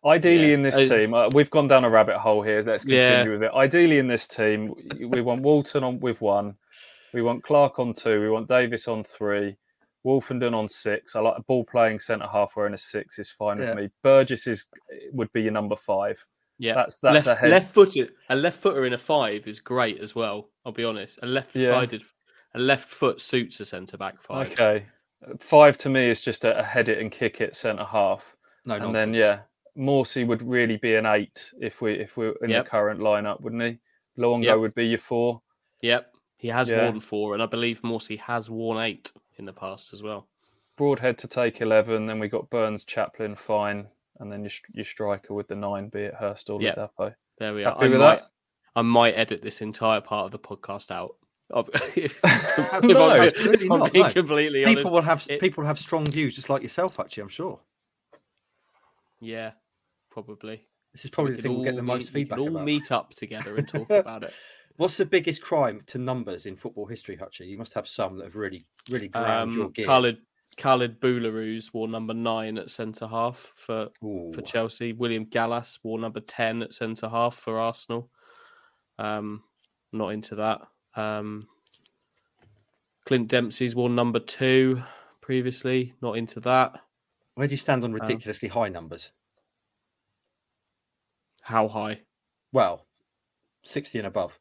Ideally, 0.04 0.48
Yeah. 0.48 0.54
in 0.54 0.62
this 0.62 0.74
team, 0.74 1.14
uh, 1.14 1.30
we've 1.32 1.48
gone 1.48 1.68
down 1.68 1.84
a 1.84 1.88
rabbit 1.88 2.18
hole 2.18 2.42
here. 2.42 2.62
Let's 2.62 2.84
continue 2.84 3.08
Yeah. 3.08 3.28
with 3.28 3.42
it. 3.44 3.52
Ideally, 3.54 3.98
in 3.98 4.08
this 4.08 4.26
team, 4.26 4.74
we 4.98 5.22
want 5.22 5.40
Walton 5.42 5.82
on 5.84 5.98
with 6.00 6.20
one, 6.20 6.56
we 7.14 7.22
want 7.22 7.42
Clarke 7.44 7.78
on 7.78 7.94
two, 7.94 8.20
we 8.20 8.28
want 8.28 8.48
Davis 8.48 8.88
on 8.88 9.04
three, 9.04 9.56
Woolfenden 10.04 10.54
on 10.54 10.68
six. 10.68 11.14
I 11.14 11.20
like 11.20 11.38
a 11.38 11.42
ball 11.42 11.64
playing 11.64 12.00
centre 12.00 12.26
half 12.26 12.56
wearing 12.56 12.74
a 12.74 12.78
six 12.78 13.18
is 13.18 13.30
fine 13.30 13.58
Yeah. 13.58 13.74
with 13.74 13.84
me. 13.84 13.90
Burgess 14.02 14.46
is 14.46 14.66
would 15.12 15.32
be 15.32 15.42
your 15.42 15.52
number 15.52 15.76
five. 15.76 16.24
yeah, 16.58 16.74
That's 16.74 16.98
that's 16.98 17.26
left 17.26 17.26
a 17.26 17.34
head. 17.40 17.50
left 17.50 17.74
footed. 17.74 18.12
A 18.28 18.36
left 18.36 18.60
footer 18.60 18.84
in 18.86 18.92
a 18.92 18.98
five 18.98 19.46
is 19.48 19.60
great 19.60 19.98
as 20.00 20.14
well. 20.14 20.50
I'll 20.64 20.72
be 20.72 20.84
honest. 20.84 21.18
A 21.22 21.26
left 21.26 21.54
Yeah. 21.56 21.70
sided, 21.70 22.02
a 22.54 22.58
left 22.60 22.88
foot 22.88 23.20
suits 23.20 23.58
a 23.60 23.64
centre 23.64 23.96
back 23.96 24.20
five. 24.20 24.52
Okay, 24.52 24.86
five 25.40 25.78
to 25.78 25.88
me 25.88 26.08
is 26.08 26.20
just 26.20 26.44
a, 26.44 26.58
a 26.58 26.62
head 26.62 26.88
it 26.88 26.98
and 26.98 27.10
kick 27.10 27.40
it 27.40 27.56
centre 27.56 27.84
half, 27.84 28.36
No 28.64 28.74
and 28.74 28.84
nonsense. 28.84 28.94
then 28.94 29.14
yeah, 29.14 29.40
Morsy 29.76 30.26
would 30.26 30.42
really 30.42 30.76
be 30.76 30.94
an 30.96 31.06
eight 31.06 31.50
if 31.60 31.80
we 31.80 31.94
if 31.94 32.16
we're 32.16 32.34
in 32.42 32.50
Yep. 32.50 32.64
the 32.64 32.70
current 32.70 33.00
lineup, 33.00 33.40
wouldn't 33.40 33.62
he? 33.62 33.78
Luongo 34.20 34.44
Yep. 34.44 34.58
would 34.58 34.74
be 34.74 34.86
your 34.86 34.98
four. 34.98 35.40
Yep, 35.80 36.12
he 36.36 36.48
has 36.48 36.70
Yeah. 36.70 36.84
worn 36.84 37.00
four, 37.00 37.34
and 37.34 37.42
I 37.42 37.46
believe 37.46 37.80
Morsy 37.82 38.18
has 38.20 38.50
worn 38.50 38.78
eight 38.84 39.10
in 39.38 39.44
the 39.44 39.52
past 39.52 39.92
as 39.92 40.02
well. 40.02 40.26
Broadhead 40.76 41.18
to 41.18 41.28
take 41.28 41.60
11. 41.60 42.06
Then 42.06 42.18
we 42.18 42.28
got 42.28 42.48
Burns, 42.50 42.84
Chaplin, 42.84 43.34
fine. 43.36 43.86
And 44.20 44.30
then 44.30 44.42
your, 44.42 44.50
your 44.72 44.84
striker 44.84 45.34
with 45.34 45.48
the 45.48 45.54
nine, 45.56 45.88
be 45.88 46.00
it 46.02 46.14
Hirst 46.14 46.48
or 46.50 46.60
Yeah. 46.62 46.74
Ladapo. 46.74 47.14
There 47.38 47.54
we 47.54 47.64
are. 47.64 47.72
Happy 47.74 47.86
I 47.86 47.88
with 47.88 47.98
might, 48.00 48.14
that? 48.16 48.30
I 48.76 48.82
might 48.82 49.12
edit 49.12 49.42
this 49.42 49.60
entire 49.60 50.00
part 50.00 50.26
of 50.26 50.30
the 50.32 50.38
podcast 50.38 50.90
out. 50.90 51.16
If, 51.94 51.98
if 51.98 52.20
No, 52.84 53.10
I'm, 53.10 53.24
if 53.28 53.62
I'm 53.70 53.78
not, 53.80 53.92
being 53.92 54.06
no. 54.06 54.12
completely 54.12 54.64
honest, 54.64 54.76
people 54.78 54.92
will 54.92 55.02
have 55.02 55.26
it- 55.28 55.38
people 55.40 55.62
will 55.62 55.68
have 55.68 55.78
strong 55.78 56.06
views 56.06 56.34
just 56.34 56.48
like 56.48 56.62
yourself, 56.62 56.98
actually. 56.98 57.24
I'm 57.24 57.28
sure. 57.28 57.60
yeah, 59.20 59.52
probably. 60.10 60.62
This 60.92 61.04
is 61.04 61.10
probably 61.10 61.32
We 61.32 61.36
the 61.36 61.42
thing 61.42 61.54
we'll 61.54 61.64
get 61.64 61.70
all 61.72 61.76
the 61.76 61.82
meet- 61.82 61.86
most 61.94 62.12
we 62.14 62.20
feedback 62.20 62.38
all 62.38 62.48
about. 62.48 62.64
meet 62.64 62.92
up 62.92 63.14
together 63.14 63.56
and 63.56 63.68
talk 63.68 63.90
about 63.90 64.22
it. 64.24 64.32
What's 64.76 64.96
the 64.96 65.04
biggest 65.06 65.42
crime 65.42 65.82
to 65.86 65.98
numbers 65.98 66.46
in 66.46 66.56
football 66.56 66.86
history, 66.86 67.16
Hutchie? 67.16 67.46
You 67.46 67.58
must 67.58 67.74
have 67.74 67.86
some 67.86 68.16
that 68.18 68.24
have 68.24 68.36
really, 68.36 68.64
really 68.90 69.08
ground 69.08 69.54
your 69.54 69.66
Um, 69.66 69.72
gears. 69.72 69.86
coloured 69.86 70.18
Khalid 70.56 71.00
Boulahrouz 71.00 71.72
wore 71.72 71.88
number 71.88 72.14
nine 72.14 72.58
at 72.58 72.68
centre 72.70 73.06
half 73.06 73.52
for 73.56 73.88
Ooh. 74.04 74.32
for 74.34 74.42
Chelsea. 74.42 74.92
William 74.92 75.24
Gallas 75.24 75.78
wore 75.82 75.98
number 75.98 76.20
ten 76.20 76.62
at 76.62 76.72
centre 76.72 77.08
half 77.08 77.34
for 77.36 77.58
Arsenal. 77.58 78.10
Um, 78.98 79.44
not 79.92 80.08
into 80.08 80.34
that. 80.36 80.60
Um, 80.94 81.42
Clint 83.06 83.28
Dempsey's 83.28 83.74
wore 83.74 83.88
number 83.90 84.20
two 84.20 84.82
previously. 85.20 85.94
Not 86.02 86.16
into 86.18 86.40
that. 86.40 86.80
Where 87.34 87.46
do 87.48 87.52
you 87.52 87.58
stand 87.58 87.82
on 87.84 87.92
ridiculously 87.92 88.48
high 88.48 88.68
numbers? 88.68 89.10
How 91.42 91.66
high? 91.68 92.02
Well, 92.52 92.86
60 93.62 93.98
and 93.98 94.06
above, 94.06 94.38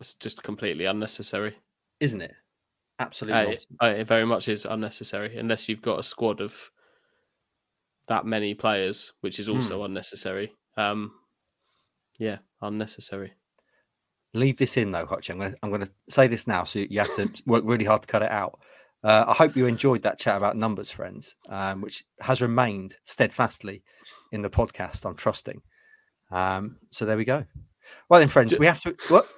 It's 0.00 0.14
just 0.14 0.42
completely 0.42 0.84
unnecessary. 0.84 1.56
isn't 2.00 2.22
it? 2.22 2.34
Absolutely. 3.00 3.58
Uh, 3.82 3.86
it, 3.86 4.00
it 4.00 4.06
very 4.06 4.24
much 4.26 4.48
is 4.48 4.64
unnecessary 4.64 5.36
unless 5.36 5.68
you've 5.68 5.82
got 5.82 5.98
a 6.00 6.02
squad 6.02 6.40
of 6.40 6.70
that 8.08 8.26
many 8.26 8.54
players, 8.54 9.12
which 9.20 9.38
is 9.38 9.48
also 9.48 9.84
unnecessary. 9.84 10.52
Um, 10.76 11.12
yeah, 12.18 12.38
unnecessary. 12.62 13.34
Leave 14.34 14.56
this 14.56 14.76
in 14.76 14.90
though, 14.90 15.06
Hutch. 15.06 15.30
I'm 15.30 15.38
going 15.38 15.52
to 15.52 15.58
I'm 15.62 15.70
going 15.70 15.82
to 15.82 15.90
say 16.08 16.26
this 16.26 16.46
now, 16.46 16.64
so 16.64 16.80
you 16.80 16.98
have 16.98 17.14
to 17.16 17.30
work 17.46 17.64
really 17.66 17.84
hard 17.84 18.02
to 18.02 18.08
cut 18.08 18.22
it 18.22 18.30
out. 18.30 18.58
Uh, 19.04 19.24
I 19.28 19.32
hope 19.32 19.56
you 19.56 19.66
enjoyed 19.66 20.02
that 20.02 20.18
chat 20.18 20.36
about 20.36 20.56
numbers, 20.56 20.90
friends, 20.90 21.34
um, 21.50 21.80
which 21.80 22.04
has 22.20 22.42
remained 22.42 22.96
steadfastly 23.04 23.84
in 24.32 24.42
the 24.42 24.50
podcast. 24.50 25.04
I'm 25.04 25.14
trusting. 25.14 25.62
Um, 26.32 26.78
so 26.90 27.04
there 27.04 27.16
we 27.16 27.24
go. 27.24 27.44
Well 28.08 28.20
then, 28.20 28.28
friends, 28.28 28.58
we 28.58 28.66
have 28.66 28.80
to. 28.82 28.96
What? 29.08 29.28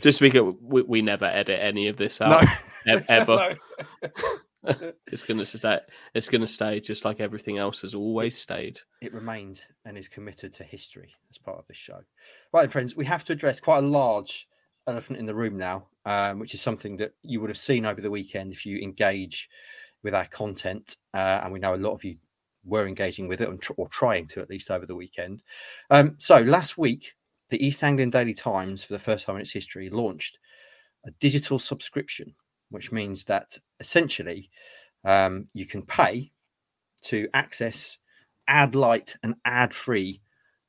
Just 0.00 0.18
to 0.18 0.24
be 0.24 0.30
clear, 0.30 0.44
we, 0.44 0.82
we 0.82 1.02
never 1.02 1.24
edit 1.24 1.58
any 1.60 1.88
of 1.88 1.96
this 1.96 2.20
out 2.20 2.46
No, 2.86 2.96
e- 2.96 3.04
ever. 3.08 3.56
It's 5.08 5.22
gonna 5.22 5.44
stay. 5.44 5.80
It's 6.14 6.28
gonna 6.28 6.46
stay 6.46 6.80
just 6.80 7.04
like 7.04 7.20
everything 7.20 7.58
else 7.58 7.82
has 7.82 7.94
always 7.94 8.38
stayed. 8.38 8.78
It 9.00 9.12
remains 9.12 9.62
and 9.84 9.98
is 9.98 10.08
committed 10.08 10.54
to 10.54 10.64
history 10.64 11.14
as 11.30 11.38
part 11.38 11.58
of 11.58 11.66
this 11.66 11.76
show. 11.76 12.00
Right, 12.52 12.70
friends, 12.70 12.94
we 12.94 13.04
have 13.06 13.24
to 13.24 13.32
address 13.32 13.60
quite 13.60 13.78
a 13.78 13.86
large 13.86 14.46
elephant 14.86 15.18
in 15.18 15.26
the 15.26 15.34
room 15.34 15.58
now, 15.58 15.88
um, 16.04 16.38
which 16.38 16.54
is 16.54 16.62
something 16.62 16.96
that 16.98 17.14
you 17.22 17.40
would 17.40 17.50
have 17.50 17.58
seen 17.58 17.84
over 17.84 18.00
the 18.00 18.10
weekend 18.10 18.52
if 18.52 18.64
you 18.64 18.78
engage 18.78 19.48
with 20.02 20.14
our 20.14 20.26
content. 20.26 20.96
Uh, 21.12 21.40
and 21.42 21.52
we 21.52 21.58
know 21.58 21.74
a 21.74 21.76
lot 21.76 21.94
of 21.94 22.04
you 22.04 22.16
were 22.64 22.86
engaging 22.86 23.26
with 23.26 23.40
it 23.40 23.48
or, 23.48 23.56
tr- 23.56 23.72
or 23.76 23.88
trying 23.88 24.28
to 24.28 24.40
at 24.40 24.50
least 24.50 24.70
over 24.70 24.86
the 24.86 24.94
weekend. 24.94 25.42
Um, 25.90 26.16
so 26.18 26.38
last 26.38 26.78
week, 26.78 27.14
the 27.52 27.64
East 27.64 27.84
Anglian 27.84 28.10
Daily 28.10 28.32
Times, 28.32 28.82
for 28.82 28.94
the 28.94 28.98
first 28.98 29.26
time 29.26 29.36
in 29.36 29.42
its 29.42 29.52
history, 29.52 29.90
launched 29.90 30.38
a 31.06 31.10
digital 31.20 31.58
subscription, 31.58 32.34
which 32.70 32.90
means 32.90 33.26
that 33.26 33.58
essentially 33.78 34.48
um, 35.04 35.48
you 35.52 35.66
can 35.66 35.82
pay 35.82 36.32
to 37.02 37.28
access 37.34 37.98
ad 38.48 38.74
light 38.74 39.14
and 39.22 39.34
ad 39.44 39.74
free 39.74 40.22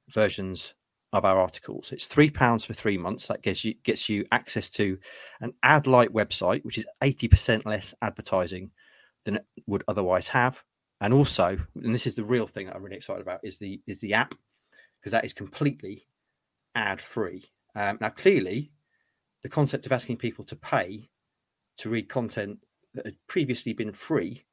versions 0.09 0.73
of 1.13 1.23
our 1.23 1.39
articles. 1.39 1.93
It's 1.93 2.07
three 2.07 2.29
pounds 2.29 2.65
for 2.65 2.73
three 2.73 2.97
months. 2.97 3.27
That 3.27 3.43
gets 3.43 3.63
you 3.63 3.75
gets 3.83 4.09
you 4.09 4.25
access 4.33 4.69
to 4.71 4.97
an 5.39 5.53
ad 5.63 5.87
light 5.87 6.11
website, 6.11 6.65
which 6.65 6.77
is 6.77 6.85
eighty 7.01 7.29
percent 7.29 7.65
less 7.65 7.93
advertising 8.01 8.71
than 9.23 9.37
it 9.37 9.45
would 9.67 9.85
otherwise 9.87 10.27
have. 10.27 10.61
And 10.99 11.13
also, 11.13 11.57
and 11.75 11.95
this 11.95 12.07
is 12.07 12.15
the 12.15 12.25
real 12.25 12.47
thing 12.47 12.65
that 12.65 12.75
I'm 12.75 12.83
really 12.83 12.97
excited 12.97 13.21
about, 13.21 13.39
is 13.43 13.57
the 13.57 13.79
is 13.87 14.01
the 14.01 14.15
app 14.15 14.35
because 14.99 15.13
that 15.13 15.23
is 15.23 15.33
completely 15.33 16.07
ad 16.75 17.01
free. 17.01 17.45
Um, 17.75 17.97
now, 18.01 18.09
clearly, 18.09 18.71
the 19.41 19.49
concept 19.49 19.85
of 19.85 19.91
asking 19.91 20.17
people 20.17 20.45
to 20.45 20.55
pay 20.55 21.09
to 21.77 21.89
read 21.89 22.09
content 22.09 22.59
that 22.93 23.05
had 23.05 23.15
previously 23.27 23.73
been 23.73 23.91
free 23.91 24.43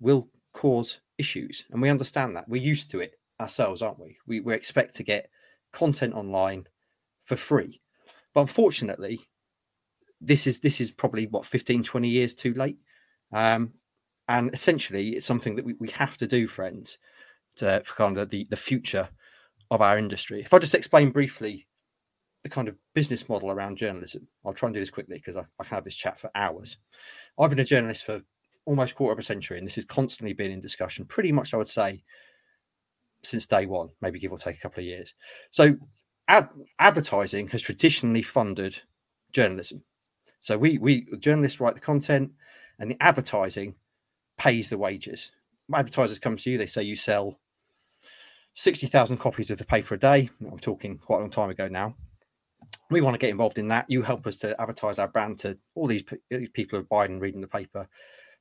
will 0.00 0.28
cause 0.52 1.00
issues, 1.18 1.64
and 1.70 1.82
we 1.82 1.88
understand 1.88 2.36
that. 2.36 2.48
We're 2.48 2.62
used 2.62 2.90
to 2.92 3.00
it 3.00 3.18
ourselves, 3.40 3.82
aren't 3.82 4.00
we? 4.00 4.16
We, 4.26 4.40
we 4.40 4.54
expect 4.54 4.96
to 4.96 5.02
get 5.02 5.30
content 5.72 6.14
online 6.14 6.66
for 7.24 7.36
free, 7.36 7.80
but 8.32 8.42
unfortunately, 8.42 9.20
this 10.20 10.46
is 10.46 10.60
this 10.60 10.80
is 10.80 10.90
probably 10.90 11.26
what 11.26 11.44
15, 11.44 11.82
20 11.82 12.08
years 12.08 12.34
too 12.34 12.54
late. 12.54 12.78
Um, 13.32 13.72
and 14.28 14.52
essentially, 14.52 15.10
it's 15.10 15.26
something 15.26 15.56
that 15.56 15.64
we, 15.64 15.74
we 15.74 15.90
have 15.90 16.16
to 16.18 16.26
do, 16.26 16.46
friends, 16.46 16.98
to 17.56 17.82
for 17.84 17.94
kind 17.94 18.18
of 18.18 18.30
the, 18.30 18.46
the 18.50 18.56
future 18.56 19.08
of 19.70 19.82
our 19.82 19.98
industry. 19.98 20.40
If 20.40 20.54
I 20.54 20.58
just 20.58 20.74
explain 20.74 21.10
briefly 21.10 21.66
the 22.42 22.48
kind 22.48 22.68
of 22.68 22.76
business 22.94 23.28
model 23.28 23.50
around 23.50 23.78
journalism, 23.78 24.28
I'll 24.44 24.54
try 24.54 24.68
and 24.68 24.74
do 24.74 24.80
this 24.80 24.90
quickly 24.90 25.16
because 25.16 25.36
I, 25.36 25.44
I 25.60 25.64
have 25.66 25.84
this 25.84 25.96
chat 25.96 26.18
for 26.18 26.30
hours. 26.34 26.76
I've 27.38 27.50
been 27.50 27.58
a 27.58 27.64
journalist 27.64 28.04
for 28.04 28.20
almost 28.64 28.94
quarter 28.94 29.12
of 29.12 29.18
a 29.18 29.22
century, 29.22 29.58
and 29.58 29.66
this 29.66 29.76
has 29.76 29.84
constantly 29.84 30.32
been 30.32 30.50
in 30.50 30.60
discussion. 30.60 31.04
Pretty 31.04 31.32
much, 31.32 31.54
I 31.54 31.56
would 31.56 31.68
say, 31.68 32.02
since 33.22 33.46
day 33.46 33.66
one, 33.66 33.88
maybe 34.00 34.18
give 34.18 34.32
or 34.32 34.38
take 34.38 34.56
a 34.56 34.60
couple 34.60 34.80
of 34.80 34.86
years. 34.86 35.14
So, 35.50 35.76
ad- 36.28 36.48
advertising 36.78 37.48
has 37.48 37.62
traditionally 37.62 38.22
funded 38.22 38.80
journalism. 39.32 39.82
So 40.40 40.56
we 40.56 40.78
we 40.78 41.06
journalists 41.18 41.60
write 41.60 41.74
the 41.74 41.80
content, 41.80 42.30
and 42.78 42.90
the 42.90 42.96
advertising 43.00 43.74
pays 44.38 44.68
the 44.70 44.78
wages. 44.78 45.30
Advertisers 45.74 46.18
come 46.18 46.36
to 46.36 46.50
you, 46.50 46.58
they 46.58 46.66
say 46.66 46.82
you 46.82 46.96
sell 46.96 47.40
sixty 48.56 48.86
thousand 48.88 49.18
copies 49.18 49.50
of 49.50 49.58
the 49.58 49.64
paper 49.64 49.94
a 49.94 49.98
day. 49.98 50.30
I'm 50.50 50.58
talking 50.58 50.98
quite 50.98 51.18
a 51.18 51.20
long 51.20 51.30
time 51.30 51.50
ago 51.50 51.68
now. 51.68 51.94
We 52.90 53.00
want 53.00 53.14
to 53.14 53.18
get 53.18 53.30
involved 53.30 53.58
in 53.58 53.68
that. 53.68 53.84
You 53.88 54.02
help 54.02 54.26
us 54.26 54.36
to 54.38 54.60
advertise 54.60 54.98
our 54.98 55.06
brand 55.06 55.38
to 55.40 55.56
all 55.74 55.86
these 55.86 56.02
pe- 56.02 56.46
people 56.48 56.78
who 56.78 56.82
are 56.82 56.88
buying 56.88 57.12
and 57.12 57.20
reading 57.20 57.42
the 57.42 57.46
paper. 57.46 57.86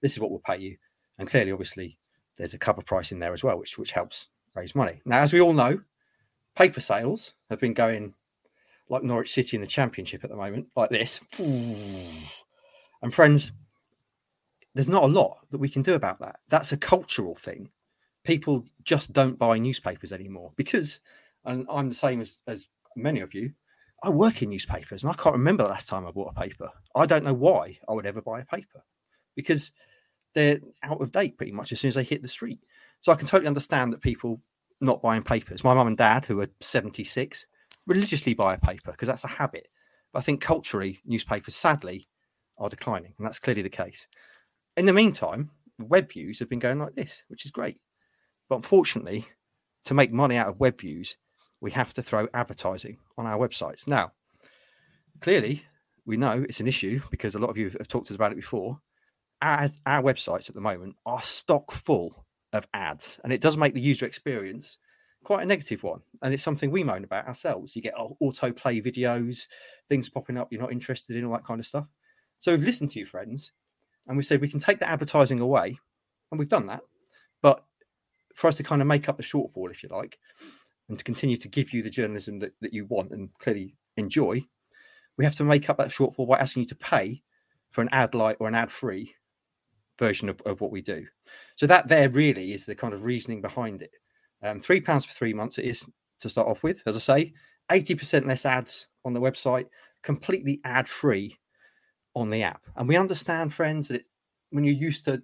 This 0.02 0.14
is 0.14 0.20
what 0.20 0.32
we'll 0.32 0.40
pay 0.40 0.58
you, 0.58 0.78
and 1.20 1.28
clearly, 1.28 1.52
obviously, 1.52 2.00
there's 2.38 2.54
a 2.54 2.58
cover 2.58 2.82
price 2.82 3.12
in 3.12 3.20
there 3.20 3.34
as 3.34 3.44
well, 3.44 3.60
which 3.60 3.78
which 3.78 3.92
helps 3.92 4.28
raise 4.56 4.74
money. 4.74 5.02
Now, 5.06 5.20
as 5.20 5.34
we 5.34 5.42
all 5.42 5.54
know, 5.54 5.82
paper 6.56 6.80
sales 6.80 7.34
have 7.50 7.60
been 7.60 7.74
going 7.74 8.14
like 8.88 9.04
Norwich 9.04 9.34
City 9.34 9.58
in 9.58 9.62
the 9.62 9.68
Championship 9.68 10.24
at 10.24 10.30
the 10.30 10.36
moment, 10.36 10.68
like 10.76 10.90
this. 10.90 11.20
And 11.40 13.14
friends, 13.14 13.52
there's 14.74 14.88
not 14.88 15.04
a 15.04 15.08
lot 15.08 15.40
that 15.52 15.58
we 15.58 15.70
can 15.70 15.82
do 15.82 15.94
about 15.94 16.20
that. 16.20 16.40
That's 16.50 16.72
a 16.72 16.78
cultural 16.78 17.36
thing. 17.36 17.70
People 18.26 18.66
just 18.84 19.14
don't 19.14 19.40
buy 19.40 19.58
newspapers 19.58 20.12
anymore 20.12 20.52
because, 20.58 21.00
and 21.46 21.66
I'm 21.70 21.88
the 21.88 21.96
same 21.96 22.20
as, 22.20 22.40
as 22.48 22.68
many 22.98 23.22
of 23.22 23.34
you, 23.34 23.54
I 24.04 24.10
work 24.10 24.42
in 24.42 24.50
newspapers 24.50 25.04
and 25.04 25.12
I 25.12 25.16
can't 25.16 25.34
remember 25.34 25.64
the 25.64 25.70
last 25.70 25.88
time 25.88 26.06
I 26.06 26.12
bought 26.12 26.34
a 26.36 26.40
paper. 26.40 26.70
I 26.96 27.06
don't 27.06 27.24
know 27.24 27.34
why 27.34 27.80
I 27.88 27.94
would 27.94 28.06
ever 28.06 28.22
buy 28.22 28.42
a 28.42 28.46
paper 28.46 28.84
because 29.36 29.72
they're 30.34 30.60
out 30.84 31.02
of 31.02 31.12
date 31.12 31.38
pretty 31.38 31.54
much 31.54 31.72
as 31.72 31.80
soon 31.80 31.90
as 31.90 31.96
they 31.96 32.04
hit 32.04 32.22
the 32.22 32.28
street. 32.28 32.60
So 33.02 33.12
I 33.12 33.16
can 33.16 33.28
totally 33.28 33.48
understand 33.48 33.94
that 33.94 34.02
people 34.02 34.42
not 34.82 35.02
buying 35.02 35.24
papers. 35.24 35.64
My 35.64 35.74
mum 35.74 35.88
and 35.88 35.98
dad, 35.98 36.26
who 36.26 36.42
are 36.42 36.50
76, 36.60 37.46
religiously 37.88 38.34
buy 38.34 38.56
a 38.56 38.60
paper 38.60 38.92
because 38.92 39.08
that's 39.08 39.24
a 39.24 39.30
habit. 39.30 39.68
But 40.12 40.20
I 40.20 40.22
think 40.24 40.42
culturally, 40.42 41.00
newspapers 41.06 41.56
sadly 41.56 42.04
are 42.58 42.70
declining, 42.70 43.14
and 43.18 43.26
that's 43.26 43.40
clearly 43.40 43.62
the 43.62 43.70
case. 43.70 44.08
In 44.78 44.86
the 44.86 44.94
meantime, 44.94 45.52
web 45.80 46.12
views 46.12 46.40
have 46.40 46.50
been 46.50 46.60
going 46.60 46.80
like 46.80 46.96
this, 46.96 47.22
which 47.28 47.46
is 47.46 47.52
great. 47.52 47.80
But 48.50 48.58
unfortunately, 48.58 49.28
to 49.86 49.94
make 49.94 50.12
money 50.12 50.36
out 50.36 50.48
of 50.48 50.60
web 50.60 50.80
views, 50.80 51.18
we 51.62 51.72
have 51.72 51.94
to 51.94 52.04
throw 52.04 52.28
advertising 52.34 52.98
on 53.18 53.26
our 53.26 53.38
websites. 53.38 53.88
Now, 53.88 54.12
clearly, 55.22 55.64
we 56.06 56.18
know 56.18 56.46
it's 56.48 56.60
an 56.60 56.68
issue 56.68 57.02
because 57.10 57.36
a 57.36 57.40
lot 57.40 57.50
of 57.50 57.58
you 57.58 57.70
have 57.70 57.88
talked 57.88 58.08
to 58.08 58.14
us 58.14 58.16
about 58.16 58.32
it 58.32 58.36
before. 58.36 58.80
Our, 59.42 59.70
our 59.86 60.02
websites 60.02 60.50
at 60.50 60.56
the 60.56 60.62
moment 60.62 60.96
are 61.06 61.22
stock 61.22 61.72
full 61.72 62.26
of 62.54 62.68
ads, 62.74 63.20
and 63.24 63.34
it 63.34 63.42
does 63.42 63.58
make 63.58 63.74
the 63.74 63.82
user 63.82 64.06
experience 64.06 64.78
quite 65.24 65.44
a 65.44 65.46
negative 65.46 65.84
one. 65.84 66.02
And 66.22 66.34
it's 66.34 66.44
something 66.44 66.72
we 66.72 66.84
moan 66.84 67.04
about 67.04 67.28
ourselves. 67.28 67.76
You 67.76 67.82
get 67.82 67.98
au- 67.98 68.18
autoplay 68.22 68.84
videos, 68.84 69.48
things 69.90 70.10
popping 70.10 70.38
up 70.38 70.52
you're 70.52 70.62
not 70.62 70.72
interested 70.72 71.16
in, 71.16 71.26
all 71.26 71.34
that 71.34 71.46
kind 71.46 71.60
of 71.60 71.66
stuff. 71.66 71.88
So 72.40 72.52
we've 72.52 72.64
listened 72.64 72.92
to 72.92 73.00
you, 73.00 73.06
friends, 73.06 73.52
and 74.08 74.16
we 74.16 74.24
said 74.24 74.40
we 74.40 74.50
can 74.50 74.60
take 74.60 74.80
the 74.80 74.90
advertising 74.90 75.40
away, 75.40 75.78
and 76.32 76.40
we've 76.40 76.50
done 76.50 76.68
that. 76.68 76.82
But 77.42 77.64
for 78.36 78.48
us 78.48 78.56
to 78.56 78.64
kind 78.64 78.82
of 78.82 78.88
make 78.88 79.10
up 79.10 79.18
the 79.18 79.24
shortfall, 79.24 79.72
if 79.72 79.82
you 79.82 79.90
like, 79.90 80.20
and 80.90 80.98
to 80.98 81.04
continue 81.04 81.38
to 81.38 81.48
give 81.48 81.74
you 81.74 81.82
the 81.82 81.90
journalism 81.90 82.38
that, 82.40 82.54
that 82.62 82.74
you 82.74 82.86
want 82.86 83.12
and 83.12 83.30
clearly 83.40 83.76
enjoy, 83.98 84.46
we 85.18 85.26
have 85.26 85.36
to 85.36 85.44
make 85.44 85.70
up 85.70 85.78
that 85.78 85.90
shortfall 85.90 86.28
by 86.28 86.38
asking 86.38 86.64
you 86.64 86.70
to 86.70 86.76
pay 86.76 87.24
for 87.72 87.82
an 87.82 87.90
ad 87.92 88.14
light 88.14 88.38
or 88.40 88.48
an 88.48 88.56
ad 88.56 88.70
free 88.70 89.16
version 89.98 90.30
of, 90.30 90.40
of 90.46 90.62
what 90.62 90.72
we 90.72 90.82
do. 90.82 91.06
So 91.56 91.66
that 91.68 91.88
there 91.88 92.10
really 92.10 92.54
is 92.54 92.66
the 92.66 92.76
kind 92.76 92.94
of 92.94 93.06
reasoning 93.06 93.42
behind 93.42 93.82
it. 93.82 93.92
Um, 94.44 94.60
three 94.60 94.82
pounds 94.82 95.06
for 95.06 95.14
three 95.14 95.34
months 95.34 95.58
it 95.58 95.66
is 95.66 95.88
to 96.20 96.30
start 96.30 96.48
off 96.48 96.62
with. 96.62 96.82
As 96.86 96.98
I 96.98 97.00
say, 97.00 97.34
80% 97.72 98.28
less 98.28 98.46
ads 98.46 98.88
on 99.06 99.14
the 99.14 99.22
website, 99.22 99.68
completely 100.04 100.60
ad 100.66 100.88
free 100.88 101.38
on 102.16 102.30
the 102.30 102.44
app. 102.44 102.62
And 102.76 102.88
we 102.88 102.98
understand, 102.98 103.54
friends, 103.54 103.88
that 103.88 104.02
it, 104.02 104.08
when 104.52 104.64
you're 104.64 104.74
used 104.74 105.06
to 105.06 105.24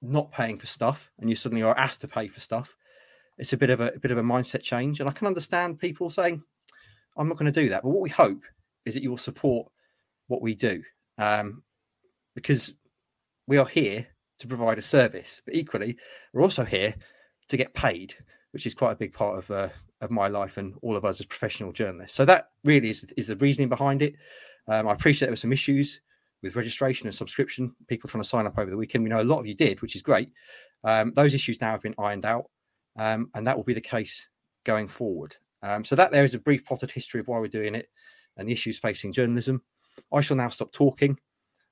not 0.00 0.32
paying 0.32 0.58
for 0.58 0.66
stuff 0.66 1.10
and 1.18 1.28
you 1.28 1.36
suddenly 1.36 1.62
are 1.62 1.76
asked 1.76 2.00
to 2.02 2.08
pay 2.08 2.28
for 2.28 2.40
stuff, 2.40 2.76
it's 3.36 3.52
a 3.52 3.56
bit 3.56 3.70
of 3.70 3.80
a, 3.80 3.88
a 3.88 3.98
bit 3.98 4.10
of 4.10 4.18
a 4.18 4.22
mindset 4.22 4.62
change. 4.62 5.00
And 5.00 5.08
I 5.08 5.12
can 5.12 5.26
understand 5.26 5.78
people 5.78 6.10
saying, 6.10 6.42
I'm 7.16 7.28
not 7.28 7.36
going 7.36 7.52
to 7.52 7.60
do 7.60 7.68
that. 7.70 7.82
But 7.82 7.90
what 7.90 8.02
we 8.02 8.10
hope 8.10 8.42
is 8.84 8.94
that 8.94 9.02
you 9.02 9.10
will 9.10 9.18
support 9.18 9.70
what 10.28 10.42
we 10.42 10.54
do. 10.54 10.82
Um, 11.18 11.62
because 12.34 12.74
we 13.46 13.56
are 13.58 13.66
here 13.66 14.06
to 14.38 14.46
provide 14.46 14.78
a 14.78 14.82
service, 14.82 15.42
but 15.44 15.54
equally, 15.54 15.96
we're 16.32 16.42
also 16.42 16.64
here 16.64 16.94
to 17.48 17.56
get 17.56 17.74
paid, 17.74 18.14
which 18.52 18.66
is 18.66 18.74
quite 18.74 18.92
a 18.92 18.96
big 18.96 19.12
part 19.12 19.38
of 19.38 19.50
uh, 19.50 19.68
of 20.00 20.12
my 20.12 20.28
life 20.28 20.58
and 20.58 20.74
all 20.82 20.96
of 20.96 21.04
us 21.04 21.18
as 21.18 21.26
professional 21.26 21.72
journalists. 21.72 22.16
So 22.16 22.24
that 22.26 22.50
really 22.62 22.90
is 22.90 23.04
is 23.16 23.26
the 23.26 23.36
reasoning 23.36 23.68
behind 23.68 24.02
it. 24.02 24.14
Um, 24.68 24.86
I 24.86 24.92
appreciate 24.92 25.26
there 25.26 25.32
were 25.32 25.36
some 25.36 25.52
issues 25.52 26.00
with 26.42 26.56
registration 26.56 27.06
and 27.06 27.14
subscription, 27.14 27.74
people 27.88 28.08
trying 28.08 28.22
to 28.22 28.28
sign 28.28 28.46
up 28.46 28.58
over 28.58 28.70
the 28.70 28.76
weekend. 28.76 29.04
We 29.04 29.10
know 29.10 29.20
a 29.20 29.24
lot 29.24 29.40
of 29.40 29.46
you 29.46 29.54
did, 29.54 29.82
which 29.82 29.96
is 29.96 30.02
great. 30.02 30.30
Um, 30.84 31.12
those 31.14 31.34
issues 31.34 31.60
now 31.60 31.70
have 31.72 31.82
been 31.82 31.94
ironed 31.98 32.24
out, 32.24 32.46
um, 32.96 33.30
and 33.34 33.46
that 33.46 33.56
will 33.56 33.64
be 33.64 33.74
the 33.74 33.80
case 33.80 34.24
going 34.64 34.88
forward. 34.88 35.36
Um, 35.62 35.84
so 35.84 35.96
that 35.96 36.12
there 36.12 36.24
is 36.24 36.34
a 36.34 36.38
brief 36.38 36.64
potted 36.64 36.90
history 36.90 37.20
of 37.20 37.26
why 37.26 37.38
we're 37.38 37.48
doing 37.48 37.74
it 37.74 37.88
and 38.36 38.48
the 38.48 38.52
issues 38.52 38.78
facing 38.78 39.12
journalism. 39.12 39.62
I 40.12 40.20
shall 40.20 40.36
now 40.36 40.48
stop 40.48 40.72
talking 40.72 41.18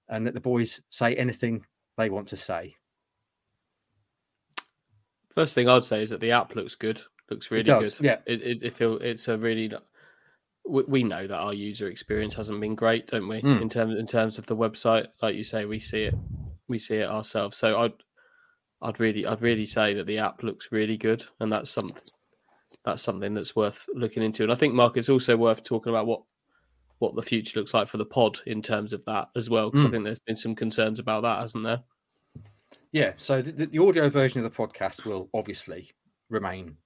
and 0.08 0.24
let 0.24 0.34
the 0.34 0.40
boys 0.40 0.80
say 0.90 1.14
anything 1.14 1.64
they 1.96 2.10
want 2.10 2.28
to 2.28 2.36
say. 2.36 2.74
First 5.30 5.54
thing 5.54 5.68
I'd 5.68 5.84
say 5.84 6.02
is 6.02 6.10
that 6.10 6.20
the 6.20 6.32
app 6.32 6.56
looks 6.56 6.74
good. 6.74 7.00
Looks 7.30 7.50
really 7.50 7.64
good. 7.64 7.94
yeah. 8.00 8.18
It, 8.26 8.42
it, 8.42 8.62
it 8.62 8.72
feel 8.72 8.96
it's 8.98 9.28
a 9.28 9.36
really. 9.36 9.70
We, 10.68 10.82
we 10.84 11.02
know 11.04 11.26
that 11.26 11.36
our 11.38 11.54
user 11.54 11.88
experience 11.88 12.34
hasn't 12.34 12.60
been 12.60 12.74
great, 12.74 13.06
don't 13.06 13.28
we? 13.28 13.40
Mm. 13.42 13.62
In 13.62 13.68
terms 13.68 13.98
in 13.98 14.06
terms 14.06 14.38
of 14.38 14.46
the 14.46 14.56
website, 14.56 15.06
like 15.22 15.36
you 15.36 15.44
say, 15.44 15.64
we 15.64 15.78
see 15.78 16.04
it, 16.04 16.14
we 16.68 16.78
see 16.78 16.96
it 16.96 17.08
ourselves. 17.08 17.56
So 17.56 17.78
I'd, 17.78 17.92
I'd 18.82 19.00
really, 19.00 19.26
I'd 19.26 19.42
really 19.42 19.66
say 19.66 19.94
that 19.94 20.06
the 20.06 20.18
app 20.18 20.42
looks 20.42 20.68
really 20.72 20.96
good, 20.96 21.24
and 21.40 21.50
that's 21.52 21.70
something, 21.70 22.02
that's 22.84 23.02
something 23.02 23.34
that's 23.34 23.54
worth 23.56 23.86
looking 23.94 24.22
into. 24.22 24.42
And 24.42 24.52
I 24.52 24.56
think 24.56 24.74
Mark, 24.74 24.96
it's 24.96 25.08
also 25.08 25.36
worth 25.36 25.62
talking 25.62 25.90
about 25.90 26.06
what, 26.06 26.22
what 26.98 27.14
the 27.14 27.22
future 27.22 27.58
looks 27.58 27.72
like 27.74 27.88
for 27.88 27.98
the 27.98 28.04
pod 28.04 28.40
in 28.46 28.60
terms 28.62 28.92
of 28.92 29.04
that 29.04 29.28
as 29.36 29.48
well, 29.48 29.70
because 29.70 29.84
I 29.84 29.88
Mm. 29.88 29.90
think 29.92 30.04
there's 30.04 30.18
been 30.18 30.36
some 30.36 30.54
concerns 30.54 30.98
about 30.98 31.22
that, 31.22 31.40
hasn't 31.40 31.64
there? 31.64 31.82
Yeah, 32.92 33.12
so 33.18 33.42
the, 33.42 33.66
the 33.66 33.78
audio 33.78 34.08
version 34.08 34.44
of 34.44 34.50
the 34.50 34.56
podcast 34.56 35.04
will 35.04 35.28
obviously 35.34 35.92
remain 36.30 36.76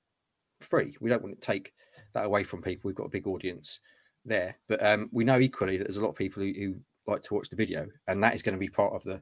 free. 0.60 0.96
We 1.00 1.08
don't 1.10 1.22
want 1.22 1.40
to 1.40 1.46
take 1.46 1.72
that 2.14 2.24
away 2.24 2.44
from 2.44 2.62
people. 2.62 2.88
We've 2.88 2.96
got 2.96 3.06
a 3.06 3.10
big 3.10 3.26
audience 3.26 3.80
there, 4.24 4.56
but 4.68 4.84
um, 4.84 5.08
we 5.12 5.24
know 5.24 5.38
equally 5.38 5.76
that 5.76 5.84
there's 5.84 5.96
a 5.96 6.02
lot 6.02 6.10
of 6.10 6.16
people 6.16 6.42
who, 6.42 6.52
who 6.52 6.74
like 7.06 7.22
to 7.24 7.34
watch 7.34 7.48
the 7.48 7.56
video, 7.56 7.86
and 8.08 8.22
that 8.22 8.34
is 8.34 8.42
going 8.42 8.54
to 8.54 8.60
be 8.60 8.68
part 8.68 8.94
of 8.94 9.02
the 9.04 9.20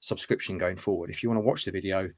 subscription 0.00 0.58
going 0.58 0.76
forward. 0.76 1.10
If 1.10 1.22
you 1.22 1.28
want 1.28 1.38
to 1.38 1.46
watch 1.46 1.64
the 1.64 1.72
video, 1.72 2.10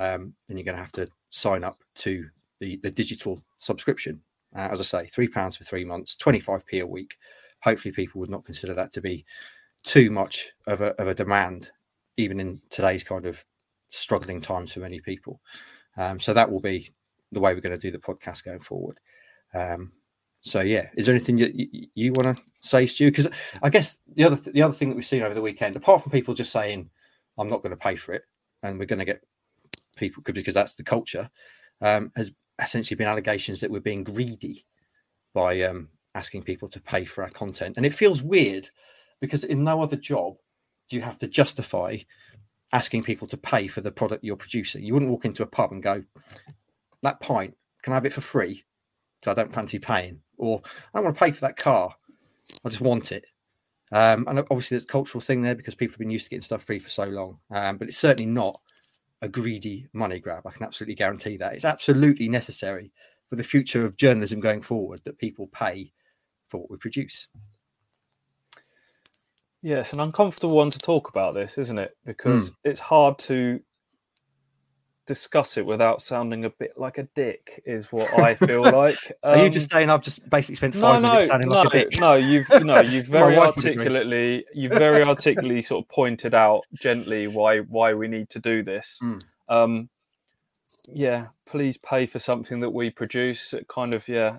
um, 0.00 0.34
then 0.48 0.56
you're 0.56 0.64
going 0.64 0.76
to 0.76 0.82
have 0.82 0.92
to 0.92 1.08
sign 1.30 1.64
up 1.64 1.78
to 1.96 2.26
the, 2.60 2.78
the 2.82 2.90
digital 2.90 3.42
subscription. 3.58 4.20
Uh, 4.54 4.68
as 4.70 4.80
I 4.80 4.84
say, 4.84 5.06
three 5.08 5.28
pounds 5.28 5.56
for 5.56 5.64
three 5.64 5.84
months, 5.84 6.16
25p 6.20 6.80
a 6.80 6.86
week. 6.86 7.16
Hopefully, 7.62 7.92
people 7.92 8.20
would 8.20 8.30
not 8.30 8.44
consider 8.44 8.74
that 8.74 8.92
to 8.92 9.00
be 9.00 9.24
too 9.82 10.10
much 10.10 10.50
of 10.66 10.80
a, 10.80 11.00
of 11.00 11.08
a 11.08 11.14
demand, 11.14 11.70
even 12.16 12.40
in 12.40 12.60
today's 12.70 13.04
kind 13.04 13.26
of 13.26 13.44
struggling 13.90 14.40
times 14.40 14.72
for 14.72 14.80
many 14.80 15.00
people. 15.00 15.40
Um, 15.96 16.20
so 16.20 16.32
that 16.34 16.50
will 16.50 16.60
be 16.60 16.92
the 17.32 17.40
way 17.40 17.54
we're 17.54 17.60
going 17.60 17.78
to 17.78 17.78
do 17.78 17.90
the 17.90 17.98
podcast 17.98 18.44
going 18.44 18.60
forward. 18.60 18.98
Um, 19.56 19.92
so 20.40 20.60
yeah, 20.60 20.88
is 20.96 21.06
there 21.06 21.14
anything 21.14 21.38
you, 21.38 21.50
you, 21.54 21.88
you 21.94 22.12
want 22.12 22.36
to 22.36 22.42
say, 22.62 22.86
Stu? 22.86 23.10
Because 23.10 23.28
I 23.62 23.70
guess 23.70 23.98
the 24.14 24.24
other 24.24 24.36
th- 24.36 24.54
the 24.54 24.62
other 24.62 24.74
thing 24.74 24.90
that 24.90 24.94
we've 24.94 25.06
seen 25.06 25.22
over 25.22 25.34
the 25.34 25.42
weekend, 25.42 25.76
apart 25.76 26.02
from 26.02 26.12
people 26.12 26.34
just 26.34 26.52
saying, 26.52 26.90
"I'm 27.38 27.48
not 27.48 27.62
going 27.62 27.70
to 27.70 27.76
pay 27.76 27.96
for 27.96 28.12
it," 28.12 28.22
and 28.62 28.78
we're 28.78 28.86
going 28.86 29.00
to 29.00 29.04
get 29.04 29.22
people 29.96 30.22
because 30.24 30.54
that's 30.54 30.74
the 30.74 30.84
culture, 30.84 31.30
um, 31.80 32.12
has 32.14 32.30
essentially 32.62 32.96
been 32.96 33.08
allegations 33.08 33.60
that 33.60 33.70
we're 33.70 33.80
being 33.80 34.04
greedy 34.04 34.64
by 35.34 35.62
um, 35.62 35.88
asking 36.14 36.42
people 36.42 36.68
to 36.68 36.80
pay 36.80 37.04
for 37.04 37.24
our 37.24 37.30
content, 37.30 37.76
and 37.76 37.86
it 37.86 37.94
feels 37.94 38.22
weird 38.22 38.68
because 39.20 39.42
in 39.42 39.64
no 39.64 39.80
other 39.80 39.96
job 39.96 40.36
do 40.88 40.96
you 40.96 41.02
have 41.02 41.18
to 41.18 41.26
justify 41.26 41.96
asking 42.72 43.02
people 43.02 43.26
to 43.26 43.36
pay 43.36 43.66
for 43.66 43.80
the 43.80 43.90
product 43.90 44.22
you're 44.22 44.36
producing. 44.36 44.84
You 44.84 44.92
wouldn't 44.94 45.10
walk 45.10 45.24
into 45.24 45.42
a 45.42 45.46
pub 45.46 45.72
and 45.72 45.82
go, 45.82 46.04
"That 47.02 47.20
pint, 47.20 47.56
can 47.82 47.94
I 47.94 47.96
have 47.96 48.06
it 48.06 48.12
for 48.12 48.20
free?" 48.20 48.65
I 49.30 49.34
don't 49.34 49.52
fancy 49.52 49.78
paying, 49.78 50.20
or 50.38 50.60
I 50.64 50.98
don't 50.98 51.04
want 51.04 51.16
to 51.16 51.24
pay 51.24 51.32
for 51.32 51.40
that 51.42 51.56
car. 51.56 51.94
I 52.64 52.68
just 52.68 52.80
want 52.80 53.12
it. 53.12 53.24
Um, 53.92 54.26
and 54.28 54.40
obviously, 54.40 54.76
there's 54.76 54.84
a 54.84 54.88
cultural 54.88 55.20
thing 55.20 55.42
there 55.42 55.54
because 55.54 55.74
people 55.74 55.94
have 55.94 55.98
been 55.98 56.10
used 56.10 56.24
to 56.24 56.30
getting 56.30 56.42
stuff 56.42 56.64
free 56.64 56.78
for 56.78 56.88
so 56.88 57.04
long. 57.04 57.38
Um, 57.50 57.76
but 57.76 57.88
it's 57.88 57.98
certainly 57.98 58.30
not 58.30 58.58
a 59.22 59.28
greedy 59.28 59.88
money 59.92 60.18
grab. 60.18 60.46
I 60.46 60.50
can 60.50 60.64
absolutely 60.64 60.94
guarantee 60.94 61.36
that. 61.38 61.54
It's 61.54 61.64
absolutely 61.64 62.28
necessary 62.28 62.92
for 63.28 63.36
the 63.36 63.44
future 63.44 63.84
of 63.84 63.96
journalism 63.96 64.40
going 64.40 64.62
forward 64.62 65.00
that 65.04 65.18
people 65.18 65.48
pay 65.48 65.92
for 66.48 66.60
what 66.60 66.70
we 66.70 66.76
produce. 66.76 67.28
It's 69.80 69.92
an 69.92 70.00
uncomfortable 70.00 70.56
one 70.56 70.70
to 70.70 70.78
talk 70.78 71.08
about 71.08 71.34
this, 71.34 71.58
isn't 71.58 71.78
it? 71.78 71.96
Because 72.04 72.52
it's 72.62 72.80
hard 72.80 73.18
to 73.20 73.60
discuss 75.06 75.56
it 75.56 75.66
without 75.66 76.02
sounding 76.02 76.44
a 76.44 76.50
bit 76.50 76.78
like 76.78 76.98
a 76.98 77.04
dick, 77.14 77.62
is 77.66 77.92
what 77.92 78.12
I 78.14 78.34
feel 78.46 78.68
like. 78.70 79.12
Are 79.32 79.38
you 79.38 79.48
Um, 79.48 79.50
just 79.50 79.70
saying 79.70 79.90
I've 79.90 80.02
just 80.02 80.28
basically 80.30 80.56
spent 80.56 80.74
five 80.74 81.02
no, 81.02 81.02
minutes 81.02 81.26
sounding 81.28 81.50
no, 81.50 81.56
like 81.56 81.64
a 81.64 81.70
dick? 81.70 81.92
no. 81.92 82.14
You've 82.14 82.54
no, 82.62 82.80
you've 82.80 83.06
very 83.08 83.36
wife 83.36 83.56
would 83.56 83.66
agree. 83.66 83.90
articulately, 83.90 84.44
you've 84.54 84.74
very 84.74 85.04
articulately 85.04 85.62
sort 85.62 85.84
of 85.84 85.88
pointed 85.88 86.34
out 86.34 86.66
gently 86.74 87.26
why 87.28 87.60
why 87.60 87.94
we 87.94 88.08
need 88.08 88.30
to 88.30 88.40
do 88.40 88.62
this. 88.62 89.02
Mm. 89.02 89.24
Um, 89.48 89.88
yeah, 90.92 91.28
please 91.46 91.78
pay 91.78 92.06
for 92.06 92.18
something 92.18 92.60
that 92.60 92.70
we 92.70 92.90
produce. 92.90 93.52
It 93.52 93.68
kind 93.68 93.94
of 93.94 94.08
yeah 94.08 94.38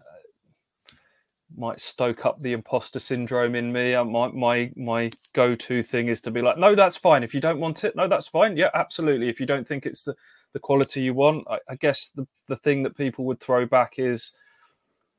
might 1.56 1.80
stoke 1.80 2.26
up 2.26 2.40
the 2.40 2.54
imposter 2.54 3.00
syndrome 3.00 3.56
in 3.56 3.72
me. 3.72 3.94
Uh, 3.96 4.04
my 4.04 4.28
my 4.30 4.72
my 4.76 5.12
go 5.34 5.56
to 5.56 5.82
thing 5.84 6.08
is 6.10 6.22
to 6.22 6.32
be 6.32 6.42
like, 6.42 6.58
no, 6.58 6.76
that's 6.76 6.98
fine. 6.98 7.24
If 7.24 7.34
you 7.34 7.42
don't 7.42 7.60
want 7.60 7.84
it, 7.84 7.96
no, 7.96 8.08
that's 8.08 8.28
fine. 8.28 8.58
Yeah, 8.58 8.70
absolutely. 8.74 9.30
If 9.30 9.40
you 9.40 9.46
don't 9.46 9.68
think 9.68 9.86
it's 9.86 10.04
the 10.04 10.16
the 10.54 10.60
quality 10.60 11.02
you 11.02 11.14
want, 11.14 11.46
I, 11.50 11.60
I 11.70 11.76
guess 11.76 12.12
the 12.16 12.28
the 12.48 12.56
thing 12.56 12.84
that 12.84 12.98
people 12.98 13.26
would 13.26 13.40
throw 13.40 13.66
back 13.66 13.96
is, 13.98 14.32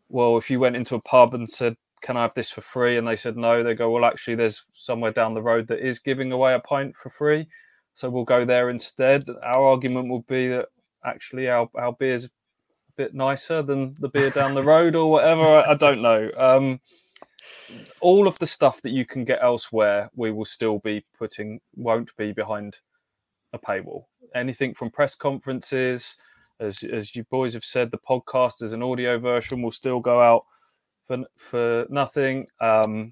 well, 0.08 0.36
if 0.36 0.50
you 0.50 0.58
went 0.58 0.76
into 0.76 0.94
a 0.94 1.02
pub 1.02 1.34
and 1.34 1.48
said, 1.48 1.76
"Can 2.02 2.16
I 2.16 2.22
have 2.22 2.34
this 2.34 2.50
for 2.50 2.62
free?" 2.62 2.96
and 2.96 3.06
they 3.06 3.16
said 3.16 3.36
no, 3.36 3.62
they 3.62 3.74
go, 3.74 3.90
"Well, 3.90 4.04
actually, 4.04 4.36
there's 4.36 4.64
somewhere 4.72 5.12
down 5.12 5.34
the 5.34 5.42
road 5.42 5.66
that 5.68 5.86
is 5.86 5.98
giving 5.98 6.32
away 6.32 6.54
a 6.54 6.60
pint 6.60 6.96
for 6.96 7.10
free, 7.10 7.46
so 7.94 8.10
we'll 8.10 8.24
go 8.24 8.44
there 8.44 8.70
instead." 8.70 9.24
Our 9.42 9.66
argument 9.66 10.08
will 10.08 10.22
be 10.22 10.48
that 10.48 10.68
actually 11.04 11.48
our 11.48 11.68
our 11.76 11.92
beer's 11.92 12.26
a 12.26 12.30
bit 12.96 13.14
nicer 13.14 13.62
than 13.62 13.94
the 14.00 14.08
beer 14.08 14.30
down 14.30 14.54
the 14.54 14.62
road 14.62 14.96
or 14.96 15.10
whatever. 15.10 15.42
I, 15.42 15.72
I 15.72 15.74
don't 15.74 16.02
know. 16.02 16.30
Um, 16.36 16.80
all 18.00 18.26
of 18.26 18.38
the 18.38 18.46
stuff 18.46 18.82
that 18.82 18.90
you 18.90 19.04
can 19.04 19.24
get 19.24 19.40
elsewhere, 19.42 20.10
we 20.14 20.30
will 20.30 20.44
still 20.44 20.78
be 20.78 21.04
putting, 21.18 21.60
won't 21.76 22.14
be 22.16 22.32
behind 22.32 22.78
a 23.52 23.58
paywall. 23.58 24.04
Anything 24.34 24.74
from 24.74 24.90
press 24.90 25.14
conferences, 25.14 26.16
as 26.60 26.82
as 26.82 27.14
you 27.14 27.24
boys 27.24 27.54
have 27.54 27.64
said, 27.64 27.90
the 27.90 27.98
podcast 27.98 28.62
as 28.62 28.72
an 28.72 28.82
audio 28.82 29.18
version 29.18 29.62
will 29.62 29.72
still 29.72 30.00
go 30.00 30.20
out 30.20 30.44
for 31.06 31.24
for 31.36 31.86
nothing. 31.88 32.46
Um, 32.60 33.10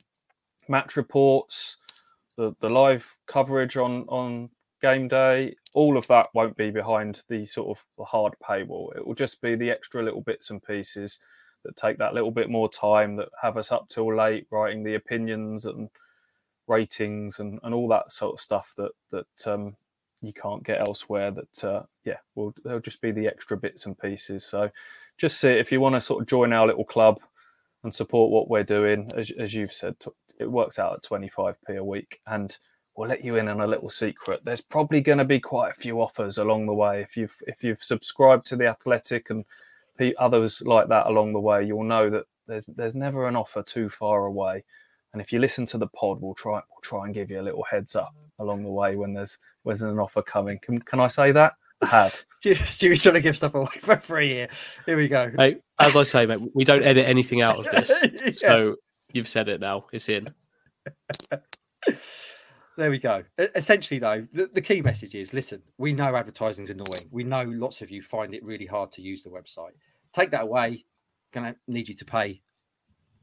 match 0.69 0.97
reports, 0.97 1.77
the 2.37 2.55
the 2.61 2.71
live 2.71 3.07
coverage 3.27 3.77
on 3.77 4.03
on 4.09 4.51
game 4.83 5.09
day, 5.09 5.55
all 5.75 5.97
of 5.97 6.07
that 6.09 6.29
won't 6.35 6.57
be 6.57 6.71
behind 6.71 7.23
the 7.29 7.47
sort 7.47 7.77
of 7.77 7.85
the 7.97 8.05
hard 8.05 8.35
paywall. 8.47 8.95
It 8.97 9.07
will 9.07 9.15
just 9.15 9.41
be 9.41 9.55
the 9.55 9.71
extra 9.71 10.03
little 10.03 10.21
bits 10.21 10.51
and 10.51 10.63
pieces 10.63 11.19
that 11.65 11.77
take 11.77 11.99
that 11.99 12.15
little 12.15 12.31
bit 12.31 12.51
more 12.51 12.69
time 12.69 13.17
that 13.17 13.29
have 13.41 13.57
us 13.57 13.73
up 13.73 13.89
till 13.89 14.15
late 14.15 14.47
writing 14.51 14.85
the 14.85 14.95
opinions 14.95 15.65
and 15.65 15.89
ratings 16.69 17.41
and, 17.41 17.59
and 17.63 17.75
all 17.75 17.89
that 17.89 18.13
sort 18.13 18.35
of 18.35 18.41
stuff 18.41 18.73
that 18.77 18.93
that 19.11 19.47
um, 19.47 19.77
you 20.23 20.33
can't 20.33 20.65
get 20.65 20.87
elsewhere 20.87 21.31
that 21.31 21.65
uh, 21.65 21.83
yeah 22.05 22.17
will 22.35 22.55
they'll 22.65 22.81
just 22.81 23.01
be 23.01 23.13
the 23.13 23.27
extra 23.27 23.57
bits 23.57 23.87
and 23.87 23.99
pieces. 23.99 24.45
So 24.45 24.71
just 25.19 25.41
see 25.41 25.49
if 25.49 25.73
you 25.73 25.81
want 25.81 25.95
to 25.95 26.01
sort 26.01 26.23
of 26.23 26.29
join 26.29 26.53
our 26.53 26.67
little 26.67 26.85
club 26.85 27.21
and 27.85 27.95
support 27.95 28.31
what 28.31 28.49
we're 28.49 28.65
doing 28.65 29.09
as, 29.15 29.31
as 29.39 29.55
you've 29.55 29.73
said 29.73 29.97
it 30.39 30.51
works 30.51 30.79
out 30.79 30.95
at 30.95 31.03
25p 31.03 31.79
a 31.79 31.85
week 31.85 32.21
and 32.27 32.59
we'll 32.97 33.09
let 33.09 33.25
you 33.25 33.37
in 33.37 33.49
on 33.49 33.61
a 33.61 33.67
little 33.67 33.91
secret. 33.91 34.41
There's 34.45 34.61
probably 34.61 35.01
going 35.01 35.19
to 35.19 35.25
be 35.25 35.41
quite 35.41 35.71
a 35.71 35.81
few 35.81 36.01
offers 36.01 36.39
along 36.39 36.67
the 36.67 36.75
way. 36.75 37.03
If 37.03 37.17
you've 37.17 37.37
if 37.47 37.63
you've 37.63 37.83
subscribed 37.83 38.47
to 38.47 38.57
the 38.57 38.67
athletic 38.67 39.31
and 39.31 39.45
others 40.19 40.63
like 40.67 40.89
that 40.89 41.07
along 41.07 41.33
the 41.33 41.41
way 41.41 41.65
you'll 41.65 41.83
know 41.83 42.11
that 42.11 42.25
there's 42.47 42.67
there's 42.67 42.95
never 42.95 43.29
an 43.29 43.37
offer 43.37 43.63
too 43.63 43.89
far 43.89 44.27
away. 44.27 44.65
And 45.13 45.23
if 45.23 45.33
you 45.33 45.39
listen 45.39 45.65
to 45.67 45.79
the 45.79 45.87
pod 45.89 46.21
we'll 46.21 46.35
try 46.35 46.55
we'll 46.55 46.83
try 46.83 47.05
and 47.05 47.15
give 47.15 47.31
you 47.31 47.41
a 47.41 47.43
little 47.43 47.65
heads 47.65 47.97
up 47.97 48.15
along 48.39 48.63
the 48.63 48.71
way 48.71 48.97
when 48.97 49.13
there's 49.13 49.39
when 49.63 49.77
there's 49.77 49.93
an 49.93 49.99
offer 49.99 50.23
coming 50.23 50.59
can, 50.63 50.79
can 50.81 51.01
i 51.01 51.09
say 51.09 51.33
that 51.33 51.55
i 51.83 51.87
have 51.87 52.25
Stu- 52.41 52.55
Stu's 52.55 53.03
trying 53.03 53.15
to 53.15 53.21
give 53.21 53.37
stuff 53.37 53.55
away 53.55 53.69
for 53.81 53.97
free 53.97 54.29
here. 54.29 54.49
Here 54.85 54.97
we 54.97 55.09
go. 55.09 55.33
Hey, 55.37 55.57
as 55.79 55.97
I 55.97 56.03
say, 56.05 56.27
mate, 56.27 56.41
we 56.55 56.65
don't 56.65 56.83
edit 56.83 57.07
anything 57.07 57.43
out 57.43 57.59
of 57.59 57.65
this. 57.65 57.91
Yeah. 58.25 58.31
So 58.35 58.77
you've 59.13 59.29
said 59.29 59.49
it 59.49 59.61
now. 59.61 59.87
It's 59.93 60.09
in. 60.09 60.33
There 62.77 62.91
we 62.91 62.99
go. 62.99 63.25
Essentially, 63.39 63.99
though, 63.99 64.27
the, 64.33 64.51
the 64.53 64.61
key 64.61 64.83
message 64.83 65.15
is 65.15 65.33
listen, 65.33 65.63
we 65.79 65.93
know 65.93 66.15
advertising's 66.15 66.71
annoying. 66.71 67.05
We 67.11 67.25
know 67.25 67.43
lots 67.43 67.81
of 67.81 67.91
you 67.91 68.03
find 68.03 68.35
it 68.35 68.45
really 68.45 68.67
hard 68.67 68.93
to 68.93 69.03
use 69.03 69.23
the 69.23 69.31
website. 69.31 69.73
Take 70.13 70.31
that 70.33 70.43
away, 70.43 70.85
going 71.33 71.53
to 71.53 71.59
need 71.69 71.89
you 71.89 71.95
to 71.95 72.05
pay 72.05 72.43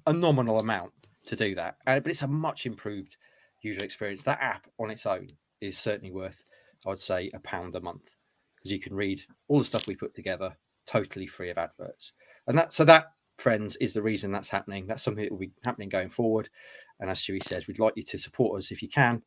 a 0.07 0.13
nominal 0.13 0.59
amount 0.59 0.91
to 1.27 1.35
do 1.35 1.53
that. 1.55 1.77
Uh, 1.85 1.99
but 1.99 2.11
it's 2.11 2.23
a 2.23 2.27
much 2.27 2.65
improved 2.65 3.15
user 3.63 3.83
experience. 3.83 4.23
That 4.23 4.41
app 4.41 4.67
on 4.79 4.91
its 4.91 5.05
own 5.05 5.27
is 5.61 5.77
certainly 5.77 6.11
worth 6.11 6.41
I 6.85 6.89
would 6.89 7.01
say 7.01 7.31
a 7.33 7.39
pound 7.39 7.75
a 7.75 7.81
month 7.81 8.15
because 8.57 8.71
you 8.71 8.79
can 8.79 8.93
read 8.93 9.21
all 9.47 9.59
the 9.59 9.65
stuff 9.65 9.87
we 9.87 9.95
put 9.95 10.13
together 10.13 10.55
totally 10.85 11.27
free 11.27 11.49
of 11.49 11.57
adverts. 11.57 12.13
And 12.47 12.57
that 12.57 12.73
so 12.73 12.83
that 12.85 13.05
friends 13.37 13.75
is 13.77 13.93
the 13.93 14.01
reason 14.01 14.31
that's 14.31 14.49
happening. 14.49 14.85
That's 14.85 15.03
something 15.03 15.23
that 15.23 15.31
will 15.31 15.39
be 15.39 15.51
happening 15.65 15.89
going 15.89 16.09
forward. 16.09 16.49
And 16.99 17.09
as 17.09 17.19
Stewie 17.19 17.45
says, 17.45 17.67
we'd 17.67 17.79
like 17.79 17.93
you 17.95 18.03
to 18.03 18.17
support 18.17 18.57
us 18.57 18.71
if 18.71 18.81
you 18.81 18.89
can 18.89 19.21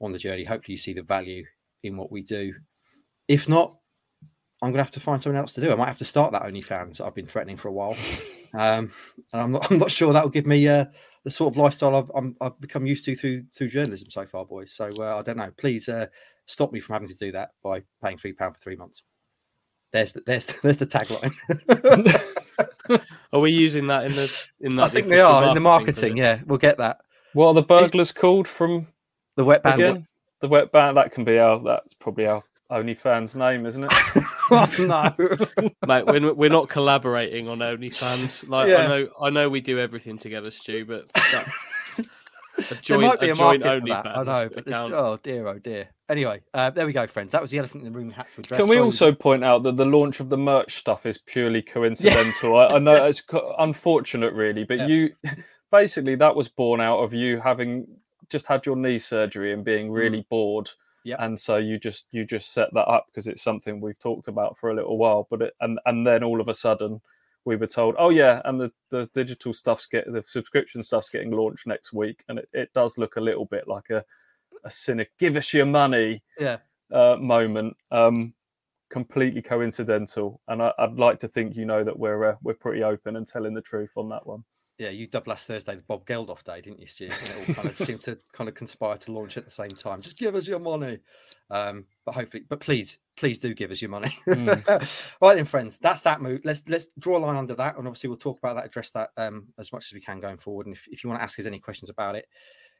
on 0.00 0.12
the 0.12 0.18
journey. 0.18 0.44
Hopefully, 0.44 0.74
you 0.74 0.78
see 0.78 0.92
the 0.92 1.02
value 1.02 1.44
in 1.82 1.96
what 1.96 2.12
we 2.12 2.22
do. 2.22 2.54
If 3.28 3.48
not, 3.48 3.76
I'm 4.62 4.70
going 4.70 4.78
to 4.78 4.84
have 4.84 4.90
to 4.92 5.00
find 5.00 5.22
something 5.22 5.38
else 5.38 5.54
to 5.54 5.60
do. 5.60 5.72
I 5.72 5.74
might 5.74 5.86
have 5.86 5.98
to 5.98 6.04
start 6.04 6.32
that 6.32 6.42
OnlyFans 6.42 7.00
I've 7.00 7.14
been 7.14 7.26
threatening 7.26 7.56
for 7.56 7.68
a 7.68 7.72
while. 7.72 7.96
Um, 8.52 8.90
and 9.32 9.42
I'm 9.42 9.52
not, 9.52 9.70
I'm 9.70 9.78
not 9.78 9.92
sure 9.92 10.12
that 10.12 10.24
will 10.24 10.30
give 10.30 10.44
me 10.44 10.66
uh, 10.66 10.86
the 11.24 11.30
sort 11.30 11.52
of 11.52 11.58
lifestyle 11.58 11.96
I've, 11.96 12.32
i 12.40 12.44
have 12.44 12.60
become 12.60 12.86
used 12.86 13.04
to 13.04 13.14
through 13.14 13.44
through 13.54 13.68
journalism 13.68 14.10
so 14.10 14.26
far, 14.26 14.44
boys. 14.44 14.72
So 14.72 14.88
uh, 14.98 15.18
I 15.18 15.22
don't 15.22 15.36
know. 15.36 15.50
Please 15.56 15.88
uh, 15.88 16.06
stop 16.46 16.72
me 16.72 16.80
from 16.80 16.94
having 16.94 17.08
to 17.08 17.14
do 17.14 17.32
that 17.32 17.50
by 17.62 17.82
paying 18.02 18.18
three 18.18 18.32
pound 18.32 18.56
for 18.56 18.60
three 18.60 18.76
months. 18.76 19.02
There's 19.92 20.12
the, 20.12 20.22
there's 20.24 20.46
there's 20.46 20.76
the 20.76 20.86
tagline. 20.86 21.34
are 23.32 23.40
we 23.40 23.50
using 23.50 23.86
that 23.88 24.06
in 24.06 24.14
the 24.14 24.46
in 24.60 24.76
that? 24.76 24.84
I 24.84 24.88
think 24.88 25.08
we 25.08 25.20
are 25.20 25.48
in 25.48 25.54
the 25.54 25.60
marketing. 25.60 26.16
Yeah, 26.16 26.38
we'll 26.46 26.58
get 26.58 26.78
that. 26.78 26.98
What 27.32 27.48
are 27.48 27.54
the 27.54 27.62
burglars 27.62 28.12
called 28.12 28.48
from 28.48 28.88
the 29.36 29.44
wet 29.44 29.62
band? 29.62 29.80
Again? 29.80 30.06
The 30.40 30.48
wet 30.48 30.72
band. 30.72 30.96
That 30.96 31.12
can 31.12 31.24
be 31.24 31.38
our. 31.38 31.62
That's 31.62 31.94
probably 31.94 32.26
our 32.26 32.42
OnlyFans 32.70 33.34
name, 33.36 33.66
isn't 33.66 33.84
it? 33.84 33.92
no, 34.86 35.70
mate. 35.86 36.06
We're, 36.06 36.32
we're 36.34 36.50
not 36.50 36.68
collaborating 36.68 37.48
on 37.48 37.58
OnlyFans. 37.58 38.48
Like 38.48 38.68
yeah. 38.68 38.78
I 38.78 38.86
know, 38.86 39.08
I 39.20 39.30
know 39.30 39.48
we 39.48 39.60
do 39.60 39.78
everything 39.78 40.18
together, 40.18 40.50
Stu, 40.50 40.84
but 40.84 41.06
that, 41.14 41.48
a 42.70 42.74
joint, 42.76 42.86
there 42.86 42.98
might 42.98 43.20
be 43.20 43.28
a, 43.28 43.32
a 43.32 43.36
joint 43.36 43.62
OnlyFans. 43.62 44.16
I 44.16 44.22
know, 44.22 44.50
but 44.54 44.64
this, 44.64 44.74
oh 44.74 45.18
dear, 45.22 45.46
oh 45.48 45.58
dear. 45.58 45.88
Anyway, 46.08 46.40
uh, 46.54 46.70
there 46.70 46.86
we 46.86 46.92
go, 46.92 47.06
friends. 47.06 47.32
That 47.32 47.42
was 47.42 47.50
the 47.50 47.58
elephant 47.58 47.84
in 47.84 47.92
the 47.92 47.96
room 47.96 48.08
we 48.08 48.14
had 48.14 48.26
to 48.34 48.40
address. 48.40 48.60
Can 48.60 48.68
we 48.68 48.78
also 48.78 49.12
point 49.12 49.44
out 49.44 49.62
that 49.64 49.76
the 49.76 49.84
launch 49.84 50.20
of 50.20 50.28
the 50.28 50.38
merch 50.38 50.76
stuff 50.76 51.06
is 51.06 51.18
purely 51.18 51.62
coincidental? 51.62 52.52
Yeah. 52.52 52.68
I, 52.72 52.76
I, 52.76 52.78
know 52.78 53.06
it's 53.06 53.22
unfortunate, 53.58 54.32
really, 54.32 54.64
but 54.64 54.78
yeah. 54.78 54.86
you 54.86 55.10
basically 55.70 56.16
that 56.16 56.34
was 56.34 56.48
born 56.48 56.80
out 56.80 56.98
of 56.98 57.14
you 57.14 57.40
having 57.40 57.86
just 58.28 58.46
had 58.46 58.64
your 58.66 58.76
knee 58.76 58.98
surgery 58.98 59.52
and 59.52 59.64
being 59.64 59.90
really 59.90 60.20
mm. 60.20 60.28
bored 60.28 60.70
yeah. 61.04 61.16
And 61.18 61.38
so 61.38 61.56
you 61.56 61.78
just 61.78 62.06
you 62.10 62.24
just 62.24 62.52
set 62.52 62.72
that 62.74 62.88
up 62.88 63.06
because 63.06 63.26
it's 63.26 63.42
something 63.42 63.80
we've 63.80 63.98
talked 63.98 64.28
about 64.28 64.58
for 64.58 64.70
a 64.70 64.74
little 64.74 64.98
while. 64.98 65.26
But 65.30 65.42
it, 65.42 65.54
and 65.60 65.78
and 65.86 66.06
then 66.06 66.22
all 66.22 66.40
of 66.40 66.48
a 66.48 66.54
sudden 66.54 67.00
we 67.44 67.56
were 67.56 67.66
told, 67.66 67.94
oh 67.98 68.10
yeah, 68.10 68.42
and 68.44 68.60
the, 68.60 68.70
the 68.90 69.08
digital 69.14 69.52
stuff's 69.52 69.86
get 69.86 70.10
the 70.12 70.22
subscription 70.26 70.82
stuff's 70.82 71.08
getting 71.08 71.30
launched 71.30 71.66
next 71.66 71.92
week, 71.92 72.24
and 72.28 72.38
it, 72.38 72.48
it 72.52 72.72
does 72.74 72.98
look 72.98 73.16
a 73.16 73.20
little 73.20 73.46
bit 73.46 73.66
like 73.66 73.90
a 73.90 74.04
a 74.64 74.70
cynic 74.70 75.10
give 75.18 75.36
us 75.36 75.54
your 75.54 75.64
money 75.64 76.22
yeah 76.38 76.58
uh, 76.92 77.16
moment. 77.18 77.76
Um, 77.90 78.34
completely 78.90 79.40
coincidental, 79.40 80.40
and 80.48 80.60
I, 80.62 80.72
would 80.80 80.98
like 80.98 81.20
to 81.20 81.28
think 81.28 81.54
you 81.56 81.64
know 81.64 81.84
that 81.84 81.98
we're 81.98 82.30
uh, 82.30 82.36
we're 82.42 82.54
pretty 82.54 82.82
open 82.82 83.16
and 83.16 83.26
telling 83.26 83.54
the 83.54 83.62
truth 83.62 83.92
on 83.96 84.08
that 84.10 84.26
one 84.26 84.44
yeah, 84.80 84.88
you 84.88 85.06
dubbed 85.06 85.26
last 85.26 85.46
Thursday 85.46 85.76
the 85.76 85.82
Bob 85.82 86.06
Geldof 86.06 86.42
day, 86.42 86.62
didn't 86.62 86.80
you, 86.80 86.86
Stu? 86.86 87.04
And 87.04 87.28
it 87.28 87.48
all 87.48 87.54
kind 87.54 87.68
of 87.68 87.76
seemed 87.86 88.00
to 88.00 88.18
kind 88.32 88.48
of 88.48 88.54
conspire 88.54 88.96
to 88.96 89.12
launch 89.12 89.36
at 89.36 89.44
the 89.44 89.50
same 89.50 89.68
time. 89.68 90.00
Just 90.00 90.16
give 90.16 90.34
us 90.34 90.48
your 90.48 90.58
money. 90.58 91.00
Um, 91.50 91.84
but 92.06 92.14
hopefully, 92.14 92.44
but 92.48 92.60
please, 92.60 92.96
please 93.18 93.38
do 93.38 93.52
give 93.52 93.70
us 93.70 93.82
your 93.82 93.90
money. 93.90 94.16
Mm. 94.26 94.88
right 95.20 95.34
then, 95.34 95.44
friends, 95.44 95.78
that's 95.78 96.00
that 96.02 96.22
move. 96.22 96.40
Let's 96.44 96.62
let's 96.66 96.86
draw 96.98 97.18
a 97.18 97.20
line 97.20 97.36
under 97.36 97.54
that, 97.56 97.76
and 97.76 97.86
obviously 97.86 98.08
we'll 98.08 98.16
talk 98.16 98.38
about 98.38 98.56
that, 98.56 98.64
address 98.64 98.90
that 98.92 99.10
um, 99.18 99.48
as 99.58 99.70
much 99.70 99.84
as 99.84 99.92
we 99.92 100.00
can 100.00 100.18
going 100.18 100.38
forward. 100.38 100.64
And 100.64 100.74
if, 100.74 100.88
if 100.90 101.04
you 101.04 101.10
want 101.10 101.20
to 101.20 101.24
ask 101.24 101.38
us 101.38 101.44
any 101.44 101.58
questions 101.58 101.90
about 101.90 102.16
it, 102.16 102.24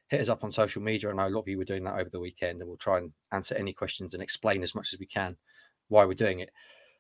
hit 0.08 0.22
us 0.22 0.30
up 0.30 0.42
on 0.42 0.50
social 0.50 0.80
media. 0.80 1.10
I 1.10 1.12
know 1.12 1.28
a 1.28 1.28
lot 1.28 1.40
of 1.40 1.48
you 1.48 1.58
were 1.58 1.64
doing 1.64 1.84
that 1.84 1.98
over 1.98 2.08
the 2.08 2.18
weekend, 2.18 2.62
and 2.62 2.68
we'll 2.68 2.78
try 2.78 2.96
and 2.96 3.12
answer 3.30 3.54
any 3.56 3.74
questions 3.74 4.14
and 4.14 4.22
explain 4.22 4.62
as 4.62 4.74
much 4.74 4.94
as 4.94 4.98
we 4.98 5.06
can 5.06 5.36
why 5.88 6.06
we're 6.06 6.14
doing 6.14 6.40
it. 6.40 6.50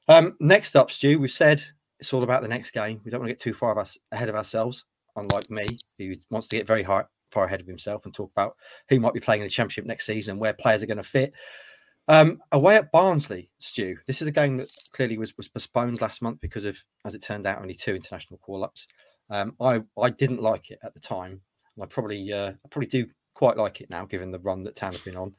Um, 0.08 0.36
next 0.40 0.76
up, 0.76 0.90
Stu, 0.90 1.18
we've 1.18 1.30
said 1.30 1.62
it's 2.00 2.12
all 2.12 2.22
about 2.22 2.42
the 2.42 2.48
next 2.48 2.72
game. 2.72 3.00
We 3.02 3.10
don't 3.10 3.20
want 3.20 3.30
to 3.30 3.34
get 3.34 3.40
too 3.40 3.54
far 3.54 3.72
of 3.72 3.78
us 3.78 3.96
ahead 4.12 4.28
of 4.28 4.34
ourselves 4.34 4.84
unlike 5.16 5.50
me, 5.50 5.66
who 5.98 6.14
wants 6.30 6.48
to 6.48 6.56
get 6.56 6.66
very 6.66 6.82
high, 6.82 7.04
far 7.30 7.44
ahead 7.44 7.60
of 7.60 7.66
himself 7.66 8.04
and 8.04 8.14
talk 8.14 8.30
about 8.32 8.56
who 8.88 9.00
might 9.00 9.14
be 9.14 9.20
playing 9.20 9.42
in 9.42 9.46
the 9.46 9.50
championship 9.50 9.86
next 9.86 10.06
season, 10.06 10.32
and 10.32 10.40
where 10.40 10.52
players 10.52 10.82
are 10.82 10.86
going 10.86 10.96
to 10.96 11.02
fit. 11.02 11.32
Um, 12.08 12.40
away 12.50 12.76
at 12.76 12.90
Barnsley, 12.90 13.50
Stu. 13.60 13.96
This 14.06 14.20
is 14.20 14.26
a 14.26 14.32
game 14.32 14.56
that 14.56 14.68
clearly 14.92 15.16
was, 15.16 15.36
was 15.36 15.48
postponed 15.48 16.00
last 16.00 16.22
month 16.22 16.40
because 16.40 16.64
of, 16.64 16.76
as 17.04 17.14
it 17.14 17.22
turned 17.22 17.46
out, 17.46 17.60
only 17.60 17.74
two 17.74 17.94
international 17.94 18.38
call-ups. 18.38 18.86
Um, 19.30 19.54
I 19.60 19.82
I 20.00 20.10
didn't 20.10 20.42
like 20.42 20.70
it 20.70 20.80
at 20.82 20.92
the 20.92 21.00
time. 21.00 21.40
I 21.80 21.86
probably 21.86 22.32
uh, 22.32 22.50
I 22.50 22.68
probably 22.68 22.88
do 22.88 23.06
quite 23.34 23.56
like 23.56 23.80
it 23.80 23.90
now, 23.90 24.04
given 24.04 24.32
the 24.32 24.40
run 24.40 24.64
that 24.64 24.76
Town 24.76 24.92
have 24.92 25.04
been 25.04 25.16
on. 25.16 25.34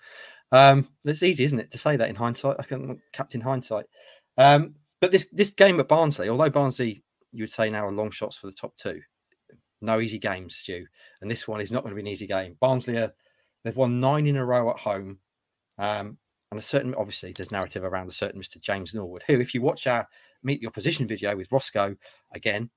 Um, 0.54 0.88
it's 1.04 1.24
easy, 1.24 1.44
isn't 1.44 1.60
it, 1.60 1.72
to 1.72 1.78
say 1.78 1.98
that 1.98 2.10
in 2.10 2.16
hindsight? 2.16 2.56
I 2.60 2.64
can 2.64 3.02
captain 3.12 3.42
hindsight. 3.42 3.86
Um, 4.38 4.76
but 5.02 5.12
this 5.12 5.28
this 5.32 5.50
game 5.50 5.80
at 5.80 5.88
Barnsley, 5.88 6.30
although 6.30 6.50
Barnsley 6.50 7.04
you 7.34 7.44
would 7.44 7.52
say 7.52 7.70
now 7.70 7.86
are 7.86 7.92
long 7.92 8.12
shots 8.12 8.38
for 8.38 8.48
the 8.48 8.54
top 8.54 8.76
two, 8.78 9.02
no 9.82 10.00
easy 10.00 10.20
games, 10.20 10.56
Stu. 10.56 10.86
And 11.22 11.30
this 11.30 11.48
one 11.48 11.62
is 11.62 11.72
not 11.72 11.84
going 11.84 11.92
to 11.92 12.02
be 12.02 12.08
an 12.08 12.14
easy 12.14 12.28
game. 12.28 12.56
Barnsley, 12.60 12.98
are, 12.98 13.14
they've 13.64 13.76
won 13.76 14.00
nine 14.00 14.28
in 14.28 14.38
a 14.38 14.46
row 14.46 14.70
at 14.70 14.80
home. 14.80 15.20
Um, 15.78 16.18
and 16.52 16.60
a 16.60 16.64
certain, 16.64 16.94
obviously, 16.96 17.34
there's 17.36 17.52
narrative 17.52 17.84
around 17.84 18.10
a 18.10 18.14
certain 18.14 18.42
Mr. 18.42 18.60
James 18.60 18.94
Norwood, 18.94 19.24
who, 19.26 19.40
if 19.40 19.54
you 19.54 19.62
watch 19.62 19.88
our 19.88 20.08
Meet 20.44 20.62
the 20.62 20.68
Opposition 20.68 21.08
video 21.08 21.36
with 21.36 21.52
Roscoe, 21.52 21.96
again, 22.34 22.70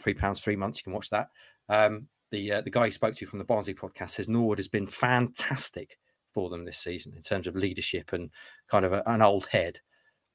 three 0.00 0.14
pounds, 0.14 0.40
three 0.40 0.56
months, 0.56 0.78
you 0.78 0.84
can 0.84 0.92
watch 0.92 1.10
that. 1.10 1.28
Um, 1.68 2.08
the 2.30 2.52
uh, 2.52 2.60
the 2.62 2.70
guy 2.70 2.86
he 2.86 2.90
spoke 2.90 3.14
to 3.16 3.26
from 3.26 3.38
the 3.38 3.44
Barnsley 3.44 3.74
podcast 3.74 4.10
says 4.10 4.28
Norwood 4.28 4.58
has 4.58 4.68
been 4.68 4.86
fantastic 4.86 5.98
for 6.32 6.50
them 6.50 6.64
this 6.64 6.78
season 6.78 7.12
in 7.16 7.22
terms 7.22 7.46
of 7.46 7.54
leadership 7.54 8.12
and 8.12 8.30
kind 8.68 8.84
of 8.84 8.92
a, 8.92 9.02
an 9.06 9.22
old 9.22 9.46
head 9.46 9.78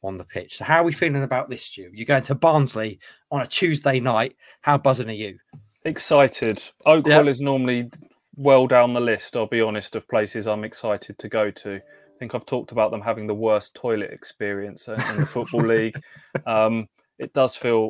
on 0.01 0.17
the 0.17 0.23
pitch. 0.23 0.57
So, 0.57 0.63
how 0.63 0.77
are 0.81 0.83
we 0.83 0.93
feeling 0.93 1.23
about 1.23 1.49
this, 1.49 1.65
Stu? 1.65 1.89
You're 1.93 2.05
going 2.05 2.23
to 2.23 2.35
Barnsley 2.35 2.99
on 3.31 3.41
a 3.41 3.47
Tuesday 3.47 3.99
night. 3.99 4.35
How 4.61 4.77
buzzing 4.77 5.09
are 5.09 5.13
you? 5.13 5.37
Excited. 5.85 6.57
Oakwell 6.85 7.07
yep. 7.07 7.27
is 7.27 7.41
normally 7.41 7.89
well 8.35 8.67
down 8.67 8.93
the 8.93 8.99
list, 8.99 9.35
I'll 9.35 9.47
be 9.47 9.61
honest, 9.61 9.95
of 9.95 10.07
places 10.07 10.47
I'm 10.47 10.63
excited 10.63 11.17
to 11.17 11.29
go 11.29 11.51
to. 11.51 11.75
I 11.75 12.17
think 12.19 12.35
I've 12.35 12.45
talked 12.45 12.71
about 12.71 12.91
them 12.91 13.01
having 13.01 13.27
the 13.27 13.33
worst 13.33 13.75
toilet 13.75 14.11
experience 14.11 14.87
in 14.87 14.95
the 15.17 15.25
Football 15.25 15.61
League. 15.67 16.01
Um, 16.45 16.87
it 17.17 17.33
does 17.33 17.55
feel 17.55 17.89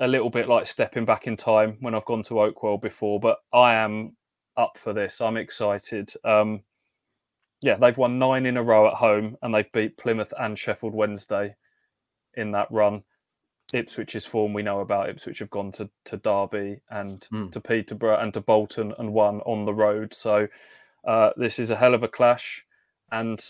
a 0.00 0.06
little 0.06 0.30
bit 0.30 0.48
like 0.48 0.66
stepping 0.66 1.04
back 1.04 1.26
in 1.26 1.36
time 1.36 1.76
when 1.80 1.94
I've 1.94 2.04
gone 2.04 2.22
to 2.24 2.34
Oakwell 2.34 2.80
before, 2.80 3.18
but 3.18 3.38
I 3.52 3.74
am 3.74 4.16
up 4.56 4.78
for 4.78 4.92
this. 4.92 5.20
I'm 5.20 5.36
excited. 5.36 6.12
Um, 6.24 6.62
yeah, 7.62 7.76
they've 7.76 7.96
won 7.96 8.18
nine 8.18 8.46
in 8.46 8.56
a 8.56 8.62
row 8.62 8.86
at 8.86 8.94
home 8.94 9.36
and 9.42 9.54
they've 9.54 9.70
beat 9.72 9.96
Plymouth 9.96 10.32
and 10.38 10.58
Sheffield 10.58 10.94
Wednesday 10.94 11.54
in 12.34 12.52
that 12.52 12.68
run. 12.70 13.02
Ipswich's 13.72 14.26
form 14.26 14.52
we 14.52 14.62
know 14.62 14.80
about. 14.80 15.08
Ipswich 15.08 15.38
have 15.38 15.50
gone 15.50 15.72
to, 15.72 15.88
to 16.04 16.16
Derby 16.18 16.80
and 16.90 17.26
mm. 17.32 17.50
to 17.52 17.60
Peterborough 17.60 18.20
and 18.20 18.34
to 18.34 18.40
Bolton 18.40 18.92
and 18.98 19.12
won 19.12 19.40
on 19.40 19.62
the 19.62 19.74
road. 19.74 20.14
So 20.14 20.48
uh, 21.06 21.30
this 21.36 21.58
is 21.58 21.70
a 21.70 21.76
hell 21.76 21.94
of 21.94 22.02
a 22.02 22.08
clash, 22.08 22.64
and 23.10 23.40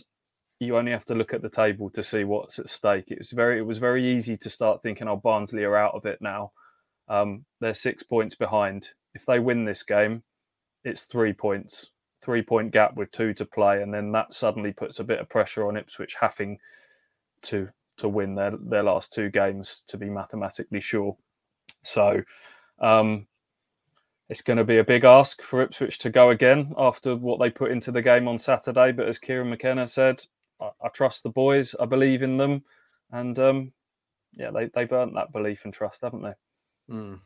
you 0.60 0.76
only 0.76 0.92
have 0.92 1.04
to 1.06 1.14
look 1.14 1.34
at 1.34 1.42
the 1.42 1.50
table 1.50 1.90
to 1.90 2.02
see 2.02 2.24
what's 2.24 2.58
at 2.58 2.68
stake. 2.68 3.10
It 3.10 3.18
was 3.18 3.30
very 3.32 3.58
it 3.58 3.66
was 3.66 3.78
very 3.78 4.16
easy 4.16 4.36
to 4.38 4.50
start 4.50 4.82
thinking, 4.82 5.08
oh, 5.08 5.16
Barnsley 5.16 5.64
are 5.64 5.76
out 5.76 5.94
of 5.94 6.06
it 6.06 6.18
now. 6.20 6.52
Um, 7.08 7.44
they're 7.60 7.74
six 7.74 8.02
points 8.02 8.34
behind. 8.34 8.90
If 9.14 9.26
they 9.26 9.38
win 9.38 9.64
this 9.64 9.82
game, 9.82 10.22
it's 10.84 11.04
three 11.04 11.32
points, 11.32 11.90
three 12.22 12.42
point 12.42 12.72
gap 12.72 12.96
with 12.96 13.10
two 13.12 13.34
to 13.34 13.44
play, 13.44 13.82
and 13.82 13.92
then 13.92 14.12
that 14.12 14.34
suddenly 14.34 14.72
puts 14.72 14.98
a 14.98 15.04
bit 15.04 15.20
of 15.20 15.28
pressure 15.28 15.66
on 15.66 15.76
Ipswich 15.76 16.16
having 16.20 16.58
to 17.42 17.68
to 17.96 18.08
win 18.08 18.34
their 18.34 18.52
their 18.58 18.82
last 18.82 19.12
two 19.12 19.30
games 19.30 19.84
to 19.88 19.96
be 19.96 20.10
mathematically 20.10 20.80
sure. 20.80 21.16
So 21.82 22.22
um, 22.80 23.26
it's 24.28 24.42
going 24.42 24.56
to 24.56 24.64
be 24.64 24.78
a 24.78 24.84
big 24.84 25.04
ask 25.04 25.42
for 25.42 25.62
Ipswich 25.62 25.98
to 25.98 26.10
go 26.10 26.30
again 26.30 26.74
after 26.78 27.14
what 27.16 27.38
they 27.40 27.50
put 27.50 27.70
into 27.70 27.92
the 27.92 28.02
game 28.02 28.26
on 28.26 28.38
Saturday. 28.38 28.92
But 28.92 29.08
as 29.08 29.18
Kieran 29.18 29.50
McKenna 29.50 29.86
said, 29.86 30.24
I, 30.60 30.70
I 30.82 30.88
trust 30.88 31.22
the 31.22 31.30
boys. 31.30 31.74
I 31.78 31.84
believe 31.84 32.22
in 32.22 32.36
them, 32.36 32.64
and 33.12 33.38
um, 33.38 33.72
yeah, 34.34 34.50
they 34.50 34.70
they've 34.74 34.92
earned 34.92 35.16
that 35.16 35.32
belief 35.32 35.64
and 35.64 35.72
trust, 35.72 36.00
haven't 36.02 36.22
they? 36.22 36.34
Mm. 36.90 37.20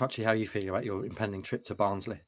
Actually, 0.00 0.24
how 0.24 0.30
are 0.30 0.36
you 0.36 0.48
feeling 0.48 0.70
about 0.70 0.84
your 0.84 1.04
impending 1.04 1.42
trip 1.42 1.64
to 1.66 1.74
Barnsley? 1.74 2.20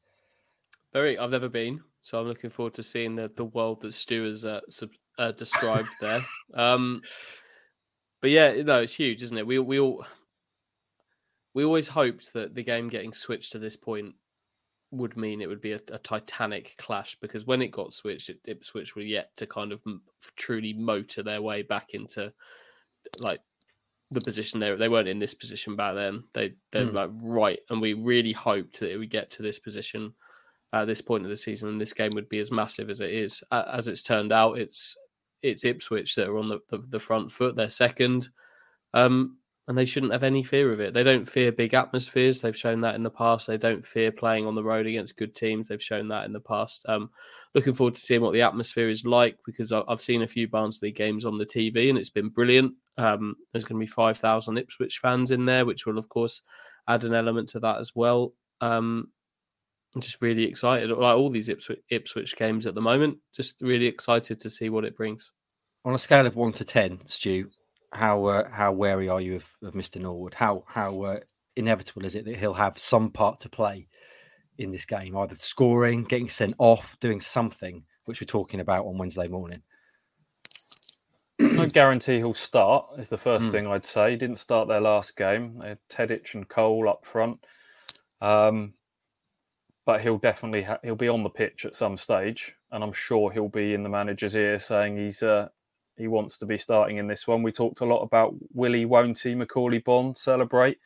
Very. 0.93 1.19
I've 1.19 1.31
never 1.31 1.49
been, 1.49 1.81
so 2.03 2.21
I'm 2.21 2.27
looking 2.27 2.51
forward 2.51 2.75
to 2.75 2.83
seeing 2.83 3.17
the 3.17 3.31
the 3.35 3.45
world 3.45 3.81
that 3.83 3.93
Stu 3.93 4.25
has 4.25 4.45
uh, 4.45 4.61
sub, 4.69 4.91
uh, 5.19 5.33
described 5.33 5.89
there. 6.01 6.25
Um, 6.55 7.03
but 8.25 8.31
yeah, 8.31 8.55
no, 8.63 8.81
it's 8.81 8.95
huge, 8.95 9.23
isn't 9.23 9.37
it? 9.37 9.47
We 9.47 9.59
we 9.59 9.79
all 9.79 10.07
we 11.53 11.63
always 11.63 11.89
hoped 11.89 12.33
that 12.33 12.55
the 12.55 12.63
game 12.63 12.89
getting 12.89 13.13
switched 13.13 13.53
to 13.53 13.59
this 13.59 13.77
point 13.77 14.15
would 14.93 15.15
mean 15.15 15.43
it 15.43 15.49
would 15.51 15.61
be 15.61 15.73
a, 15.73 15.81
a 15.93 15.99
titanic 15.99 16.75
clash 16.79 17.19
because 17.21 17.45
when 17.45 17.61
it 17.61 17.71
got 17.71 17.93
switched, 17.93 18.31
it, 18.31 18.41
Ipswich 18.47 18.97
were 18.97 19.03
yet 19.03 19.37
to 19.37 19.47
kind 19.47 19.73
of 19.73 19.83
truly 20.37 20.73
motor 20.73 21.23
their 21.23 21.43
way 21.43 21.61
back 21.61 21.93
into 21.93 22.33
like 23.21 23.41
the 24.11 24.23
position 24.23 24.59
they 24.59 24.75
they 24.75 24.89
weren't 24.89 25.07
in 25.07 25.19
this 25.19 25.35
position 25.35 25.77
back 25.77 25.95
then. 25.95 26.25
They 26.33 26.55
they're 26.73 26.87
mm. 26.87 26.95
like 26.95 27.11
right, 27.23 27.59
and 27.69 27.79
we 27.79 27.93
really 27.93 28.33
hoped 28.33 28.81
that 28.81 28.91
it 28.91 28.97
would 28.97 29.11
get 29.11 29.31
to 29.33 29.43
this 29.43 29.59
position 29.59 30.15
at 30.73 30.87
this 30.87 31.03
point 31.03 31.25
of 31.25 31.29
the 31.29 31.37
season, 31.37 31.69
and 31.69 31.79
this 31.79 31.93
game 31.93 32.13
would 32.15 32.31
be 32.31 32.39
as 32.39 32.51
massive 32.51 32.89
as 32.89 33.03
it 33.03 33.11
is. 33.11 33.45
As 33.53 33.87
it's 33.87 34.01
turned 34.01 34.33
out, 34.33 34.57
it's 34.57 34.97
it's 35.45 35.65
Ipswich 35.65 36.15
that 36.15 36.29
are 36.29 36.39
on 36.39 36.49
the, 36.49 36.61
the, 36.69 36.79
the 36.89 37.01
front 37.01 37.31
foot. 37.31 37.55
They're 37.55 37.71
second. 37.71 38.29
Um, 38.93 39.39
and 39.67 39.79
they 39.79 39.85
shouldn't 39.87 40.13
have 40.13 40.23
any 40.23 40.43
fear 40.43 40.73
of 40.73 40.81
it. 40.81 40.93
They 40.93 41.03
don't 41.03 41.27
fear 41.27 41.51
big 41.51 41.73
atmospheres. 41.73 42.41
They've 42.41 42.57
shown 42.57 42.83
that 42.83 42.97
in 42.97 43.03
the 43.03 43.11
past. 43.11 43.47
They 43.47 43.57
don't 43.57 43.85
fear 43.85 44.13
playing 44.13 44.47
on 44.47 44.55
the 44.55 44.63
road 44.63 44.87
against 44.87 45.17
good 45.17 45.35
teams. 45.35 45.69
They've 45.69 45.83
shown 45.83 46.09
that 46.09 46.27
in 46.27 46.33
the 46.33 46.41
past. 46.41 46.85
Um, 46.87 47.11
looking 47.55 47.73
forward 47.73 47.95
to 47.95 48.01
seeing 48.01 48.21
what 48.21 48.35
the 48.35 48.43
atmosphere 48.43 48.91
is 48.91 49.07
like 49.07 49.39
because 49.47 49.73
I've 49.73 50.01
seen 50.01 50.23
a 50.23 50.27
few 50.27 50.49
Barnsley 50.49 50.93
games 50.93 51.25
on 51.25 51.39
the 51.39 51.47
TV 51.47 51.89
and 51.89 51.97
it's 51.97 52.11
been 52.11 52.29
brilliant. 52.29 52.75
Um, 52.99 53.37
there's 53.53 53.65
going 53.65 53.81
to 53.81 53.87
be 53.87 53.91
5,000 53.91 54.59
Ipswich 54.59 54.99
fans 54.99 55.31
in 55.31 55.47
there, 55.47 55.65
which 55.65 55.87
will, 55.87 55.99
of 55.99 56.11
course, 56.11 56.43
add 56.87 57.05
an 57.05 57.15
element 57.15 57.49
to 57.51 57.61
that 57.61 57.79
as 57.79 57.93
well. 57.95 58.35
Um, 58.61 59.09
I'm 59.95 60.01
just 60.01 60.21
really 60.21 60.45
excited. 60.45 60.91
Like 60.91 61.17
all 61.17 61.31
these 61.31 61.49
Ipswich, 61.49 61.81
Ipswich 61.89 62.37
games 62.37 62.67
at 62.67 62.75
the 62.75 62.81
moment, 62.81 63.19
just 63.33 63.61
really 63.61 63.87
excited 63.87 64.41
to 64.41 64.51
see 64.51 64.69
what 64.69 64.85
it 64.85 64.97
brings. 64.97 65.31
On 65.85 65.95
a 65.95 65.99
scale 65.99 66.27
of 66.27 66.35
one 66.35 66.53
to 66.55 66.65
10, 66.65 67.03
Stu, 67.07 67.51
how 67.93 68.25
uh, 68.25 68.49
how 68.51 68.73
wary 68.73 69.09
are 69.09 69.21
you 69.21 69.37
of, 69.37 69.45
of 69.63 69.75
Mr. 69.75 70.01
Norwood? 70.01 70.35
How 70.35 70.65
how 70.67 71.03
uh, 71.03 71.21
inevitable 71.57 72.05
is 72.05 72.15
it 72.15 72.25
that 72.25 72.37
he'll 72.37 72.55
have 72.55 72.79
some 72.79 73.11
part 73.11 73.41
to 73.41 73.49
play 73.49 73.89
in 74.59 74.71
this 74.71 74.85
game, 74.85 75.17
either 75.17 75.37
scoring, 75.37 76.05
getting 76.05 76.29
sent 76.29 76.55
off, 76.59 76.97
doing 77.01 77.21
something, 77.21 77.85
which 78.05 78.21
we're 78.21 78.27
talking 78.27 78.61
about 78.61 78.87
on 78.87 78.99
Wednesday 78.99 79.29
morning? 79.29 79.63
I 81.41 81.67
guarantee 81.67 82.19
he'll 82.19 82.35
start. 82.35 82.87
Is 82.99 83.09
the 83.09 83.19
first 83.19 83.47
mm. 83.47 83.51
thing 83.53 83.67
I'd 83.67 83.87
say. 83.87 84.13
He 84.13 84.17
didn't 84.17 84.39
start 84.39 84.69
their 84.69 84.81
last 84.81 85.17
game. 85.17 85.59
They 85.61 85.69
had 85.69 85.79
Tedic 85.91 86.35
and 86.35 86.49
Cole 86.49 86.89
up 86.89 87.05
front, 87.05 87.45
um, 88.21 88.75
but 89.87 90.03
he'll 90.03 90.19
definitely 90.19 90.63
ha- 90.63 90.79
he'll 90.83 90.95
be 90.95 91.09
on 91.09 91.23
the 91.23 91.29
pitch 91.29 91.65
at 91.65 91.77
some 91.77 91.99
stage, 91.99 92.55
and 92.73 92.83
I'm 92.83 92.93
sure 92.93 93.31
he'll 93.31 93.49
be 93.49 93.75
in 93.75 93.83
the 93.83 93.89
manager's 93.89 94.35
ear 94.35 94.59
saying 94.59 94.97
he's 94.97 95.23
uh, 95.23 95.49
he 95.97 96.09
wants 96.09 96.39
to 96.39 96.47
be 96.47 96.59
starting 96.59 96.97
in 96.97 97.07
this 97.07 97.27
one. 97.27 97.43
We 97.43 97.53
talked 97.53 97.81
a 97.81 97.87
lot 97.87 98.03
about 98.03 98.35
Willie, 98.53 98.85
won't 98.85 99.19
he, 99.19 99.35
Macauley 99.35 99.85
Bonne 99.85 100.17
celebrate 100.17 100.79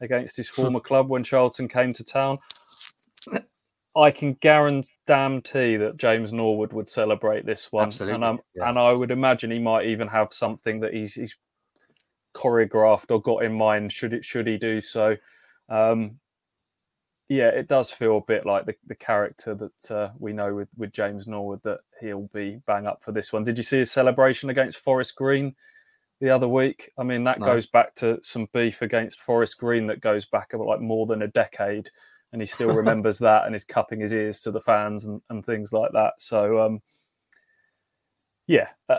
against 0.00 0.36
his 0.36 0.48
former 0.48 0.80
club 0.80 1.08
when 1.08 1.24
Charlton 1.24 1.68
came 1.68 1.92
to 1.94 2.04
town. 2.04 2.38
I 3.96 4.10
can 4.10 4.34
guarantee 4.34 5.76
that 5.78 5.96
James 5.96 6.30
Norwood 6.30 6.72
would 6.74 6.90
celebrate 6.90 7.46
this 7.46 7.72
one, 7.72 7.86
Absolutely, 7.86 8.26
and, 8.26 8.38
yeah. 8.54 8.68
and 8.68 8.78
I 8.78 8.92
would 8.92 9.10
imagine 9.10 9.50
he 9.50 9.58
might 9.58 9.86
even 9.86 10.06
have 10.08 10.34
something 10.34 10.80
that 10.80 10.92
he's, 10.92 11.14
he's 11.14 11.34
choreographed 12.34 13.10
or 13.10 13.22
got 13.22 13.42
in 13.42 13.56
mind. 13.56 13.90
Should 13.90 14.12
it 14.12 14.22
should 14.22 14.46
he 14.46 14.58
do 14.58 14.82
so? 14.82 15.16
Um, 15.70 16.18
yeah, 17.28 17.48
it 17.48 17.66
does 17.66 17.90
feel 17.90 18.18
a 18.18 18.20
bit 18.20 18.46
like 18.46 18.66
the, 18.66 18.74
the 18.86 18.94
character 18.94 19.54
that 19.54 19.90
uh, 19.90 20.10
we 20.18 20.32
know 20.32 20.54
with, 20.54 20.68
with 20.76 20.92
James 20.92 21.26
Norwood 21.26 21.60
that 21.64 21.80
he'll 22.00 22.30
be 22.32 22.60
bang 22.66 22.86
up 22.86 23.02
for 23.02 23.10
this 23.12 23.32
one. 23.32 23.42
Did 23.42 23.58
you 23.58 23.64
see 23.64 23.78
his 23.78 23.90
celebration 23.90 24.50
against 24.50 24.78
Forest 24.78 25.16
Green 25.16 25.54
the 26.20 26.30
other 26.30 26.46
week? 26.46 26.92
I 26.96 27.02
mean, 27.02 27.24
that 27.24 27.40
No. 27.40 27.46
goes 27.46 27.66
back 27.66 27.94
to 27.96 28.20
some 28.22 28.48
beef 28.52 28.80
against 28.80 29.20
Forest 29.20 29.58
Green 29.58 29.88
that 29.88 30.00
goes 30.00 30.24
back 30.26 30.52
about 30.52 30.68
like 30.68 30.80
more 30.80 31.06
than 31.06 31.22
a 31.22 31.28
decade, 31.28 31.90
and 32.32 32.40
he 32.40 32.46
still 32.46 32.68
remembers 32.74 33.18
that 33.18 33.46
and 33.46 33.56
is 33.56 33.64
cupping 33.64 34.00
his 34.00 34.14
ears 34.14 34.40
to 34.42 34.52
the 34.52 34.60
fans 34.60 35.04
and, 35.04 35.20
and 35.28 35.44
things 35.44 35.72
like 35.72 35.90
that. 35.92 36.12
So, 36.18 36.60
um, 36.60 36.80
yeah. 38.46 38.68
Uh, 38.88 38.98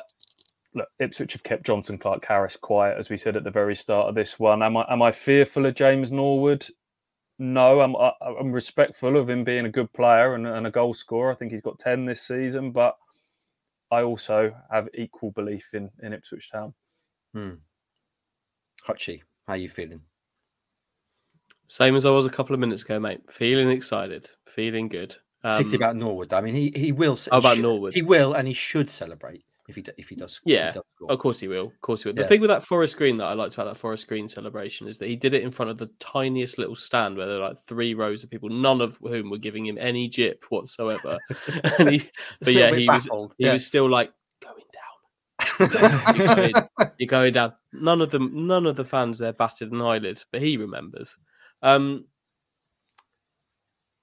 Look, 0.73 0.89
Ipswich 0.99 1.33
have 1.33 1.41
kept 1.43 1.65
Jonson 1.65 1.99
Clarke-Harris 1.99 2.57
quiet, 2.57 2.99
as 2.99 3.09
we 3.09 3.17
said 3.17 3.35
at 3.35 3.43
the 3.43 3.49
very 3.49 3.75
start 3.75 4.09
of 4.09 4.15
this 4.15 4.37
one. 4.37 4.61
Am 4.61 4.77
I 4.77 4.85
am 4.89 5.01
I 5.01 5.11
fearful 5.11 5.65
of 5.65 5.73
James 5.73 6.11
Norwood? 6.11 6.67
No, 7.39 7.81
I'm 7.81 7.95
I- 7.95 8.13
I'm 8.39 8.51
respectful 8.51 9.15
of 9.17 9.29
him 9.29 9.43
being 9.43 9.65
a 9.65 9.71
good 9.71 9.91
player 9.93 10.33
and, 10.35 10.47
and 10.47 10.65
a 10.67 10.71
goal 10.71 10.93
scorer. 10.93 11.31
I 11.31 11.35
think 11.35 11.51
he's 11.51 11.61
got 11.61 11.77
ten 11.79 12.05
this 12.05 12.21
season, 12.23 12.71
but 12.71 12.97
I 13.91 14.01
also 14.01 14.53
have 14.71 14.89
equal 14.95 15.31
belief 15.31 15.73
in 15.73 15.89
in 16.01 16.13
Ipswich 16.13 16.49
Town. 16.51 16.73
Hmm. 17.33 17.55
Hutchie, 18.87 19.21
how 19.45 19.53
are 19.53 19.57
you 19.57 19.69
feeling? 19.69 20.01
Same 21.67 21.95
as 21.95 22.05
I 22.05 22.09
was 22.11 22.25
a 22.25 22.29
couple 22.29 22.53
of 22.53 22.59
minutes 22.59 22.83
ago, 22.83 22.99
mate. 22.99 23.21
Feeling 23.29 23.69
excited, 23.69 24.29
feeling 24.47 24.87
good. 24.87 25.15
Um, 25.43 25.51
Particularly 25.57 25.75
about 25.75 25.95
Norwood. 25.97 26.33
I 26.33 26.41
mean, 26.41 26.55
he 26.55 26.71
he 26.75 26.91
will. 26.91 27.19
Oh, 27.31 27.37
about 27.39 27.55
should- 27.57 27.63
Norwood. 27.63 27.93
He 27.93 28.01
will, 28.01 28.33
and 28.33 28.47
he 28.47 28.53
should 28.53 28.89
celebrate 28.89 29.43
if 29.67 29.75
he 29.75 29.85
if 29.97 30.07
he 30.07 30.15
does. 30.15 30.37
if 30.37 30.41
he 30.45 30.53
Yeah, 30.53 30.71
does 30.71 30.83
score. 30.95 31.11
Of 31.11 31.19
course 31.19 31.39
he 31.39 31.47
will. 31.47 31.67
Of 31.67 31.81
course 31.81 32.03
he 32.03 32.09
will. 32.09 32.15
The 32.15 32.21
Yeah. 32.21 32.27
thing 32.27 32.41
with 32.41 32.49
that 32.49 32.63
Forest 32.63 32.97
Green 32.97 33.17
that 33.17 33.25
I 33.25 33.33
liked 33.33 33.53
about 33.55 33.65
that 33.65 33.77
Forest 33.77 34.07
Green 34.07 34.27
celebration 34.27 34.87
is 34.87 34.97
that 34.99 35.07
he 35.07 35.15
did 35.15 35.33
it 35.33 35.43
in 35.43 35.51
front 35.51 35.71
of 35.71 35.77
the 35.77 35.89
tiniest 35.99 36.57
little 36.57 36.75
stand 36.75 37.17
where 37.17 37.25
there 37.27 37.39
were 37.39 37.47
like 37.49 37.57
three 37.59 37.93
rows 37.93 38.23
of 38.23 38.29
people, 38.29 38.49
none 38.49 38.81
of 38.81 38.97
whom 39.01 39.29
were 39.29 39.37
giving 39.37 39.65
him 39.65 39.77
any 39.77 40.07
jip 40.07 40.45
whatsoever. 40.49 41.19
and 41.79 41.89
he, 41.89 42.09
but 42.41 42.53
yeah, 42.53 42.69
little 42.69 42.75
bit 42.75 42.81
he 42.81 42.89
was 42.89 43.03
he 43.37 43.45
yeah. 43.45 43.53
was 43.53 43.65
still 43.65 43.89
like 43.89 44.11
going 44.41 44.63
down. 44.73 44.83
You're 46.17 46.35
going, 46.35 46.53
you're 46.97 47.07
going 47.07 47.33
down. 47.33 47.53
None 47.73 48.01
of 48.01 48.09
them, 48.11 48.47
none 48.47 48.65
of 48.65 48.75
the 48.75 48.85
fans 48.85 49.19
there 49.19 49.33
batted 49.33 49.71
an 49.71 49.81
eyelid, 49.81 50.23
but 50.31 50.41
he 50.41 50.57
remembers. 50.57 51.17
Um, 51.61 52.05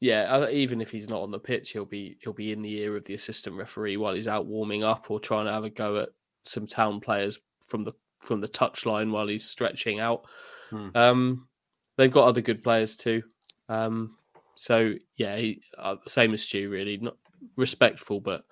yeah, 0.04 0.24
uh, 0.24 0.48
even 0.50 0.82
if 0.82 0.90
he's 0.90 1.08
not 1.08 1.22
on 1.22 1.30
the 1.30 1.38
pitch, 1.38 1.70
he'll 1.70 1.86
be 1.86 2.18
he'll 2.20 2.34
be 2.34 2.52
in 2.52 2.60
the 2.60 2.78
ear 2.82 2.94
of 2.94 3.06
the 3.06 3.14
assistant 3.14 3.56
referee 3.56 3.96
while 3.96 4.12
he's 4.12 4.26
out 4.26 4.44
warming 4.44 4.84
up 4.84 5.10
or 5.10 5.18
trying 5.18 5.46
to 5.46 5.52
have 5.52 5.64
a 5.64 5.70
go 5.70 6.00
at 6.00 6.10
some 6.42 6.66
town 6.66 7.00
players 7.00 7.38
from 7.66 7.84
the 7.84 7.92
from 8.20 8.42
the 8.42 8.48
touchline 8.48 9.12
while 9.12 9.26
he's 9.26 9.48
stretching 9.48 10.00
out. 10.00 10.26
Hmm. 10.68 10.88
Um, 10.94 11.48
they've 11.96 12.12
got 12.12 12.28
other 12.28 12.42
good 12.42 12.62
players 12.62 12.96
too. 12.96 13.22
Um, 13.70 14.18
so 14.56 14.92
yeah, 15.16 15.36
he, 15.36 15.62
uh, 15.78 15.96
same 16.06 16.34
as 16.34 16.42
Stu, 16.42 16.68
really 16.68 16.98
not 16.98 17.16
respectful, 17.56 18.20
but 18.20 18.44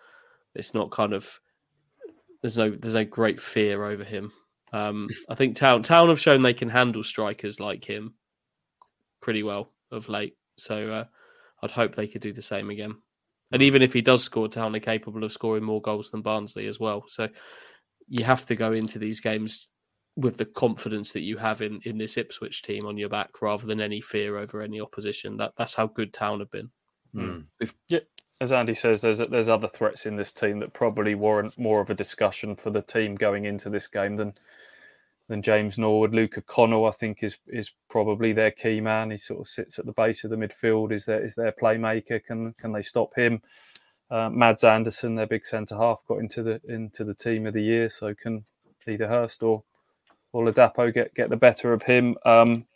it's 0.54 0.72
not 0.72 0.90
kind 0.90 1.12
of 1.12 1.38
there's 2.40 2.56
no 2.56 2.70
there's 2.70 2.94
no 2.94 3.04
great 3.04 3.38
fear 3.38 3.84
over 3.84 4.04
him. 4.04 4.32
Um, 4.72 5.10
I 5.28 5.34
think 5.34 5.56
Town 5.56 5.82
Town 5.82 6.08
have 6.08 6.18
shown 6.18 6.40
they 6.40 6.54
can 6.54 6.70
handle 6.70 7.02
strikers 7.02 7.60
like 7.60 7.84
him 7.84 8.14
pretty 9.20 9.42
well 9.42 9.70
of 9.90 10.08
late. 10.08 10.38
So 10.56 10.90
uh, 10.90 11.04
I'd 11.62 11.70
hope 11.70 11.94
they 11.94 12.08
could 12.08 12.22
do 12.22 12.32
the 12.32 12.42
same 12.42 12.70
again. 12.70 12.96
And 13.52 13.62
even 13.62 13.82
if 13.82 13.92
he 13.92 14.00
does 14.00 14.24
score, 14.24 14.48
Town 14.48 14.74
are 14.74 14.80
capable 14.80 15.24
of 15.24 15.32
scoring 15.32 15.64
more 15.64 15.82
goals 15.82 16.10
than 16.10 16.22
Barnsley 16.22 16.66
as 16.66 16.80
well. 16.80 17.04
So 17.08 17.28
you 18.08 18.24
have 18.24 18.46
to 18.46 18.54
go 18.54 18.72
into 18.72 18.98
these 18.98 19.20
games 19.20 19.68
with 20.16 20.36
the 20.36 20.44
confidence 20.44 21.12
that 21.12 21.20
you 21.20 21.36
have 21.36 21.62
in, 21.62 21.80
in 21.84 21.98
this 21.98 22.16
Ipswich 22.16 22.62
team 22.62 22.82
on 22.86 22.96
your 22.96 23.08
back 23.08 23.40
rather 23.40 23.66
than 23.66 23.80
any 23.80 24.00
fear 24.00 24.38
over 24.38 24.60
any 24.60 24.80
opposition. 24.80 25.36
That 25.36 25.52
that's 25.56 25.74
how 25.74 25.86
good 25.86 26.12
Town 26.12 26.40
have 26.40 26.50
been. 26.50 26.70
Hmm. 27.14 27.40
As 28.40 28.52
Andy 28.52 28.74
says, 28.74 29.00
there's 29.00 29.18
there's 29.18 29.48
other 29.48 29.68
threats 29.68 30.06
in 30.06 30.16
this 30.16 30.32
team 30.32 30.58
that 30.60 30.72
probably 30.72 31.14
warrant 31.14 31.58
more 31.58 31.80
of 31.80 31.90
a 31.90 31.94
discussion 31.94 32.56
for 32.56 32.70
the 32.70 32.82
team 32.82 33.14
going 33.14 33.44
into 33.44 33.70
this 33.70 33.86
game 33.86 34.16
than 34.16 34.34
than 35.32 35.40
James 35.40 35.78
Norwood. 35.78 36.12
Luca 36.12 36.42
Connell, 36.42 36.84
I 36.84 36.90
think, 36.90 37.22
is 37.22 37.38
is 37.46 37.70
probably 37.88 38.34
their 38.34 38.50
key 38.50 38.82
man. 38.82 39.10
He 39.10 39.16
sort 39.16 39.40
of 39.40 39.48
sits 39.48 39.78
at 39.78 39.86
the 39.86 39.92
base 39.92 40.24
of 40.24 40.30
the 40.30 40.36
midfield. 40.36 40.92
Is 40.92 41.06
their 41.06 41.24
is 41.24 41.34
their 41.34 41.52
playmaker? 41.52 42.22
Can 42.22 42.52
can 42.60 42.72
they 42.72 42.82
stop 42.82 43.14
him? 43.16 43.40
Uh, 44.10 44.28
Mads 44.28 44.62
Andersen, 44.62 45.14
their 45.14 45.26
big 45.26 45.46
centre 45.46 45.74
half, 45.74 46.04
got 46.06 46.18
into 46.18 46.42
the 46.42 46.60
into 46.68 47.02
the 47.02 47.14
team 47.14 47.46
of 47.46 47.54
the 47.54 47.62
year. 47.62 47.88
So 47.88 48.14
can 48.14 48.44
either 48.86 49.08
Hirst 49.08 49.42
or 49.42 49.62
or 50.34 50.44
Ladapo 50.44 50.92
get 50.92 51.14
get 51.14 51.30
the 51.30 51.36
better 51.36 51.72
of 51.72 51.82
him? 51.82 52.14
Um, 52.26 52.66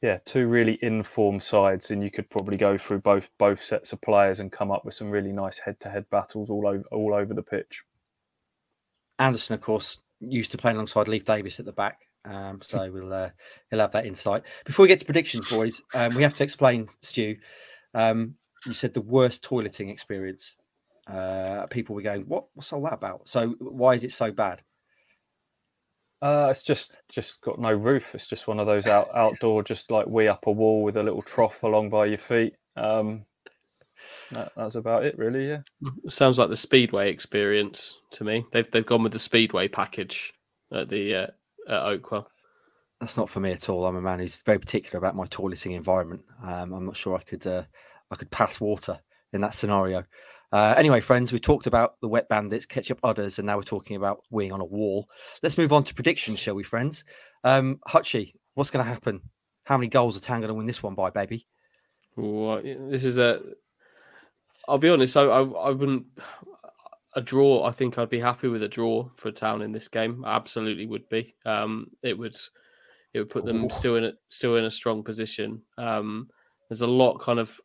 yeah, 0.00 0.18
two 0.24 0.46
really 0.46 0.78
informed 0.82 1.42
sides, 1.42 1.90
and 1.90 2.00
you 2.00 2.12
could 2.12 2.30
probably 2.30 2.56
go 2.56 2.78
through 2.78 3.00
both 3.00 3.28
both 3.38 3.60
sets 3.60 3.92
of 3.92 4.00
players 4.02 4.38
and 4.38 4.52
come 4.52 4.70
up 4.70 4.84
with 4.84 4.94
some 4.94 5.10
really 5.10 5.32
nice 5.32 5.58
head-to-head 5.58 6.08
battles 6.10 6.48
all 6.48 6.68
over 6.68 6.84
all 6.92 7.12
over 7.12 7.34
the 7.34 7.42
pitch. 7.42 7.82
Andersen, 9.18 9.54
of 9.54 9.60
course, 9.60 9.98
used 10.20 10.52
to 10.52 10.58
playing 10.58 10.76
alongside 10.76 11.08
Leif 11.08 11.24
Davis 11.24 11.58
at 11.58 11.66
the 11.66 11.72
back. 11.72 12.00
Um, 12.24 12.60
so 12.62 12.90
we'll 12.92 13.12
uh, 13.12 13.30
he'll 13.70 13.80
have 13.80 13.92
that 13.92 14.06
insight. 14.06 14.42
Before 14.64 14.82
we 14.84 14.88
get 14.88 15.00
to 15.00 15.06
predictions, 15.06 15.48
boys, 15.48 15.82
um, 15.94 16.14
we 16.14 16.22
have 16.22 16.34
to 16.36 16.44
explain, 16.44 16.88
Stu. 17.00 17.36
Um, 17.94 18.34
you 18.66 18.74
said 18.74 18.92
the 18.92 19.00
worst 19.00 19.42
toileting 19.42 19.90
experience. 19.90 20.56
Uh, 21.06 21.66
people 21.66 21.94
were 21.94 22.02
going, 22.02 22.22
"What? 22.22 22.46
What's 22.54 22.72
all 22.72 22.82
that 22.82 22.92
about?" 22.92 23.28
So 23.28 23.54
why 23.58 23.94
is 23.94 24.04
it 24.04 24.12
so 24.12 24.30
bad? 24.30 24.62
Uh, 26.22 26.48
it's 26.50 26.62
just 26.62 26.98
just 27.08 27.40
got 27.40 27.58
no 27.58 27.72
roof. 27.72 28.14
It's 28.14 28.26
just 28.26 28.46
one 28.46 28.60
of 28.60 28.66
those 28.66 28.86
out 28.86 29.08
outdoor, 29.16 29.62
just 29.62 29.90
like 29.90 30.06
we 30.06 30.28
up 30.28 30.46
a 30.46 30.52
wall 30.52 30.82
with 30.82 30.96
a 30.98 31.02
little 31.02 31.22
trough 31.22 31.62
along 31.62 31.88
by 31.88 32.06
your 32.06 32.18
feet. 32.18 32.54
Um, 32.76 33.24
that, 34.32 34.52
that's 34.56 34.74
about 34.74 35.04
it, 35.04 35.18
really. 35.18 35.48
Yeah. 35.48 35.60
Sounds 36.08 36.38
like 36.38 36.48
the 36.48 36.56
Speedway 36.56 37.10
experience 37.10 37.98
to 38.12 38.24
me. 38.24 38.44
They've 38.52 38.70
they've 38.70 38.86
gone 38.86 39.02
with 39.02 39.12
the 39.12 39.18
Speedway 39.18 39.68
package 39.68 40.32
at 40.72 40.88
the 40.88 41.14
uh, 41.14 41.26
at 41.68 41.82
Oakwell. 41.82 42.26
That's 43.00 43.16
not 43.16 43.30
for 43.30 43.40
me 43.40 43.52
at 43.52 43.68
all. 43.68 43.86
I'm 43.86 43.96
a 43.96 44.02
man 44.02 44.18
who's 44.18 44.42
very 44.44 44.58
particular 44.58 44.98
about 44.98 45.16
my 45.16 45.26
toileting 45.26 45.74
environment. 45.74 46.22
Um, 46.42 46.72
I'm 46.72 46.86
not 46.86 46.96
sure 46.96 47.16
I 47.16 47.22
could 47.22 47.46
uh, 47.46 47.62
I 48.10 48.16
could 48.16 48.30
pass 48.30 48.60
water 48.60 49.00
in 49.32 49.40
that 49.40 49.54
scenario. 49.54 50.04
Uh, 50.52 50.74
anyway, 50.76 51.00
friends, 51.00 51.30
we've 51.30 51.40
talked 51.40 51.66
about 51.66 51.94
the 52.00 52.08
wet 52.08 52.28
bandits, 52.28 52.66
ketchup 52.66 52.98
udders, 53.04 53.38
and 53.38 53.46
now 53.46 53.56
we're 53.56 53.62
talking 53.62 53.96
about 53.96 54.24
weeing 54.32 54.52
on 54.52 54.60
a 54.60 54.64
wall. 54.64 55.08
Let's 55.42 55.56
move 55.56 55.72
on 55.72 55.84
to 55.84 55.94
predictions, 55.94 56.40
shall 56.40 56.54
we, 56.54 56.64
friends? 56.64 57.04
Um, 57.44 57.78
Hutchie, 57.88 58.34
what's 58.54 58.70
going 58.70 58.84
to 58.84 58.90
happen? 58.90 59.20
How 59.64 59.78
many 59.78 59.88
goals 59.88 60.16
are 60.16 60.20
Town 60.20 60.40
going 60.40 60.48
to 60.48 60.54
win 60.54 60.66
this 60.66 60.82
one 60.82 60.96
by, 60.96 61.10
baby? 61.10 61.46
Well, 62.16 62.60
this 62.62 63.04
is 63.04 63.18
a. 63.18 63.40
I'll 64.70 64.78
be 64.78 64.88
honest. 64.88 65.16
I, 65.16 65.22
I 65.22 65.42
I 65.42 65.70
wouldn't. 65.70 66.06
a 67.16 67.20
draw. 67.20 67.64
I 67.64 67.72
think 67.72 67.98
I'd 67.98 68.08
be 68.08 68.20
happy 68.20 68.48
with 68.48 68.62
a 68.62 68.68
draw 68.68 69.08
for 69.16 69.32
Town 69.32 69.62
in 69.62 69.72
this 69.72 69.88
game. 69.88 70.24
I 70.24 70.36
absolutely 70.36 70.86
would 70.86 71.08
be. 71.08 71.34
Um, 71.44 71.90
it 72.02 72.16
would 72.16 72.36
it 73.12 73.18
would 73.18 73.30
put 73.30 73.44
them 73.44 73.64
Ooh. 73.64 73.70
still 73.70 73.96
in 73.96 74.04
a, 74.04 74.12
still 74.28 74.56
in 74.56 74.64
a 74.64 74.70
strong 74.70 75.02
position. 75.02 75.62
Um, 75.76 76.28
there's 76.68 76.82
a 76.82 76.86
lot 76.86 77.18
kind 77.18 77.40
of 77.40 77.60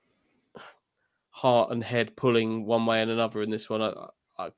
heart 1.29 1.71
and 1.71 1.83
head 1.83 2.15
pulling 2.15 2.65
one 2.65 2.85
way 2.87 3.01
and 3.01 3.11
another 3.11 3.43
in 3.43 3.51
this 3.51 3.69
one. 3.69 3.81
I 3.83 3.93
I 4.39 4.49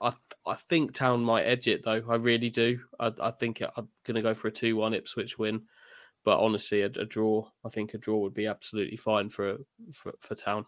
I, 0.00 0.12
I 0.46 0.54
think 0.54 0.92
Town 0.92 1.24
might 1.24 1.44
edge 1.44 1.68
it 1.68 1.82
though. 1.82 2.02
I 2.08 2.16
really 2.16 2.50
do. 2.50 2.80
I, 3.00 3.12
I 3.20 3.30
think 3.30 3.62
I'm 3.62 3.88
going 4.04 4.16
to 4.16 4.22
go 4.22 4.34
for 4.34 4.48
a 4.48 4.52
two-one 4.52 4.94
Ipswich 4.94 5.38
win. 5.38 5.62
But 6.24 6.40
honestly, 6.40 6.82
a, 6.82 6.86
a 6.86 7.06
draw. 7.06 7.48
I 7.64 7.70
think 7.70 7.94
a 7.94 7.98
draw 7.98 8.18
would 8.18 8.34
be 8.34 8.46
absolutely 8.46 8.96
fine 8.96 9.30
for 9.30 9.56
for, 9.92 10.12
for 10.20 10.34
Town. 10.34 10.66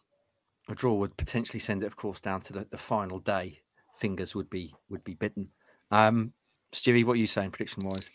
A 0.70 0.74
draw 0.74 0.94
would 0.94 1.16
potentially 1.16 1.58
send 1.58 1.82
it, 1.82 1.86
of 1.86 1.96
course, 1.96 2.20
down 2.20 2.40
to 2.42 2.52
the, 2.52 2.66
the 2.70 2.78
final 2.78 3.18
day. 3.18 3.60
Fingers 3.98 4.34
would 4.34 4.48
be 4.48 4.74
would 4.88 5.02
be 5.04 5.14
bitten. 5.14 5.48
Um, 5.90 6.32
Stewie, 6.72 7.04
what 7.04 7.14
are 7.14 7.16
you 7.16 7.26
saying 7.26 7.50
prediction 7.50 7.82
wise? 7.84 8.10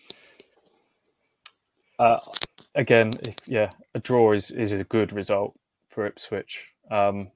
Uh, 1.99 2.20
again, 2.76 3.12
if 3.28 3.38
yeah, 3.45 3.70
a 3.93 3.99
draw 3.99 4.32
is 4.32 4.51
is 4.51 4.72
a 4.72 4.86
good 4.86 5.12
result 5.12 5.53
for 5.89 6.06
Ipswich 6.06 6.66
um, 6.89 7.30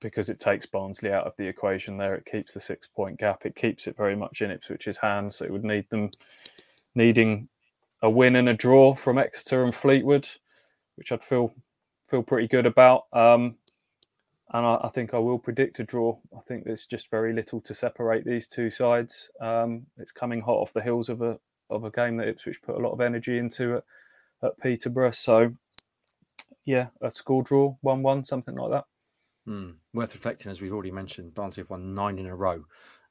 because 0.00 0.30
it 0.30 0.40
takes 0.40 0.66
Barnsley 0.66 1.12
out 1.12 1.26
of 1.26 1.34
the 1.36 1.46
equation. 1.46 1.98
There, 1.98 2.14
it 2.14 2.26
keeps 2.26 2.54
the 2.54 2.60
six 2.60 2.88
point 2.88 3.18
gap. 3.18 3.44
It 3.44 3.54
keeps 3.54 3.86
it 3.86 3.96
very 3.96 4.16
much 4.16 4.40
in 4.40 4.50
Ipswich's 4.50 4.98
hands. 4.98 5.36
So 5.36 5.44
it 5.44 5.52
would 5.52 5.64
need 5.64 5.88
them 5.90 6.10
needing 6.94 7.48
a 8.02 8.08
win 8.08 8.36
and 8.36 8.48
a 8.48 8.54
draw 8.54 8.94
from 8.94 9.18
Exeter 9.18 9.64
and 9.64 9.74
Fleetwood, 9.74 10.26
which 10.96 11.12
I'd 11.12 11.22
feel 11.22 11.54
feel 12.08 12.22
pretty 12.22 12.48
good 12.48 12.66
about. 12.66 13.04
Um, 13.12 13.56
and 14.52 14.66
I, 14.66 14.80
I 14.84 14.88
think 14.88 15.14
I 15.14 15.18
will 15.18 15.38
predict 15.38 15.78
a 15.78 15.84
draw. 15.84 16.16
I 16.36 16.40
think 16.40 16.64
there's 16.64 16.86
just 16.86 17.10
very 17.10 17.32
little 17.32 17.60
to 17.62 17.74
separate 17.74 18.24
these 18.24 18.48
two 18.48 18.70
sides. 18.70 19.30
Um, 19.40 19.86
it's 19.96 20.12
coming 20.12 20.40
hot 20.40 20.58
off 20.58 20.72
the 20.72 20.82
heels 20.82 21.08
of 21.08 21.22
a 21.22 21.38
of 21.70 21.84
a 21.84 21.90
game 21.90 22.16
that 22.16 22.28
Ipswich 22.28 22.62
put 22.62 22.74
a 22.74 22.80
lot 22.80 22.92
of 22.92 23.00
energy 23.00 23.38
into 23.38 23.76
at, 23.76 23.84
at 24.42 24.58
Peterborough. 24.60 25.12
So, 25.12 25.54
yeah, 26.64 26.88
a 27.00 27.10
score 27.10 27.44
draw, 27.44 27.76
one-one, 27.80 28.24
something 28.24 28.56
like 28.56 28.70
that. 28.72 28.84
Hmm. 29.46 29.70
Worth 29.94 30.14
reflecting, 30.14 30.50
as 30.50 30.60
we've 30.60 30.72
already 30.72 30.90
mentioned, 30.90 31.34
Barnsley 31.34 31.62
have 31.62 31.70
won 31.70 31.94
nine 31.94 32.18
in 32.18 32.26
a 32.26 32.34
row 32.34 32.64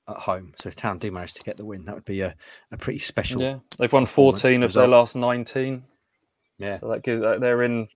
at 0.10 0.18
home. 0.18 0.54
So 0.58 0.70
if 0.70 0.76
Town 0.76 1.00
do 1.00 1.12
manage 1.12 1.34
to 1.36 1.44
get 1.44 1.58
the 1.58 1.66
win, 1.66 1.86
that 1.86 1.96
would 1.96 2.06
be 2.06 2.22
a, 2.22 2.36
a 2.72 2.78
pretty 2.78 3.00
special. 3.00 3.42
Yeah, 3.42 3.60
they've 3.78 3.92
won 3.92 4.06
14 4.06 4.64
of 4.64 4.74
their 4.74 4.88
last 4.88 5.16
19. 5.16 5.84
Yeah. 6.58 6.80
So 6.80 6.90
that 6.90 7.04
gives 7.04 7.24
uh, 7.24 7.38
they're 7.40 7.64
in, 7.64 7.88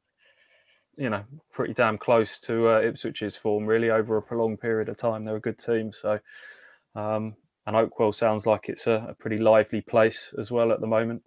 you 0.98 1.10
know, 1.10 1.24
pretty 1.52 1.74
damn 1.74 1.98
close 1.98 2.40
to 2.40 2.68
uh, 2.68 2.82
Ipswich's 2.82 3.36
form. 3.36 3.66
Really, 3.66 3.90
over 3.90 4.18
a 4.18 4.22
prolonged 4.22 4.62
period 4.62 4.90
of 4.90 4.98
time, 4.98 5.24
they're 5.24 5.38
a 5.38 5.42
good 5.42 5.58
team. 5.60 5.92
So, 5.92 6.20
um, 6.96 7.36
and 7.66 7.76
Oakwell 7.76 8.14
sounds 8.14 8.46
like 8.46 8.70
it's 8.70 8.88
a, 8.88 9.08
a 9.10 9.14
pretty 9.14 9.38
lively 9.38 9.82
place 9.82 10.34
as 10.38 10.52
well 10.52 10.72
at 10.72 10.82
the 10.82 10.88
moment, 10.88 11.24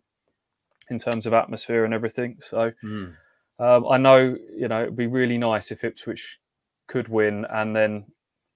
in 0.91 0.99
terms 0.99 1.27
of 1.27 1.33
atmosphere 1.33 1.85
and 1.85 1.95
everything. 1.95 2.39
So, 2.41 2.73
Hmm. 2.81 3.07
um, 3.59 3.87
I 3.89 3.97
know 3.97 4.37
you 4.57 4.69
know 4.69 4.83
it'd 4.83 4.97
be 4.97 5.07
really 5.07 5.39
nice 5.39 5.71
if 5.71 5.85
Ipswich 5.85 6.39
could 6.89 7.09
win 7.09 7.45
and 7.51 7.75
then 7.75 8.05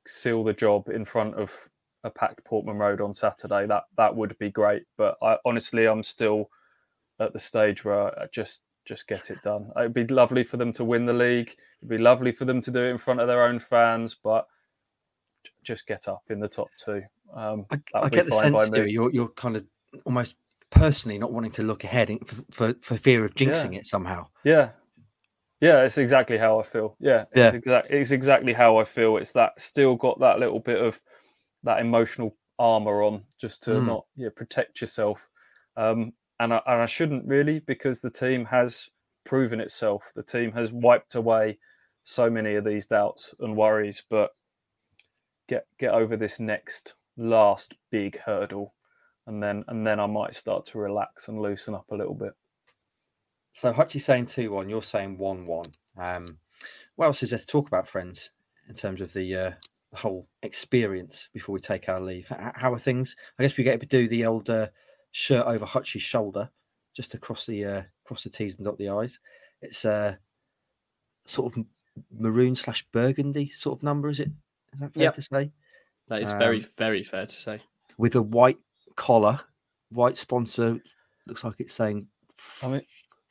seal 0.07 0.45
the 0.45 0.53
job 0.53 0.89
in 0.89 1.05
front 1.05 1.35
of 1.35 1.53
a 2.05 2.11
packed 2.11 2.45
Portman 2.45 2.79
Road 2.79 3.01
on 3.01 3.13
Saturday. 3.13 3.67
That 3.67 3.85
that 3.97 4.15
would 4.15 4.39
be 4.39 4.51
great. 4.51 4.85
But 4.97 5.17
I, 5.23 5.37
honestly, 5.45 5.87
I'm 5.87 6.03
still 6.03 6.49
at 7.19 7.33
the 7.33 7.41
stage 7.41 7.85
where 7.85 8.19
I 8.19 8.27
just 8.33 8.61
just 8.85 9.07
get 9.07 9.31
it 9.31 9.43
done. 9.43 9.71
It'd 9.77 9.95
be 9.95 10.07
lovely 10.07 10.43
for 10.45 10.57
them 10.57 10.73
to 10.75 10.85
win 10.85 11.07
the 11.07 11.13
league. 11.13 11.55
It'd 11.81 11.89
be 11.89 11.99
lovely 11.99 12.33
for 12.33 12.45
them 12.45 12.61
to 12.63 12.71
do 12.71 12.81
it 12.81 12.91
in 12.91 12.99
front 12.99 13.21
of 13.21 13.29
their 13.29 13.45
own 13.45 13.59
fans, 13.59 14.17
but 14.23 14.47
just 15.63 15.87
get 15.87 16.09
up 16.09 16.23
in 16.31 16.41
the 16.41 16.49
top 16.49 16.69
two. 16.83 17.03
Um, 17.35 17.67
I, 17.71 17.79
I 17.95 18.09
get 18.09 18.27
the 18.27 18.33
sense. 18.33 18.57
Stewie, 18.71 18.91
you're, 18.91 19.11
you're 19.13 19.29
kind 19.29 19.57
of 19.57 19.65
almost 20.05 20.35
personally 20.71 21.19
not 21.19 21.33
wanting 21.33 21.51
to 21.53 21.63
look 21.63 21.85
ahead 21.85 22.11
in- 22.11 22.19
for, 22.21 22.37
for, 22.51 22.75
for 22.81 22.97
fear 22.97 23.25
of 23.25 23.35
jinxing 23.35 23.77
it 23.77 23.87
somehow. 23.87 24.27
Yeah. 24.45 24.71
Yeah, 25.61 25.83
it's 25.83 25.99
exactly 25.99 26.39
how 26.39 26.59
I 26.59 26.63
feel. 26.63 26.97
Yeah, 27.01 27.27
Yeah. 27.35 27.49
It's, 27.49 27.57
exact, 27.57 27.91
it's 27.91 28.11
exactly 28.13 28.53
how 28.55 28.79
I 28.79 28.85
feel. 28.85 29.19
It's 29.19 29.33
that 29.33 29.61
still 29.61 29.95
got 29.95 30.19
that 30.21 30.39
little 30.39 30.59
bit 30.61 30.81
of 30.81 30.99
that 31.65 31.81
emotional 31.81 32.35
armor 32.59 33.03
on 33.03 33.23
just 33.39 33.63
to 33.65 33.73
Mm. 33.73 33.87
not 33.87 34.07
yeah, 34.17 34.31
protect 34.35 34.81
yourself. 34.81 35.29
Um, 35.77 36.13
and, 36.41 36.55
I, 36.55 36.61
and 36.67 36.83
I 36.83 36.87
shouldn't 36.87 37.27
really 37.27 37.61
because 37.61 38.01
the 38.01 38.11
team 38.11 38.45
has 38.47 38.89
proven 39.25 39.61
itself. 39.61 40.11
The 40.17 40.23
team 40.23 40.51
has 40.53 40.73
wiped 40.73 41.15
away 41.15 41.59
so 42.03 42.29
many 42.29 42.55
of 42.55 42.65
these 42.65 42.87
doubts 42.87 43.33
and 43.41 43.57
worries, 43.57 44.03
but 44.11 44.31
get 45.49 45.67
get 45.79 45.93
over 45.93 46.17
this 46.17 46.41
next 46.41 46.95
last 47.17 47.75
big 47.91 48.19
hurdle 48.19 48.73
and 49.27 49.43
then 49.43 49.65
and 49.69 49.87
then 49.87 50.01
I 50.01 50.07
might 50.07 50.35
start 50.35 50.65
to 50.67 50.79
relax 50.79 51.29
and 51.29 51.41
loosen 51.41 51.75
up 51.75 51.87
a 51.91 51.97
little 51.97 52.15
bit. 52.15 52.33
So 53.53 53.73
Hutchie's 53.73 54.05
saying 54.05 54.27
2 54.27 54.51
1, 54.51 54.69
you're 54.69 54.83
saying 54.83 55.19
1 55.19 55.47
1. 55.47 55.65
Um, 55.99 56.39
what 56.97 57.07
else 57.07 57.23
is 57.23 57.31
there 57.31 57.39
to 57.39 57.47
talk 57.47 57.67
about, 57.67 57.89
friends, 57.89 58.31
in 58.69 58.75
terms 58.75 59.01
of 59.01 59.13
the, 59.13 59.35
uh, 59.35 59.51
whole 59.93 60.29
experience 60.45 61.29
before 61.33 61.55
we 61.55 61.61
take 61.61 61.89
our 61.89 62.01
leave? 62.01 62.29
How 62.55 62.73
are 62.73 62.79
things? 62.79 63.17
I 63.39 63.43
guess 63.43 63.57
we 63.57 63.65
get 63.65 63.81
to 63.81 63.87
do 63.87 64.09
the 64.09 64.25
old 64.25 64.49
uh, 64.49 64.69
shirt 65.13 65.47
over 65.47 65.65
Hutchie's 65.67 66.03
shoulder 66.03 66.51
just 66.97 67.15
across 67.15 67.47
the 67.47 67.65
uh, 67.65 67.83
across 68.05 68.25
the 68.25 68.31
T's 68.31 68.57
and 68.57 68.65
dot 68.65 68.79
the 68.79 68.89
I's. 68.89 69.19
It's 69.63 69.85
uh, 69.85 70.17
sort 71.27 71.57
of 71.57 71.65
maroon 72.17 72.55
slash 72.57 72.85
burgundy 72.93 73.51
sort 73.51 73.79
of 73.79 73.83
number, 73.83 74.09
is 74.09 74.21
it? 74.21 74.31
Is 74.73 74.81
that 74.81 74.95
fair 74.95 75.03
Yep. 75.05 75.15
to 75.17 75.23
say? 75.23 75.51
That 76.09 76.23
is 76.23 76.33
very 76.33 76.59
Um, 76.59 76.67
very 76.77 77.03
fair 77.03 77.27
to 77.27 77.33
say. 77.33 77.61
With 77.99 78.15
a 78.15 78.23
white 78.23 78.59
collar, 78.97 79.41
white 79.91 80.17
sponsor. 80.17 80.81
Looks 81.27 81.45
like 81.45 81.61
it's 81.61 81.75
saying. 81.75 82.09
I 82.63 82.69
mean, 82.69 82.83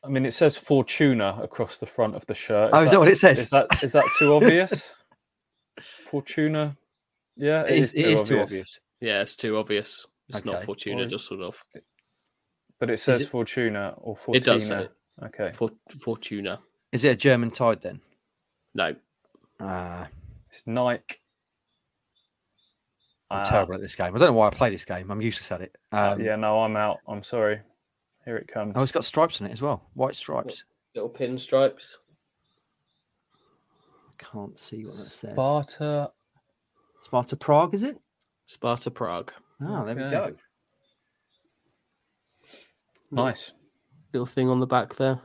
I 0.03 0.07
mean, 0.07 0.25
it 0.25 0.34
says 0.34 0.55
Fortuna 0.57 1.39
across 1.41 1.77
the 1.77 1.86
front 1.86 2.15
of 2.15 2.25
the 2.27 2.36
shirt. 2.36 2.69
Oh, 2.73 2.84
is 2.84 2.91
that 2.91 2.99
what 2.99 3.09
it 3.09 3.17
says? 3.17 3.39
Is 3.39 3.49
that 3.49 3.67
is 3.84 3.91
that 3.93 4.05
too 4.17 4.34
obvious? 4.34 4.93
Fortuna, 6.09 6.77
yeah, 7.36 7.63
It 7.63 7.77
is, 7.80 7.93
it 7.93 8.05
is 8.05 8.23
too 8.23 8.39
obvious. 8.39 8.80
Yeah, 9.01 9.21
it's 9.21 9.36
too 9.36 9.57
obvious. 9.57 10.05
It's 10.30 10.45
not 10.45 10.63
Fortuna, 10.63 10.97
Well, 10.97 11.07
just 11.07 11.27
sort 11.27 11.41
of. 11.41 11.61
But 12.80 12.89
it 12.89 12.99
says 12.99 13.21
it- 13.21 13.30
Fortuna 13.30 13.93
or 13.97 14.15
Fortuna. 14.15 14.38
It 14.38 14.43
does 14.45 14.67
say 14.67 14.88
Okay, 15.21 15.51
For, 15.53 15.69
Fortuna. 15.99 16.61
Is 16.93 17.03
it 17.03 17.09
a 17.09 17.15
German 17.15 17.51
tide 17.51 17.82
then? 17.82 17.99
No, 18.73 18.95
Uh, 19.59 20.05
it's 20.49 20.63
Nike. 20.65 21.17
I'm 23.32 23.41
Ah, 23.41 23.49
terrible 23.49 23.75
at 23.75 23.82
this 23.82 23.95
game. 23.95 24.15
I 24.15 24.17
don't 24.17 24.30
know 24.30 24.34
why 24.34 24.47
I 24.47 24.51
play 24.51 24.69
this 24.69 24.86
game. 24.86 25.11
I'm 25.11 25.21
useless 25.21 25.51
at 25.51 25.61
it. 25.61 25.75
Um, 25.91 26.21
yeah, 26.21 26.36
no, 26.38 26.61
I'm 26.61 26.75
out. 26.77 26.99
I'm 27.07 27.21
sorry. 27.21 27.61
Here 28.25 28.38
it 28.38 28.47
comes. 28.47 28.73
Oh, 28.75 28.82
it's 28.82 28.91
got 28.93 29.03
stripes 29.05 29.41
on 29.41 29.47
it 29.47 29.51
as 29.51 29.61
well. 29.61 29.89
White 29.93 30.15
stripes. 30.15 30.63
little 30.95 31.09
pinstripes. 31.09 31.97
Can't 34.17 34.57
see 34.59 34.77
what 34.77 34.86
that 34.86 34.91
says. 34.91 35.32
Sparta. 35.34 36.11
Sparta 37.03 37.36
Prague, 37.36 37.73
is 37.73 37.84
it? 37.84 37.99
Sparta 38.45 38.89
Prague. 38.91 39.32
Oh, 39.62 39.86
there 39.86 39.95
we 39.95 40.01
go. 40.01 40.34
Nice. 43.12 43.51
Little 44.14 44.26
thing 44.26 44.49
on 44.49 44.60
the 44.60 44.68
back 44.68 44.95
there. 44.95 45.20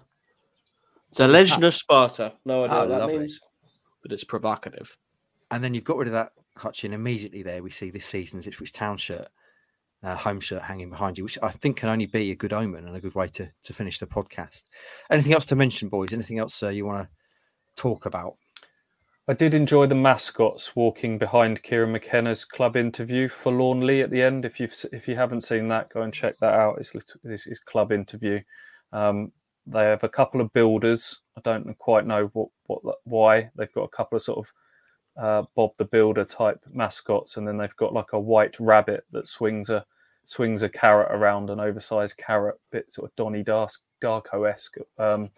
Zalezhna 1.15 1.73
Sparta. 1.73 2.33
No 2.45 2.65
idea 2.65 2.77
Ah, 2.77 2.81
what 2.81 2.89
that 2.89 2.99
lovely. 3.01 3.19
means, 3.19 3.41
but 4.03 4.13
it's 4.13 4.25
provocative. 4.25 4.97
And 5.51 5.63
then 5.63 5.75
you've 5.75 5.85
got 5.85 5.97
rid 5.99 6.09
of 6.09 6.15
that 6.15 6.33
Hutchin. 6.59 6.93
Immediately 6.93 7.43
there, 7.43 7.63
we 7.63 7.71
see 7.71 7.91
this 7.91 8.07
season's 8.07 8.47
Ipswich 8.47 8.73
Town 8.73 8.97
shirt, 8.97 9.29
uh, 10.03 10.17
home 10.17 10.41
shirt 10.41 10.63
hanging 10.63 10.91
behind 10.91 11.17
you, 11.19 11.25
which 11.25 11.39
I 11.43 11.51
think 11.51 11.77
can 11.77 11.89
only 11.89 12.07
be 12.07 12.31
a 12.33 12.37
good 12.37 12.53
omen 12.53 12.87
and 12.87 12.97
a 12.97 13.01
good 13.01 13.15
way 13.15 13.29
to, 13.29 13.49
to 13.65 13.73
finish 13.73 13.99
the 14.01 14.07
podcast. 14.07 14.65
Anything 15.11 15.33
else 15.35 15.47
to 15.47 15.57
mention, 15.57 15.89
boys? 15.89 16.13
Anything 16.13 16.39
else 16.39 16.63
uh, 16.63 16.69
you 16.69 16.85
want 16.87 17.07
to 17.07 17.09
talk 17.81 18.07
about? 18.07 18.37
I 19.27 19.33
did 19.33 19.55
enjoy 19.55 19.87
the 19.87 19.95
mascots 19.95 20.77
walking 20.77 21.17
behind 21.17 21.63
Kieran 21.63 21.93
McKenna's 21.93 22.45
club 22.45 22.77
interview 22.77 23.27
forlornly 23.29 24.03
at 24.03 24.11
the 24.11 24.21
end. 24.21 24.45
If 24.45 24.61
you've 24.61 24.75
if 24.93 25.09
you 25.09 25.17
haven't 25.17 25.41
seen 25.41 25.67
that, 25.69 25.89
go 25.89 26.03
and 26.03 26.13
check 26.13 26.39
that 26.41 26.53
out. 26.53 26.79
It's 26.79 26.93
it's 27.25 27.45
his 27.45 27.59
club 27.59 27.91
interview. 27.91 28.43
Um, 28.93 29.33
they 29.67 29.85
have 29.85 30.05
a 30.05 30.11
couple 30.11 30.43
of 30.43 30.53
builders. 30.53 31.21
I 31.39 31.41
don't 31.41 31.77
quite 31.79 32.07
know 32.07 32.27
what 32.35 32.49
what 32.67 32.99
why 33.05 33.51
they've 33.57 33.73
got 33.73 33.85
a 33.85 33.97
couple 33.97 34.17
of 34.17 34.23
sort 34.23 34.47
of 34.47 34.53
uh, 35.17 35.47
Bob 35.55 35.71
the 35.79 35.87
Builder 35.87 36.27
type 36.27 36.61
mascots, 36.71 37.39
and 37.39 37.49
then 37.49 37.57
they've 37.57 37.77
got 37.77 37.95
like 37.95 38.13
a 38.13 38.21
white 38.21 38.61
rabbit 38.61 39.05
that 39.13 39.27
swings 39.27 39.71
a 39.71 39.87
swings 40.27 40.63
a 40.63 40.69
carrot 40.69 41.09
around 41.11 41.49
an 41.49 41.61
oversized 41.61 42.19
carrot, 42.19 42.61
bit 42.71 42.93
sort 42.93 43.11
of 43.19 43.45
Dark, 43.45 43.71
Darko 44.03 44.51
esque. 44.53 44.77
Um, 44.99 45.31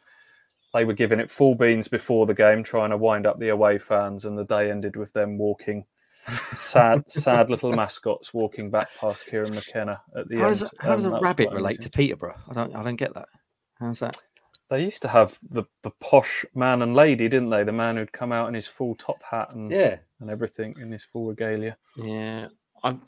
they 0.76 0.84
were 0.84 0.92
giving 0.92 1.20
it 1.20 1.30
full 1.30 1.54
beans 1.54 1.88
before 1.88 2.26
the 2.26 2.34
game, 2.34 2.62
trying 2.62 2.90
to 2.90 2.96
wind 2.96 3.26
up 3.26 3.38
the 3.38 3.48
away 3.48 3.78
fans, 3.78 4.24
and 4.26 4.36
the 4.36 4.44
day 4.44 4.70
ended 4.70 4.94
with 4.96 5.12
them 5.14 5.38
walking 5.38 5.84
sad, 6.56 7.02
sad 7.10 7.50
little 7.50 7.72
mascots 7.72 8.34
walking 8.34 8.70
back 8.70 8.88
past 9.00 9.26
Kieran 9.26 9.54
McKenna 9.54 10.00
at 10.16 10.28
the 10.28 10.36
How 10.36 10.48
end. 10.48 10.58
does, 10.58 10.74
how 10.80 10.94
does 10.96 11.06
Um, 11.06 11.14
a 11.14 11.20
rabbit 11.20 11.50
relate 11.52 11.80
to 11.80 11.88
Peterborough? 11.90 12.36
I 12.50 12.54
don't 12.54 12.74
I 12.76 12.82
don't 12.82 12.96
get 12.96 13.14
that. 13.14 13.28
How's 13.78 14.00
that? 14.00 14.16
They 14.68 14.82
used 14.82 15.02
to 15.02 15.08
have 15.08 15.38
the, 15.48 15.62
the 15.84 15.92
posh 16.00 16.44
man 16.54 16.82
and 16.82 16.94
lady, 16.96 17.28
didn't 17.28 17.50
they? 17.50 17.62
The 17.62 17.70
man 17.72 17.96
who'd 17.96 18.10
come 18.12 18.32
out 18.32 18.48
in 18.48 18.54
his 18.54 18.66
full 18.66 18.96
top 18.96 19.22
hat 19.22 19.50
and 19.54 19.70
Yeah, 19.70 19.98
and 20.20 20.28
everything 20.28 20.74
in 20.80 20.90
his 20.90 21.04
full 21.04 21.28
regalia. 21.28 21.76
Yeah, 21.96 22.48
I 22.82 22.98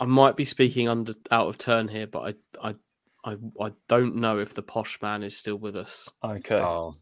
I 0.00 0.04
might 0.04 0.36
be 0.36 0.44
speaking 0.44 0.88
under 0.88 1.14
out 1.30 1.46
of 1.46 1.56
turn 1.56 1.86
here, 1.88 2.06
but 2.08 2.36
I 2.62 2.68
I 2.70 2.74
I, 3.24 3.36
I 3.60 3.72
don't 3.88 4.16
know 4.16 4.38
if 4.38 4.54
the 4.54 4.62
posh 4.62 5.00
man 5.02 5.22
is 5.22 5.36
still 5.36 5.56
with 5.56 5.76
us, 5.76 6.08
Okay. 6.24 6.56
oh, 6.60 6.96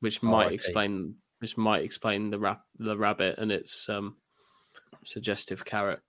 which 0.00 0.22
might 0.22 0.44
R.I.P.. 0.44 0.54
explain 0.54 1.14
which 1.40 1.56
might 1.56 1.82
explain 1.84 2.30
the 2.30 2.38
rap 2.38 2.62
the 2.78 2.96
rabbit 2.96 3.38
and 3.38 3.50
its 3.52 3.88
um 3.88 4.16
suggestive 5.04 5.64
carrot. 5.64 6.00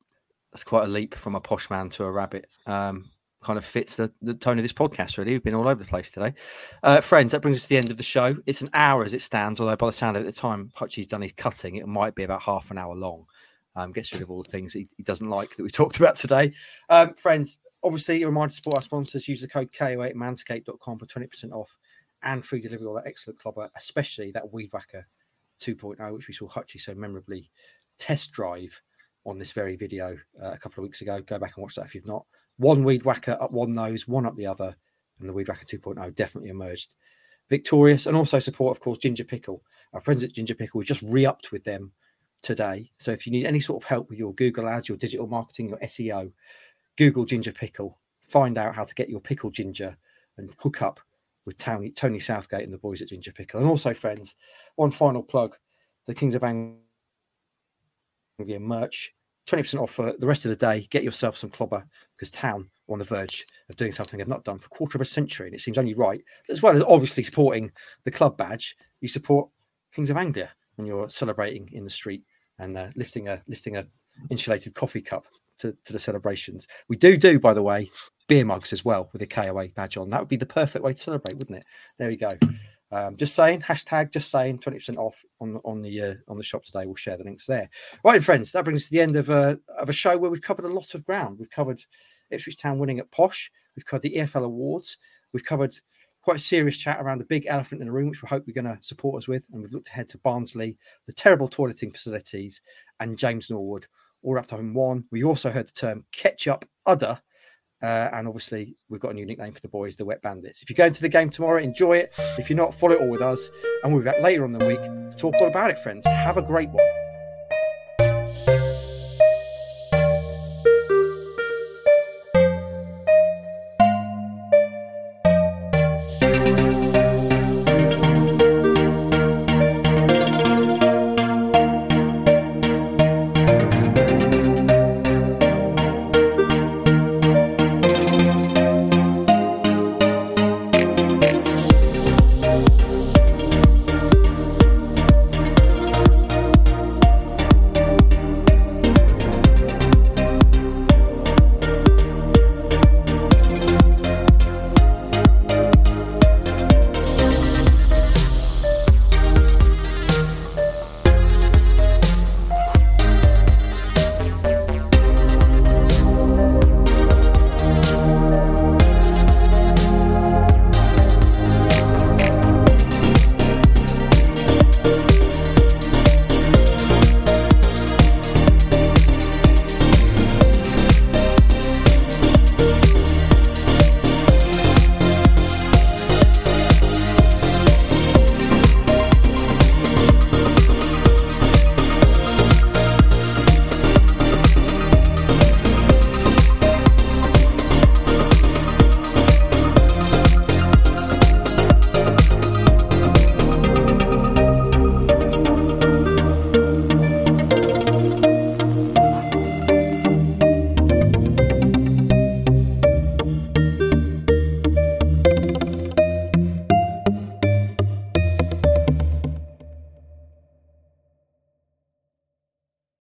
that's 0.51 0.63
quite 0.63 0.85
a 0.85 0.91
leap 0.91 1.15
from 1.15 1.35
a 1.35 1.41
posh 1.41 1.69
man 1.69 1.89
to 1.91 2.03
a 2.03 2.11
rabbit. 2.11 2.47
Um, 2.65 3.09
kind 3.43 3.57
of 3.57 3.65
fits 3.65 3.95
the, 3.95 4.11
the 4.21 4.33
tone 4.33 4.57
of 4.57 4.63
this 4.63 4.73
podcast, 4.73 5.17
really. 5.17 5.31
We've 5.31 5.43
been 5.43 5.53
all 5.53 5.67
over 5.67 5.81
the 5.83 5.89
place 5.89 6.09
today. 6.09 6.33
Uh, 6.81 7.01
friends, 7.01 7.31
that 7.31 7.41
brings 7.41 7.57
us 7.57 7.63
to 7.63 7.69
the 7.69 7.77
end 7.77 7.91
of 7.91 7.97
the 7.97 8.03
show. 8.03 8.35
It's 8.45 8.61
an 8.61 8.69
hour 8.73 9.03
as 9.05 9.13
it 9.13 9.21
stands, 9.21 9.59
although 9.59 9.75
by 9.75 9.87
the 9.87 9.93
sound 9.93 10.17
of 10.17 10.23
it, 10.23 10.25
the 10.25 10.31
time 10.31 10.71
Hutchie's 10.75 11.07
done 11.07 11.21
his 11.21 11.33
cutting, 11.33 11.75
it 11.75 11.87
might 11.87 12.15
be 12.15 12.23
about 12.23 12.41
half 12.41 12.71
an 12.71 12.77
hour 12.77 12.95
long. 12.95 13.25
Um, 13.75 13.91
gets 13.91 14.11
rid 14.11 14.23
of 14.23 14.31
all 14.31 14.41
the 14.41 14.49
things 14.49 14.73
he, 14.73 14.87
he 14.97 15.03
doesn't 15.03 15.29
like 15.29 15.55
that 15.55 15.63
we 15.63 15.69
talked 15.71 15.97
about 15.97 16.15
today. 16.15 16.53
Um, 16.89 17.13
friends, 17.13 17.59
obviously, 17.83 18.23
a 18.23 18.27
reminder 18.27 18.49
to 18.49 18.55
support 18.55 18.75
our 18.75 18.81
sponsors. 18.81 19.27
Use 19.27 19.41
the 19.41 19.47
code 19.47 19.69
KOA 19.77 20.13
manscaped.com 20.13 20.99
for 20.99 21.05
20% 21.05 21.51
off 21.51 21.77
and 22.23 22.45
free 22.45 22.59
delivery 22.59 22.87
all 22.87 22.95
that 22.95 23.07
excellent 23.07 23.39
clobber, 23.39 23.69
especially 23.75 24.31
that 24.31 24.51
Weed 24.51 24.69
Whacker 24.71 25.07
2.0, 25.61 26.13
which 26.13 26.27
we 26.27 26.33
saw 26.33 26.47
Hutchie 26.47 26.81
so 26.81 26.93
memorably 26.93 27.49
test 27.97 28.31
drive 28.31 28.79
on 29.25 29.37
this 29.37 29.51
very 29.51 29.75
video 29.75 30.17
uh, 30.41 30.51
a 30.51 30.57
couple 30.57 30.81
of 30.81 30.87
weeks 30.87 31.01
ago. 31.01 31.21
Go 31.21 31.37
back 31.37 31.53
and 31.55 31.63
watch 31.63 31.75
that 31.75 31.85
if 31.85 31.95
you've 31.95 32.05
not. 32.05 32.25
One 32.57 32.83
Weed 32.83 33.03
Whacker 33.03 33.37
up 33.39 33.51
one 33.51 33.73
nose, 33.73 34.07
one 34.07 34.25
up 34.25 34.35
the 34.35 34.47
other, 34.47 34.75
and 35.19 35.29
the 35.29 35.33
Weed 35.33 35.47
Whacker 35.47 35.65
2.0 35.65 36.15
definitely 36.15 36.49
emerged 36.49 36.93
victorious. 37.49 38.07
And 38.07 38.15
also 38.15 38.39
support, 38.39 38.75
of 38.75 38.81
course, 38.81 38.97
Ginger 38.97 39.23
Pickle. 39.23 39.61
Our 39.93 40.01
friends 40.01 40.23
at 40.23 40.33
Ginger 40.33 40.55
Pickle, 40.55 40.79
we 40.79 40.85
just 40.85 41.03
re-upped 41.03 41.51
with 41.51 41.63
them 41.63 41.91
today. 42.41 42.91
So 42.99 43.11
if 43.11 43.25
you 43.25 43.31
need 43.31 43.45
any 43.45 43.59
sort 43.59 43.83
of 43.83 43.87
help 43.87 44.09
with 44.09 44.19
your 44.19 44.33
Google 44.33 44.67
ads, 44.67 44.87
your 44.87 44.97
digital 44.97 45.27
marketing, 45.27 45.69
your 45.69 45.79
SEO, 45.79 46.31
Google 46.97 47.25
Ginger 47.25 47.51
Pickle. 47.51 47.97
Find 48.27 48.57
out 48.57 48.75
how 48.75 48.83
to 48.83 48.95
get 48.95 49.09
your 49.09 49.21
pickle 49.21 49.49
ginger 49.49 49.95
and 50.37 50.53
hook 50.59 50.81
up 50.81 50.99
with 51.45 51.57
Tony, 51.57 51.91
Tony 51.91 52.19
Southgate 52.19 52.63
and 52.63 52.73
the 52.73 52.77
boys 52.77 53.01
at 53.01 53.07
Ginger 53.07 53.31
Pickle. 53.31 53.59
And 53.59 53.69
also, 53.69 53.93
friends, 53.93 54.35
one 54.75 54.91
final 54.91 55.23
plug 55.23 55.55
the 56.07 56.13
Kings 56.13 56.35
of 56.35 56.43
Anglia 56.43 56.77
merch. 58.59 59.13
20% 59.47 59.81
off 59.81 59.91
for 59.91 60.13
the 60.19 60.27
rest 60.27 60.45
of 60.45 60.49
the 60.49 60.55
day. 60.57 60.87
Get 60.89 61.03
yourself 61.03 61.37
some 61.37 61.49
clobber 61.49 61.85
because 62.15 62.29
Town 62.29 62.69
are 62.89 62.93
on 62.93 62.99
the 62.99 63.05
verge 63.05 63.45
of 63.69 63.77
doing 63.77 63.93
something 63.93 64.17
they've 64.17 64.27
not 64.27 64.43
done 64.43 64.59
for 64.59 64.65
a 64.65 64.75
quarter 64.75 64.97
of 64.97 65.01
a 65.01 65.05
century. 65.05 65.47
And 65.47 65.55
it 65.55 65.61
seems 65.61 65.77
only 65.77 65.93
right, 65.93 66.21
as 66.49 66.61
well 66.61 66.75
as 66.75 66.83
obviously 66.85 67.23
supporting 67.23 67.71
the 68.03 68.11
club 68.11 68.35
badge, 68.35 68.75
you 68.99 69.07
support 69.07 69.49
Kings 69.93 70.09
of 70.09 70.17
Anglia 70.17 70.49
when 70.75 70.85
you're 70.85 71.09
celebrating 71.09 71.69
in 71.71 71.85
the 71.85 71.89
street 71.89 72.23
and 72.59 72.77
uh, 72.77 72.87
lifting 72.95 73.29
a 73.29 73.41
lifting 73.47 73.77
a 73.77 73.87
insulated 74.29 74.75
coffee 74.75 75.01
cup 75.01 75.25
to, 75.59 75.75
to 75.85 75.93
the 75.93 75.99
celebrations. 75.99 76.67
We 76.87 76.97
do 76.97 77.17
do, 77.17 77.39
by 77.39 77.53
the 77.53 77.61
way, 77.61 77.89
beer 78.27 78.45
mugs 78.45 78.73
as 78.73 78.83
well 78.83 79.09
with 79.13 79.21
a 79.21 79.27
KOA 79.27 79.69
badge 79.69 79.97
on. 79.97 80.09
That 80.09 80.19
would 80.19 80.29
be 80.29 80.37
the 80.37 80.45
perfect 80.45 80.83
way 80.83 80.93
to 80.93 80.99
celebrate, 80.99 81.37
wouldn't 81.37 81.59
it? 81.59 81.65
There 81.97 82.09
we 82.09 82.17
go. 82.17 82.29
Um, 82.91 83.17
just 83.17 83.35
saying, 83.35 83.61
hashtag 83.61 84.13
just 84.13 84.31
saying, 84.31 84.59
twenty 84.59 84.79
percent 84.79 84.97
off 84.97 85.21
on 85.41 85.59
on 85.65 85.81
the 85.81 86.01
uh, 86.01 86.13
on 86.29 86.37
the 86.37 86.43
shop 86.43 86.63
today. 86.63 86.85
We'll 86.85 86.95
share 86.95 87.17
the 87.17 87.25
links 87.25 87.45
there. 87.45 87.69
Right, 88.03 88.23
friends, 88.23 88.51
that 88.53 88.63
brings 88.63 88.81
us 88.81 88.85
to 88.85 88.91
the 88.91 89.01
end 89.01 89.15
of 89.17 89.29
a 89.29 89.59
of 89.77 89.89
a 89.89 89.93
show 89.93 90.17
where 90.17 90.31
we've 90.31 90.41
covered 90.41 90.65
a 90.65 90.73
lot 90.73 90.93
of 90.93 91.05
ground. 91.05 91.37
We've 91.39 91.49
covered 91.49 91.83
Ipswich 92.31 92.57
Town 92.57 92.79
winning 92.79 92.99
at 92.99 93.11
Posh. 93.11 93.51
We've 93.75 93.85
covered 93.85 94.03
the 94.03 94.15
EFL 94.15 94.45
awards. 94.45 94.97
We've 95.33 95.43
covered 95.43 95.75
quite 96.21 96.37
a 96.37 96.39
serious 96.39 96.77
chat 96.77 96.99
around 96.99 97.19
the 97.19 97.25
big 97.25 97.45
elephant 97.47 97.81
in 97.81 97.87
the 97.87 97.93
room, 97.93 98.09
which 98.09 98.21
we 98.21 98.27
hope 98.27 98.43
we're 98.47 98.53
going 98.53 98.65
to 98.65 98.77
support 98.81 99.21
us 99.21 99.27
with. 99.27 99.45
And 99.51 99.61
we've 99.61 99.71
looked 99.71 99.89
ahead 99.89 100.09
to 100.09 100.17
Barnsley, 100.17 100.77
the 101.05 101.13
terrible 101.13 101.49
toileting 101.49 101.93
facilities, 101.93 102.61
and 102.99 103.17
James 103.17 103.49
Norwood, 103.49 103.87
all 104.23 104.33
wrapped 104.33 104.53
up 104.53 104.59
in 104.59 104.73
one. 104.73 105.05
We 105.11 105.23
also 105.23 105.51
heard 105.51 105.67
the 105.67 105.71
term 105.71 106.05
ketchup 106.11 106.65
udder. 106.85 107.19
Uh, 107.81 108.09
and 108.11 108.27
obviously, 108.27 108.75
we've 108.89 109.01
got 109.01 109.11
a 109.11 109.13
new 109.13 109.25
nickname 109.25 109.53
for 109.53 109.61
the 109.61 109.67
boys, 109.67 109.95
the 109.95 110.05
Wet 110.05 110.21
Bandits. 110.23 110.63
If 110.63 110.69
you're 110.69 110.75
going 110.75 110.93
to 110.93 111.01
the 111.01 111.09
game 111.09 111.29
tomorrow, 111.29 111.61
enjoy 111.61 111.97
it. 111.97 112.11
If 112.39 112.49
you're 112.49 112.57
not, 112.57 112.73
follow 112.73 112.93
it 112.93 113.01
all 113.01 113.09
with 113.09 113.21
us. 113.21 113.49
And 113.83 113.93
we'll 113.93 114.01
be 114.01 114.09
back 114.09 114.21
later 114.21 114.43
on 114.43 114.51
the 114.51 114.65
week 114.65 114.79
to 114.79 115.15
talk 115.17 115.35
all 115.39 115.47
about 115.47 115.69
it, 115.69 115.79
friends. 115.79 116.05
Have 116.05 116.37
a 116.37 116.41
great 116.41 116.69
one. 116.69 116.96